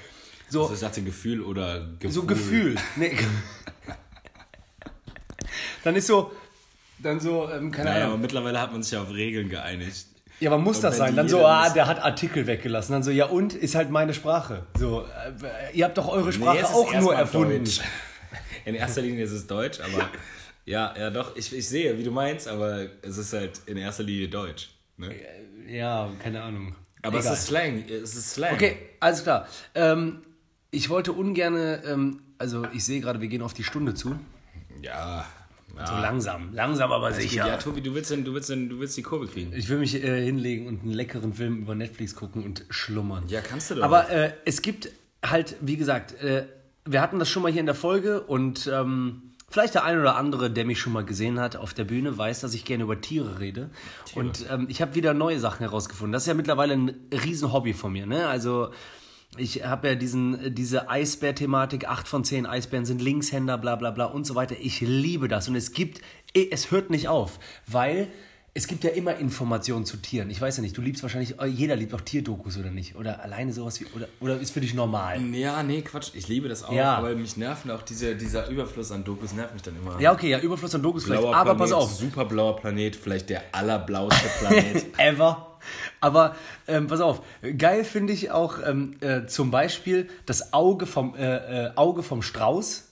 So, 0.49 0.63
Also 0.63 0.75
ich 0.75 0.81
sagte 0.81 1.03
Gefühl 1.03 1.43
oder 1.43 1.81
Gefühl. 1.99 2.11
so 2.13 2.23
Gefühl. 2.25 2.77
Nee. 2.97 3.17
dann 5.85 5.97
ist 5.97 6.07
so, 6.07 6.33
dann 6.99 7.21
so, 7.21 7.49
ähm, 7.51 7.71
keine 7.71 7.91
Naja, 7.91 8.01
Ahnung. 8.05 8.15
aber 8.15 8.23
mittlerweile 8.23 8.61
hat 8.61 8.73
man 8.73 8.83
sich 8.83 8.93
ja 8.93 9.03
auf 9.03 9.11
Regeln 9.13 9.49
geeinigt. 9.49 10.07
Ja, 10.41 10.51
aber 10.51 10.59
muss 10.59 10.77
Und 10.77 10.83
das 10.85 10.97
sein? 10.99 11.17
Dann 11.17 11.29
so, 11.29 11.45
ah, 11.45 11.69
der 11.71 11.87
hat 11.87 12.01
Artikel 12.03 12.47
weggelassen. 12.47 12.93
Dann 12.93 13.03
so, 13.03 13.11
ja 13.11 13.27
und? 13.27 13.55
Ist 13.55 13.75
halt 13.75 13.91
meine 13.91 14.15
Sprache. 14.15 14.67
So, 14.79 15.03
äh, 15.03 15.77
ihr 15.77 15.85
habt 15.85 15.99
doch 15.99 16.09
eure 16.09 16.33
Sprache 16.33 16.59
ist 16.59 16.67
auch 16.67 16.93
nur 16.95 17.15
erfunden. 17.15 17.65
Deutsch. 17.65 17.81
In 18.65 18.75
erster 18.75 19.01
Linie 19.03 19.25
ist 19.25 19.33
es 19.33 19.47
Deutsch, 19.47 19.81
aber 19.81 20.09
Ja, 20.69 20.95
ja, 20.99 21.09
doch, 21.09 21.35
ich, 21.35 21.51
ich 21.57 21.67
sehe, 21.67 21.97
wie 21.97 22.03
du 22.03 22.11
meinst, 22.11 22.47
aber 22.47 22.89
es 23.01 23.17
ist 23.17 23.33
halt 23.33 23.63
in 23.65 23.79
erster 23.79 24.03
Linie 24.03 24.29
Deutsch. 24.29 24.69
Ne? 24.99 25.15
Ja, 25.67 26.11
keine 26.23 26.43
Ahnung. 26.43 26.75
Aber 27.01 27.19
Egal. 27.19 27.33
es 27.33 27.39
ist 27.39 27.47
Slang. 27.47 27.85
Es 27.89 28.15
ist 28.15 28.33
Slang. 28.33 28.53
Okay, 28.53 28.77
alles 29.01 29.23
klar. 29.23 29.49
Ähm, 29.75 30.21
ich 30.71 30.91
wollte 30.91 31.13
ungern, 31.13 31.57
ähm, 31.87 32.21
also 32.37 32.67
ich 32.75 32.85
sehe 32.85 33.01
gerade, 33.01 33.23
wir 33.23 33.29
gehen 33.29 33.41
auf 33.41 33.55
die 33.55 33.65
Stunde 33.65 33.95
zu. 33.95 34.21
Ja. 34.83 35.25
Ja. 35.79 35.87
So 35.87 35.95
langsam, 35.95 36.53
langsam 36.53 36.91
aber 36.93 37.13
sicher. 37.13 37.47
Ja, 37.47 37.57
Tobi, 37.57 37.81
du 37.81 37.95
willst, 37.95 38.11
denn, 38.11 38.25
du, 38.25 38.35
willst 38.35 38.51
denn, 38.51 38.69
du 38.69 38.81
willst 38.81 38.97
die 38.97 39.03
Kurve 39.03 39.27
kriegen. 39.27 39.53
Ich 39.55 39.69
will 39.69 39.79
mich 39.79 39.95
äh, 39.95 40.25
hinlegen 40.25 40.67
und 40.67 40.83
einen 40.83 40.93
leckeren 40.93 41.33
Film 41.33 41.59
über 41.59 41.75
Netflix 41.75 42.17
gucken 42.17 42.45
und 42.45 42.65
schlummern. 42.71 43.25
Ja, 43.29 43.41
kannst 43.41 43.71
du 43.71 43.77
doch. 43.77 43.85
Aber 43.85 44.11
äh, 44.11 44.33
es 44.45 44.63
gibt 44.63 44.91
halt, 45.25 45.57
wie 45.61 45.77
gesagt, 45.77 46.21
äh, 46.23 46.47
wir 46.85 47.01
hatten 47.01 47.19
das 47.19 47.29
schon 47.29 47.43
mal 47.43 47.53
hier 47.53 47.61
in 47.61 47.67
der 47.67 47.75
Folge 47.75 48.23
und 48.23 48.69
ähm, 48.73 49.35
vielleicht 49.49 49.75
der 49.75 49.85
ein 49.85 50.01
oder 50.01 50.17
andere, 50.17 50.51
der 50.51 50.65
mich 50.65 50.81
schon 50.81 50.93
mal 50.93 51.05
gesehen 51.05 51.39
hat 51.39 51.57
auf 51.57 51.75
der 51.75 51.85
Bühne, 51.85 52.17
weiß, 52.17 52.41
dass 52.41 52.55
ich 52.55 52.65
gerne 52.65 52.85
über 52.85 53.01
Tiere 53.01 53.39
rede. 53.39 53.71
Und 54.15 54.47
ähm, 54.51 54.67
ich 54.69 54.83
habe 54.83 54.95
wieder 54.95 55.15
neue 55.15 55.39
Sachen 55.39 55.61
herausgefunden. 55.61 56.13
Das 56.13 56.23
ist 56.23 56.29
ja 56.29 56.35
mittlerweile 56.35 56.75
ein 56.75 56.95
Riesenhobby 57.13 57.73
von 57.73 57.93
mir. 57.93 58.07
Ne? 58.07 58.27
Also 58.27 58.71
ich 59.37 59.65
habe 59.65 59.89
ja 59.89 59.95
diesen, 59.95 60.55
diese 60.55 60.89
Eisbär-Thematik, 60.89 61.89
8 61.89 62.09
von 62.09 62.25
10 62.25 62.47
Eisbären 62.47 62.85
sind 62.85 63.03
Linkshänder, 63.03 63.59
bla 63.59 63.77
bla 63.77 63.91
bla 63.91 64.07
und 64.07 64.27
so 64.27 64.35
weiter. 64.35 64.57
Ich 64.59 64.81
liebe 64.81 65.29
das 65.29 65.49
und 65.49 65.57
es 65.57 65.73
gibt, 65.73 66.01
es 66.33 66.71
hört 66.71 66.91
nicht 66.91 67.09
auf, 67.09 67.39
weil 67.67 68.09
es 68.59 68.67
gibt 68.67 68.83
ja 68.83 68.91
immer 68.91 69.17
Informationen 69.17 69.85
zu 69.85 69.99
Tieren. 69.99 70.31
Ich 70.31 70.41
weiß 70.41 70.57
ja 70.57 70.63
nicht, 70.65 70.77
du 70.77 70.83
liebst 70.83 71.05
wahrscheinlich, 71.05 71.37
jeder 71.47 71.77
liebt 71.77 71.95
auch 71.95 72.01
Tierdokus 72.01 72.59
oder 72.59 72.73
nicht? 72.73 72.97
Oder 72.97 73.23
alleine 73.23 73.53
sowas 73.53 73.81
wie, 73.81 73.87
oder, 73.95 74.09
oder 74.19 74.41
ist 74.41 74.51
für 74.51 74.61
dich 74.61 74.75
normal? 74.75 75.23
ja, 75.33 75.63
nee, 75.63 75.81
Quatsch. 75.83 76.11
Ich 76.15 76.27
liebe 76.27 76.49
das 76.49 76.65
auch. 76.65 76.73
Ja. 76.73 76.97
Aber 76.97 77.15
mich 77.15 77.37
nerven 77.37 77.71
auch 77.71 77.83
diese, 77.83 78.17
dieser 78.17 78.49
Überfluss 78.49 78.91
an 78.91 79.05
Dokus, 79.05 79.33
nervt 79.33 79.55
mich 79.55 79.63
dann 79.63 79.77
immer. 79.77 80.01
Ja, 80.01 80.13
okay, 80.13 80.31
ja, 80.31 80.41
Überfluss 80.41 80.75
an 80.75 80.83
Dokus 80.83 81.05
vielleicht, 81.05 81.21
Blauer 81.21 81.37
aber 81.37 81.55
Planet, 81.55 81.73
pass 81.73 81.85
auf. 81.85 81.93
Super 81.93 82.25
blauer 82.25 82.57
Planet, 82.57 82.97
vielleicht 82.97 83.31
der 83.31 83.45
allerblauste 83.53 84.29
Planet. 84.41 84.87
Ever. 84.99 85.57
Aber 86.01 86.35
ähm, 86.67 86.89
pass 86.89 87.01
auf, 87.01 87.23
geil 87.59 87.85
finde 87.85 88.13
ich 88.13 88.33
auch 88.33 88.59
ähm, 88.67 88.97
äh, 89.01 89.27
zum 89.27 89.53
Beispiel 89.53 90.09
das 90.27 90.53
Auge 90.53 90.87
vom, 90.87 91.15
äh, 91.15 91.67
äh, 91.67 91.71
Auge 91.77 92.03
vom 92.03 92.23
Strauß. 92.23 92.88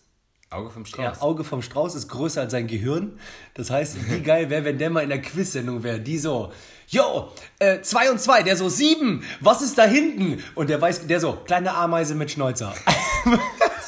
Auge 0.50 0.70
vom 0.70 0.86
Strauß. 0.86 1.04
Ja, 1.04 1.22
Auge 1.22 1.42
vom 1.42 1.60
Strauß 1.60 1.96
ist 1.96 2.08
größer 2.08 2.42
als 2.42 2.52
sein 2.52 2.68
Gehirn. 2.68 3.18
Das 3.54 3.70
heißt, 3.70 3.96
wie 4.10 4.20
geil 4.20 4.48
wäre, 4.48 4.64
wenn 4.64 4.78
der 4.78 4.90
mal 4.90 5.02
in 5.02 5.08
der 5.08 5.20
Quiz-Sendung 5.20 5.82
wäre. 5.82 5.98
Die 5.98 6.18
so, 6.18 6.52
yo, 6.86 7.32
äh, 7.58 7.80
zwei 7.80 8.10
und 8.10 8.20
zwei, 8.20 8.44
der 8.44 8.56
so, 8.56 8.68
sieben, 8.68 9.24
was 9.40 9.60
ist 9.60 9.76
da 9.76 9.84
hinten? 9.84 10.42
Und 10.54 10.70
der 10.70 10.80
weiß, 10.80 11.06
der 11.08 11.18
so, 11.18 11.32
kleine 11.32 11.74
Ameise 11.74 12.14
mit 12.14 12.30
Schnäuzer. 12.30 12.72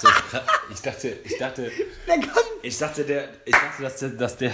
So, 0.00 0.08
ich 0.72 0.80
dachte, 0.80 1.16
ich 1.24 1.38
dachte, 1.38 1.70
ich 2.62 2.78
dachte, 2.78 3.04
der, 3.04 3.28
ich 3.44 3.54
dachte, 3.54 3.82
dass 3.82 3.96
der, 3.98 4.08
dass 4.10 4.36
der, 4.36 4.52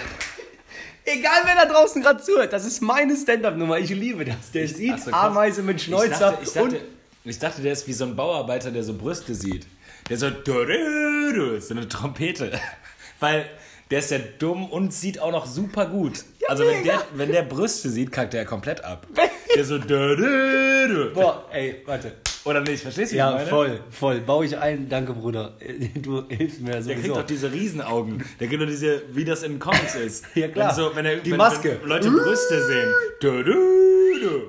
egal 1.07 1.43
wer 1.45 1.55
da 1.55 1.73
draußen 1.73 2.03
gerade 2.03 2.23
zuhört, 2.23 2.53
das 2.53 2.67
ist 2.67 2.83
meine 2.83 3.17
Stand-Up-Nummer, 3.17 3.79
ich 3.79 3.91
liebe 3.91 4.27
das. 4.27 4.51
Der 4.53 4.69
sieht 4.69 4.95
Ach 4.95 4.99
so. 4.99 5.11
Ameise 5.11 5.63
mit 5.63 5.77
ich 5.77 5.85
Schnäuzer 5.85 6.33
dachte, 6.33 6.43
ich 6.43 6.53
dachte, 6.53 6.69
und 6.69 7.31
ich 7.31 7.39
dachte, 7.39 7.63
der 7.63 7.73
ist 7.73 7.87
wie 7.89 7.95
so 7.95 8.05
ein 8.05 8.15
Bauarbeiter, 8.15 8.71
der 8.71 8.83
so 8.83 8.93
Brüste 8.93 9.35
sieht. 9.35 9.67
Der 10.11 10.19
so, 10.19 10.29
so 10.29 11.75
eine 11.75 11.89
Trompete. 11.89 12.53
Weil 13.21 13.49
der 13.91 13.99
ist 14.01 14.11
ja 14.11 14.19
dumm 14.39 14.71
und 14.71 14.93
sieht 14.93 15.19
auch 15.19 15.31
noch 15.31 15.47
super 15.47 15.87
gut. 15.87 16.25
also 16.49 16.65
wenn 16.67 16.85
der, 16.85 17.03
wenn 17.15 17.33
der 17.33 17.43
Brüste 17.43 17.89
sieht, 17.89 18.13
kackt 18.13 18.35
er 18.35 18.45
komplett 18.45 18.85
ab. 18.85 19.07
Der 19.55 19.65
so, 19.65 19.79
Boah, 19.79 21.49
ey, 21.53 21.81
warte. 21.87 22.11
oder 22.45 22.61
nicht, 22.61 22.83
verstehst 22.83 23.13
du, 23.13 23.17
Ja, 23.17 23.39
voll, 23.39 23.85
voll. 23.89 24.21
Baue 24.21 24.47
ich 24.47 24.59
ein. 24.59 24.89
Danke, 24.89 25.13
Bruder. 25.13 25.57
Du 25.95 26.29
hilfst 26.29 26.61
mir 26.61 26.81
Der 26.81 26.97
kriegt 26.97 27.15
doch 27.15 27.25
diese 27.25 27.53
Riesenaugen. 27.53 28.25
Der 28.41 28.49
kriegt 28.49 28.61
doch 28.61 28.67
diese, 28.67 29.03
wie 29.13 29.25
das 29.25 29.45
in 29.45 29.61
Comics 29.61 29.95
ist. 29.95 30.25
Ja, 30.35 30.49
klar. 30.49 30.71
Wenn, 30.71 30.75
so, 30.75 30.97
wenn, 30.97 31.07
er, 31.07 31.17
Die 31.19 31.31
wenn, 31.31 31.39
Maske. 31.39 31.79
Wenn 31.81 31.89
Leute 31.89 32.11
Brüste 32.11 32.67
sehen. 32.67 32.93
Du, 33.21 33.45
du, 33.45 33.53
du. 33.53 34.43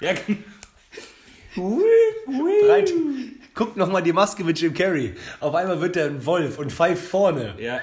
Ja, 0.00 0.12
genau. 0.14 1.80
Breit. 2.66 2.92
Guck 3.58 3.76
noch 3.76 3.90
mal 3.90 4.00
die 4.00 4.12
Maske 4.12 4.44
mit 4.44 4.60
Jim 4.60 4.72
Carrey. 4.72 5.16
Auf 5.40 5.52
einmal 5.52 5.80
wird 5.80 5.96
er 5.96 6.06
ein 6.06 6.24
Wolf 6.24 6.60
und 6.60 6.70
pfeift 6.70 7.04
vorne. 7.04 7.56
Ja. 7.58 7.80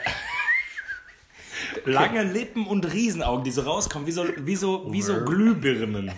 Lange 1.85 2.23
Lippen 2.23 2.65
und 2.65 2.93
Riesenaugen, 2.93 3.43
die 3.43 3.51
so 3.51 3.63
rauskommen, 3.63 4.07
wie 4.07 4.13
so, 4.13 4.25
wie 4.37 4.55
so, 4.55 4.87
wie 4.93 5.01
so 5.01 5.25
Glühbirnen. 5.25 6.13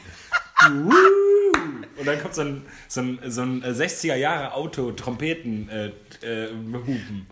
Und 0.64 2.06
dann 2.06 2.22
kommt 2.22 2.36
so 2.36 2.42
ein, 2.42 2.62
so 2.88 3.02
ein, 3.02 3.20
so 3.26 3.42
ein 3.42 3.64
60er 3.64 4.14
Jahre 4.14 4.54
Auto, 4.54 4.92
Trompeten, 4.92 5.70
äh, 5.70 5.88
äh, 6.22 6.50
Hupen. 6.52 7.26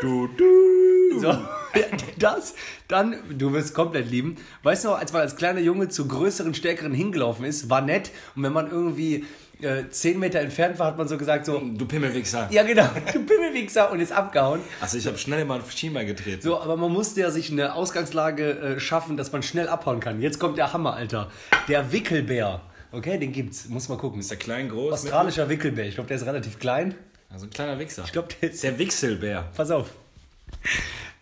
Du, 0.00 0.28
du. 0.28 1.20
So, 1.20 1.36
das, 2.18 2.54
dann, 2.86 3.16
du 3.36 3.52
wirst 3.52 3.74
komplett 3.74 4.10
lieben. 4.10 4.36
Weißt 4.62 4.84
du 4.84 4.88
noch, 4.88 4.98
als 4.98 5.12
man 5.12 5.20
als 5.20 5.36
kleiner 5.36 5.60
Junge 5.60 5.88
zu 5.88 6.08
größeren, 6.08 6.54
stärkeren 6.54 6.94
hingelaufen 6.94 7.44
ist, 7.44 7.68
war 7.68 7.82
nett. 7.82 8.12
Und 8.34 8.44
wenn 8.44 8.54
man 8.54 8.70
irgendwie 8.70 9.26
äh, 9.62 9.88
10 9.90 10.18
Meter 10.18 10.40
entfernt 10.40 10.78
war, 10.78 10.86
hat 10.88 10.98
man 10.98 11.08
so 11.08 11.16
gesagt, 11.18 11.46
so, 11.46 11.58
Du 11.60 11.86
Pimmelwichser. 11.86 12.48
ja 12.50 12.62
genau, 12.62 12.88
du 13.12 13.24
Pimmelwichser 13.24 13.90
und 13.90 14.00
ist 14.00 14.12
abgehauen. 14.12 14.60
Also 14.80 14.98
ich 14.98 15.06
habe 15.06 15.18
schnell 15.18 15.44
mal 15.44 15.60
ein 15.60 15.64
Schienbein 15.70 16.06
getreten. 16.06 16.42
So, 16.42 16.60
aber 16.60 16.76
man 16.76 16.92
musste 16.92 17.20
ja 17.20 17.30
sich 17.30 17.50
eine 17.50 17.74
Ausgangslage 17.74 18.50
äh, 18.50 18.80
schaffen, 18.80 19.16
dass 19.16 19.32
man 19.32 19.42
schnell 19.42 19.68
abhauen 19.68 20.00
kann. 20.00 20.20
Jetzt 20.20 20.38
kommt 20.38 20.58
der 20.58 20.72
Hammer, 20.72 20.94
Alter. 20.94 21.30
Der 21.68 21.92
Wickelbär. 21.92 22.60
Okay, 22.92 23.18
den 23.18 23.32
gibt's. 23.32 23.68
Muss 23.68 23.88
mal 23.88 23.98
gucken. 23.98 24.20
Ist 24.20 24.30
der 24.30 24.38
klein, 24.38 24.68
groß? 24.70 24.92
Australischer 24.94 25.48
Wickelbär. 25.48 25.86
Ich 25.86 25.94
glaube, 25.94 26.08
der 26.08 26.16
ist 26.16 26.24
relativ 26.26 26.58
klein. 26.58 26.94
Also 27.30 27.46
ein 27.46 27.50
kleiner 27.50 27.78
Wichser. 27.78 28.04
Ich 28.06 28.12
glaube, 28.12 28.28
der 28.40 28.50
ist. 28.50 28.62
der 28.62 28.78
Wichselbär. 28.78 29.48
Pass 29.54 29.70
auf. 29.70 29.90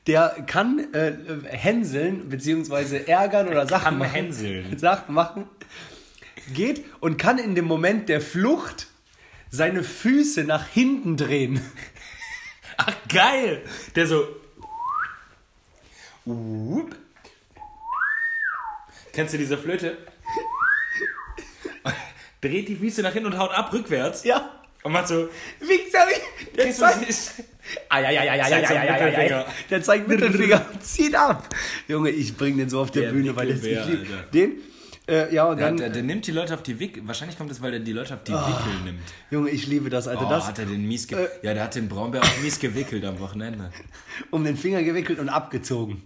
Der 0.06 0.36
kann 0.46 0.86
äh, 0.94 1.08
äh, 1.08 1.14
hänseln, 1.48 2.28
beziehungsweise 2.28 3.08
ärgern 3.08 3.48
oder 3.48 3.66
Sachen 3.66 3.82
kann 3.84 3.98
machen. 3.98 4.10
hänseln. 4.12 4.78
Sachen 4.78 5.12
machen. 5.14 5.44
Geht 6.54 6.84
und 7.00 7.18
kann 7.18 7.38
in 7.38 7.54
dem 7.54 7.64
Moment 7.64 8.08
der 8.08 8.20
Flucht 8.20 8.86
seine 9.50 9.82
Füße 9.82 10.44
nach 10.44 10.66
hinten 10.66 11.16
drehen. 11.16 11.60
Ach, 12.76 12.94
geil! 13.08 13.62
Der 13.94 14.06
so. 14.06 14.26
Whoop. 16.24 16.94
Kennst 19.12 19.34
du 19.34 19.38
diese 19.38 19.56
Flöte? 19.56 19.96
Dreht 22.40 22.68
die 22.68 22.76
Füße 22.76 23.02
nach 23.02 23.12
hinten 23.12 23.32
und 23.32 23.38
haut 23.38 23.50
ab 23.50 23.72
rückwärts. 23.72 24.24
Ja. 24.24 24.50
Und 24.82 24.92
macht 24.92 25.08
so. 25.08 25.28
Ja, 28.74 28.92
Mittelfinger. 28.92 29.30
ja. 29.30 29.46
Der 29.70 29.82
zeigt 29.82 30.06
Mittelfinger 30.06 30.66
und 30.72 30.82
zieht 30.84 31.14
ab. 31.14 31.48
Junge, 31.88 32.10
ich 32.10 32.36
bring 32.36 32.56
den 32.56 32.68
so 32.68 32.80
auf 32.80 32.90
der, 32.90 33.02
Der 33.02 33.10
Bühne, 33.10 33.34
weil 33.34 33.48
das 33.48 33.64
ich 33.64 33.84
lieb. 33.86 34.00
Alter. 34.00 34.22
Den, 34.32 34.60
äh, 35.08 35.32
ja, 35.34 35.44
und 35.46 35.58
Der, 35.58 35.66
dann, 35.68 35.76
der, 35.76 35.90
der 35.90 36.02
nimmt 36.02 36.26
die 36.26 36.32
Leute 36.32 36.54
auf 36.54 36.62
die 36.62 36.80
Wickel. 36.80 37.06
Wahrscheinlich 37.06 37.38
kommt 37.38 37.50
es, 37.50 37.62
weil 37.62 37.70
der 37.70 37.80
die 37.80 37.92
Leute 37.92 38.14
auf 38.14 38.24
die 38.24 38.32
Wickel 38.32 38.84
nimmt. 38.84 39.00
Junge, 39.30 39.50
ich 39.50 39.66
liebe 39.66 39.88
das, 39.88 40.08
Alter. 40.08 40.26
Oh, 40.26 40.30
das 40.30 40.48
hat 40.48 40.58
er 40.58 40.66
den 40.66 40.86
mies 40.86 41.10
äh, 41.12 41.28
Ja, 41.42 41.54
der 41.54 41.64
hat 41.64 41.74
den 41.74 41.88
Braunbär 41.88 42.22
auch 42.22 42.42
mies 42.42 42.58
gewickelt 42.58 43.04
am 43.04 43.20
Wochenende. 43.20 43.70
um 44.30 44.42
den 44.44 44.56
Finger 44.56 44.82
gewickelt 44.82 45.18
und 45.18 45.28
abgezogen. 45.28 46.02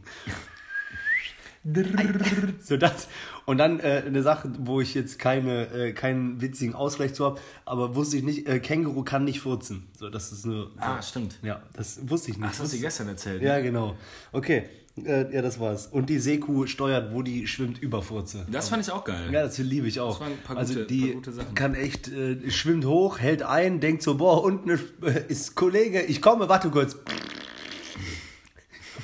so 2.62 2.76
das. 2.76 3.08
Und 3.44 3.58
dann 3.58 3.80
äh, 3.80 4.02
eine 4.06 4.22
Sache, 4.22 4.50
wo 4.58 4.80
ich 4.80 4.94
jetzt 4.94 5.18
keine, 5.18 5.66
äh, 5.72 5.92
keinen 5.92 6.40
witzigen 6.40 6.74
Ausgleich 6.74 7.14
zu 7.14 7.24
habe, 7.24 7.40
aber 7.64 7.94
wusste 7.94 8.16
ich 8.16 8.22
nicht, 8.22 8.48
äh, 8.48 8.60
Känguru 8.60 9.02
kann 9.02 9.24
nicht 9.24 9.40
furzen. 9.40 9.88
So, 9.98 10.08
das 10.08 10.32
ist 10.32 10.46
nur. 10.46 10.70
Ah, 10.78 11.02
stimmt. 11.02 11.38
Ja, 11.42 11.62
das 11.74 12.08
wusste 12.08 12.30
ich 12.30 12.38
nicht. 12.38 12.50
Das 12.50 12.60
hast 12.60 12.72
du 12.72 12.78
gestern 12.78 13.08
erzählt. 13.08 13.42
ja, 13.42 13.60
genau. 13.60 13.96
Okay. 14.32 14.64
Äh, 15.06 15.34
ja, 15.34 15.42
das 15.42 15.58
war's. 15.60 15.86
Und 15.88 16.08
die 16.10 16.18
Seekuh 16.18 16.66
steuert, 16.66 17.12
wo 17.12 17.22
die 17.22 17.46
schwimmt, 17.46 17.80
über 17.82 18.02
Furze. 18.02 18.46
Das 18.50 18.68
fand 18.68 18.82
ich 18.84 18.90
auch 18.92 19.04
geil. 19.04 19.28
Ja, 19.32 19.42
das 19.42 19.58
liebe 19.58 19.86
ich 19.88 20.00
auch. 20.00 20.18
Das 20.18 20.20
waren 20.20 20.32
ein 20.32 20.42
paar 20.44 20.56
also 20.56 20.74
gute- 20.74 20.86
die 20.86 21.00
paar 21.06 21.14
gute 21.14 21.32
Sachen. 21.32 21.54
kann 21.54 21.74
echt, 21.74 22.08
äh, 22.08 22.50
schwimmt 22.50 22.84
hoch, 22.84 23.18
hält 23.18 23.42
ein, 23.42 23.80
denkt 23.80 24.02
so, 24.02 24.16
boah, 24.16 24.42
unten 24.42 24.70
ist, 24.70 24.84
äh, 25.02 25.24
ist 25.28 25.54
Kollege, 25.54 26.02
ich 26.02 26.20
komme, 26.22 26.48
warte 26.48 26.70
kurz. 26.70 26.96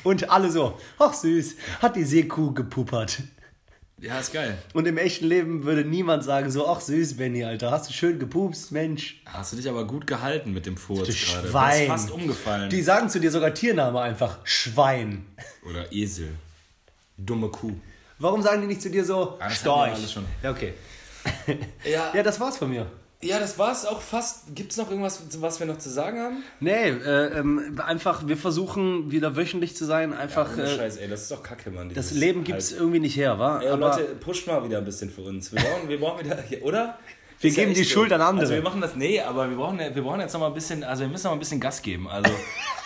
Und 0.04 0.30
alle 0.30 0.50
so, 0.50 0.78
ach 0.98 1.14
süß, 1.14 1.56
hat 1.80 1.96
die 1.96 2.04
Seekuh 2.04 2.52
gepuppert. 2.52 3.22
Ja, 3.98 4.18
ist 4.20 4.32
geil. 4.34 4.58
Und 4.74 4.86
im 4.86 4.98
echten 4.98 5.24
Leben 5.26 5.64
würde 5.64 5.82
niemand 5.84 6.22
sagen 6.22 6.50
so, 6.50 6.68
ach 6.68 6.80
süß, 6.82 7.16
Benny, 7.16 7.44
Alter, 7.44 7.70
hast 7.70 7.88
du 7.88 7.94
schön 7.94 8.18
gepupst, 8.18 8.70
Mensch. 8.70 9.22
Hast 9.24 9.52
du 9.52 9.56
dich 9.56 9.68
aber 9.70 9.86
gut 9.86 10.06
gehalten 10.06 10.52
mit 10.52 10.66
dem 10.66 10.76
Furz 10.76 11.06
Du 11.08 11.14
gerade. 11.14 11.42
Du 11.46 11.48
Schwein. 11.48 11.78
bist 11.78 11.88
fast 11.90 12.10
umgefallen. 12.10 12.68
Die 12.68 12.82
sagen 12.82 13.08
zu 13.08 13.18
dir 13.20 13.30
sogar 13.30 13.54
Tiername 13.54 13.98
einfach, 14.00 14.38
Schwein. 14.44 15.24
Oder 15.66 15.90
Esel. 15.92 16.28
Dumme 17.16 17.48
Kuh. 17.48 17.72
Warum 18.18 18.42
sagen 18.42 18.60
die 18.60 18.66
nicht 18.66 18.82
zu 18.82 18.90
dir 18.90 19.04
so, 19.04 19.36
Ah, 19.40 19.48
das 19.48 19.58
Storch? 19.60 20.16
Ja, 20.42 20.50
okay. 20.50 20.74
Ja, 21.90 22.12
Ja, 22.14 22.22
das 22.22 22.38
war's 22.38 22.58
von 22.58 22.68
mir. 22.68 22.86
Ja, 23.22 23.38
das 23.40 23.58
war's 23.58 23.86
auch 23.86 24.00
fast. 24.00 24.54
Gibt 24.54 24.72
es 24.72 24.78
noch 24.78 24.90
irgendwas, 24.90 25.22
was 25.40 25.58
wir 25.58 25.66
noch 25.66 25.78
zu 25.78 25.88
sagen 25.88 26.18
haben? 26.20 26.42
Nee, 26.60 26.88
äh, 26.90 27.38
ähm, 27.38 27.80
einfach, 27.84 28.26
wir 28.28 28.36
versuchen 28.36 29.10
wieder 29.10 29.36
wöchentlich 29.36 29.74
zu 29.76 29.84
sein. 29.84 30.12
Einfach, 30.12 30.52
Ohne 30.52 30.64
äh, 30.64 30.76
Scheiß, 30.76 30.96
ey, 30.98 31.08
das 31.08 31.22
ist 31.22 31.30
doch 31.30 31.42
kacke, 31.42 31.70
Mann. 31.70 31.92
das 31.94 32.10
Leben 32.12 32.44
gibt's 32.44 32.70
halt- 32.72 32.80
irgendwie 32.80 33.00
nicht 33.00 33.16
her, 33.16 33.38
wa? 33.38 33.60
Ey, 33.60 33.68
Aber 33.68 33.88
Leute, 33.96 34.04
pusht 34.16 34.46
mal 34.46 34.62
wieder 34.64 34.78
ein 34.78 34.84
bisschen 34.84 35.10
für 35.10 35.22
uns. 35.22 35.52
Wir 35.52 35.60
brauchen, 35.62 35.88
wir 35.88 35.98
brauchen 36.00 36.24
wieder, 36.24 36.42
hier, 36.42 36.62
oder? 36.64 36.98
Wir 37.38 37.50
Ist 37.50 37.56
ja 37.58 37.64
geben 37.64 37.74
die 37.74 37.84
Schuld 37.84 38.10
an 38.14 38.22
andere. 38.22 38.44
Also 38.44 38.54
wir 38.54 38.62
machen 38.62 38.80
das, 38.80 38.96
nee, 38.96 39.20
aber 39.20 39.50
wir 39.50 39.58
brauchen, 39.58 39.78
wir 39.78 39.90
brauchen 40.02 40.20
jetzt 40.20 40.32
noch 40.32 40.40
mal 40.40 40.46
ein 40.46 40.54
bisschen, 40.54 40.82
also 40.82 41.02
wir 41.02 41.08
müssen 41.10 41.24
noch 41.24 41.32
mal 41.32 41.36
ein 41.36 41.40
bisschen 41.40 41.60
Gas 41.60 41.82
geben. 41.82 42.08
Also 42.08 42.30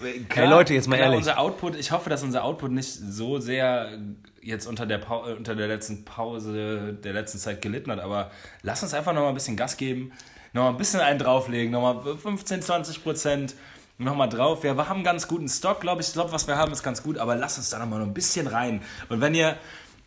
Hey 0.00 0.46
Leute, 0.46 0.72
jetzt 0.74 0.88
mal 0.88 0.96
klar, 0.96 1.08
ehrlich. 1.08 1.18
Unser 1.18 1.38
Output, 1.38 1.76
ich 1.76 1.92
hoffe, 1.92 2.08
dass 2.08 2.22
unser 2.22 2.44
Output 2.44 2.72
nicht 2.72 2.90
so 2.90 3.38
sehr 3.38 3.98
jetzt 4.42 4.66
unter 4.66 4.86
der, 4.86 5.00
äh, 5.00 5.34
unter 5.34 5.54
der 5.54 5.68
letzten 5.68 6.04
Pause 6.04 6.94
der 6.94 7.12
letzten 7.12 7.38
Zeit 7.38 7.60
gelitten 7.60 7.90
hat, 7.90 8.00
aber 8.00 8.30
lass 8.62 8.82
uns 8.82 8.94
einfach 8.94 9.12
nochmal 9.12 9.30
ein 9.30 9.34
bisschen 9.34 9.56
Gas 9.56 9.76
geben, 9.76 10.12
nochmal 10.54 10.72
ein 10.72 10.78
bisschen 10.78 11.00
einen 11.00 11.18
drauflegen, 11.18 11.70
nochmal 11.70 12.16
15, 12.16 12.62
20 12.62 13.02
Prozent 13.02 13.54
nochmal 13.98 14.28
drauf. 14.30 14.62
Wir 14.62 14.76
haben 14.76 14.96
einen 14.96 15.04
ganz 15.04 15.28
guten 15.28 15.48
Stock, 15.48 15.80
glaube 15.80 16.00
ich. 16.00 16.08
Ich 16.08 16.14
glaube, 16.14 16.32
was 16.32 16.48
wir 16.48 16.56
haben, 16.56 16.72
ist 16.72 16.82
ganz 16.82 17.02
gut, 17.02 17.18
aber 17.18 17.36
lass 17.36 17.58
uns 17.58 17.68
da 17.68 17.78
nochmal 17.78 18.00
ein 18.00 18.14
bisschen 18.14 18.46
rein. 18.46 18.80
Und 19.10 19.20
wenn 19.20 19.34
ihr, 19.34 19.58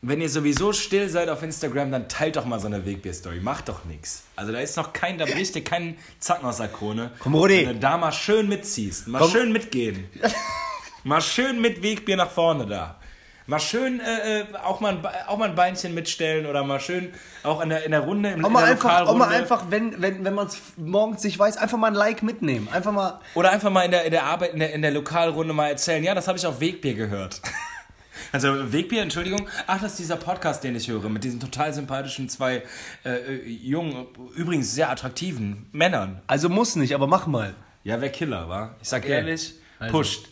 wenn 0.03 0.19
ihr 0.19 0.29
sowieso 0.29 0.73
still 0.73 1.07
seid 1.07 1.29
auf 1.29 1.41
Instagram, 1.43 1.89
dann 1.89 2.09
teilt 2.09 2.35
doch 2.35 2.43
mal 2.43 2.59
so 2.59 2.67
eine 2.67 2.85
Wegbier-Story. 2.85 3.39
Macht 3.39 3.69
doch 3.69 3.85
nichts. 3.85 4.23
Also 4.35 4.51
da 4.51 4.59
ist 4.59 4.75
noch 4.75 4.91
kein, 4.91 5.17
da 5.17 5.25
bricht 5.25 5.55
dir 5.55 5.63
kein 5.63 5.97
Zacken 6.19 6.45
aus 6.45 6.57
der 6.57 6.67
Krone. 6.67 7.11
Komm, 7.19 7.35
Rudi. 7.35 7.65
Wenn 7.65 7.75
du 7.75 7.79
da 7.79 7.97
mal 7.97 8.11
schön 8.11 8.49
mitziehst, 8.49 9.07
mal 9.07 9.19
Komm. 9.19 9.31
schön 9.31 9.51
mitgehen. 9.53 10.09
mal 11.05 11.21
schön 11.21 11.61
mit 11.61 11.81
Wegbier 11.81 12.17
nach 12.17 12.29
vorne 12.29 12.65
da. 12.65 12.99
Mal 13.45 13.59
schön 13.59 14.01
äh, 14.01 14.41
äh, 14.41 14.45
auch, 14.63 14.81
mal 14.81 14.93
ein, 14.93 15.05
auch 15.27 15.37
mal 15.37 15.49
ein 15.49 15.55
Beinchen 15.55 15.93
mitstellen 15.93 16.45
oder 16.45 16.63
mal 16.63 16.79
schön 16.79 17.13
auch 17.43 17.61
in 17.61 17.69
der, 17.69 17.83
in 17.83 17.91
der 17.91 17.99
Runde, 18.01 18.31
im, 18.31 18.43
Auch 18.45 18.49
mal 18.49 18.63
einfach, 18.63 19.07
auch 19.07 19.15
mal 19.15 19.29
einfach, 19.29 19.65
wenn, 19.69 20.01
wenn, 20.01 20.23
wenn 20.23 20.33
man 20.33 20.47
es 20.47 20.57
morgens 20.77 21.23
nicht 21.23 21.39
weiß, 21.39 21.57
einfach 21.57 21.77
mal 21.77 21.87
ein 21.87 21.93
Like 21.93 22.23
mitnehmen. 22.23 22.69
Einfach 22.71 22.91
mal. 22.91 23.19
Oder 23.35 23.51
einfach 23.51 23.69
mal 23.69 23.83
in 23.83 23.91
der, 23.91 24.03
in 24.03 24.11
der 24.11 24.23
Arbeit, 24.23 24.53
in 24.53 24.59
der, 24.59 24.73
in 24.73 24.81
der 24.81 24.91
Lokalrunde 24.91 25.53
mal 25.53 25.69
erzählen, 25.69 26.03
ja, 26.03 26.13
das 26.13 26.27
habe 26.27 26.37
ich 26.37 26.45
auf 26.45 26.59
Wegbier 26.59 26.93
gehört. 26.93 27.41
Also 28.34 28.73
Wegbier, 28.73 29.03
Entschuldigung. 29.03 29.47
Ach, 29.67 29.79
das 29.79 29.91
ist 29.91 29.99
dieser 29.99 30.15
Podcast, 30.15 30.63
den 30.63 30.75
ich 30.75 30.88
höre, 30.88 31.07
mit 31.07 31.23
diesen 31.23 31.39
total 31.39 31.71
sympathischen 31.71 32.29
zwei 32.29 32.63
äh, 33.05 33.09
äh, 33.11 33.47
jungen, 33.47 34.07
übrigens 34.36 34.73
sehr 34.73 34.89
attraktiven 34.89 35.67
Männern. 35.71 36.19
Also 36.25 36.49
muss 36.49 36.75
nicht, 36.75 36.95
aber 36.95 37.05
mach 37.05 37.27
mal. 37.27 37.53
Ja, 37.84 38.01
wer 38.01 38.09
Killer 38.09 38.49
war. 38.49 38.75
Ich 38.81 38.89
sag 38.89 39.03
Okay. 39.03 39.13
ehrlich, 39.13 39.53
Also. 39.77 39.91
pusht. 39.95 40.25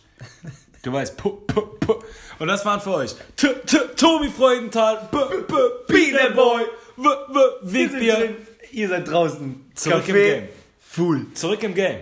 Du 0.81 0.91
weißt, 0.91 1.15
pu, 1.15 1.29
pu, 1.29 1.61
pu. 1.79 1.93
Und 2.39 2.47
das 2.47 2.65
waren 2.65 2.81
für 2.81 2.95
euch 2.95 3.13
T 3.35 3.47
-t 3.47 3.95
Tobi 3.95 4.29
Freudenthal, 4.29 5.07
B 5.11 5.17
-b 5.17 6.29
Boy, 6.33 6.63
w 6.97 7.03
w 7.03 7.39
Wegbier. 7.61 8.29
Ihr 8.71 8.89
seid 8.89 9.07
draußen. 9.07 9.71
Zurück 9.75 10.07
im 10.07 10.15
Game. 10.15 10.43
Full. 10.79 11.27
Zurück 11.35 11.61
im 11.61 11.75
Game. 11.75 11.99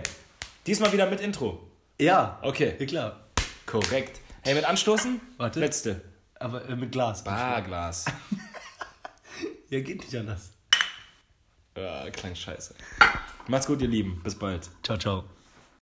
Diesmal 0.66 0.90
wieder 0.94 1.04
mit 1.10 1.20
Intro. 1.20 1.60
Ja. 1.98 2.38
Okay. 2.40 2.74
Ja, 2.78 2.86
klar. 2.86 3.20
Korrekt. 3.66 4.18
Hey, 4.50 4.56
mit 4.56 4.64
Anstoßen? 4.64 5.20
Warte. 5.36 5.60
Letzte. 5.60 6.00
Aber 6.40 6.68
äh, 6.68 6.74
mit 6.74 6.90
Glas. 6.90 7.22
Barglas. 7.22 8.06
Ja, 9.68 9.78
geht 9.78 10.00
nicht 10.00 10.16
anders. 10.16 10.50
Ja, 11.76 12.10
klang 12.10 12.34
scheiße. 12.34 12.74
Macht's 13.46 13.68
gut, 13.68 13.80
ihr 13.80 13.86
Lieben. 13.86 14.20
Bis 14.24 14.34
bald. 14.34 14.68
Ciao, 14.82 14.98
ciao. 14.98 15.24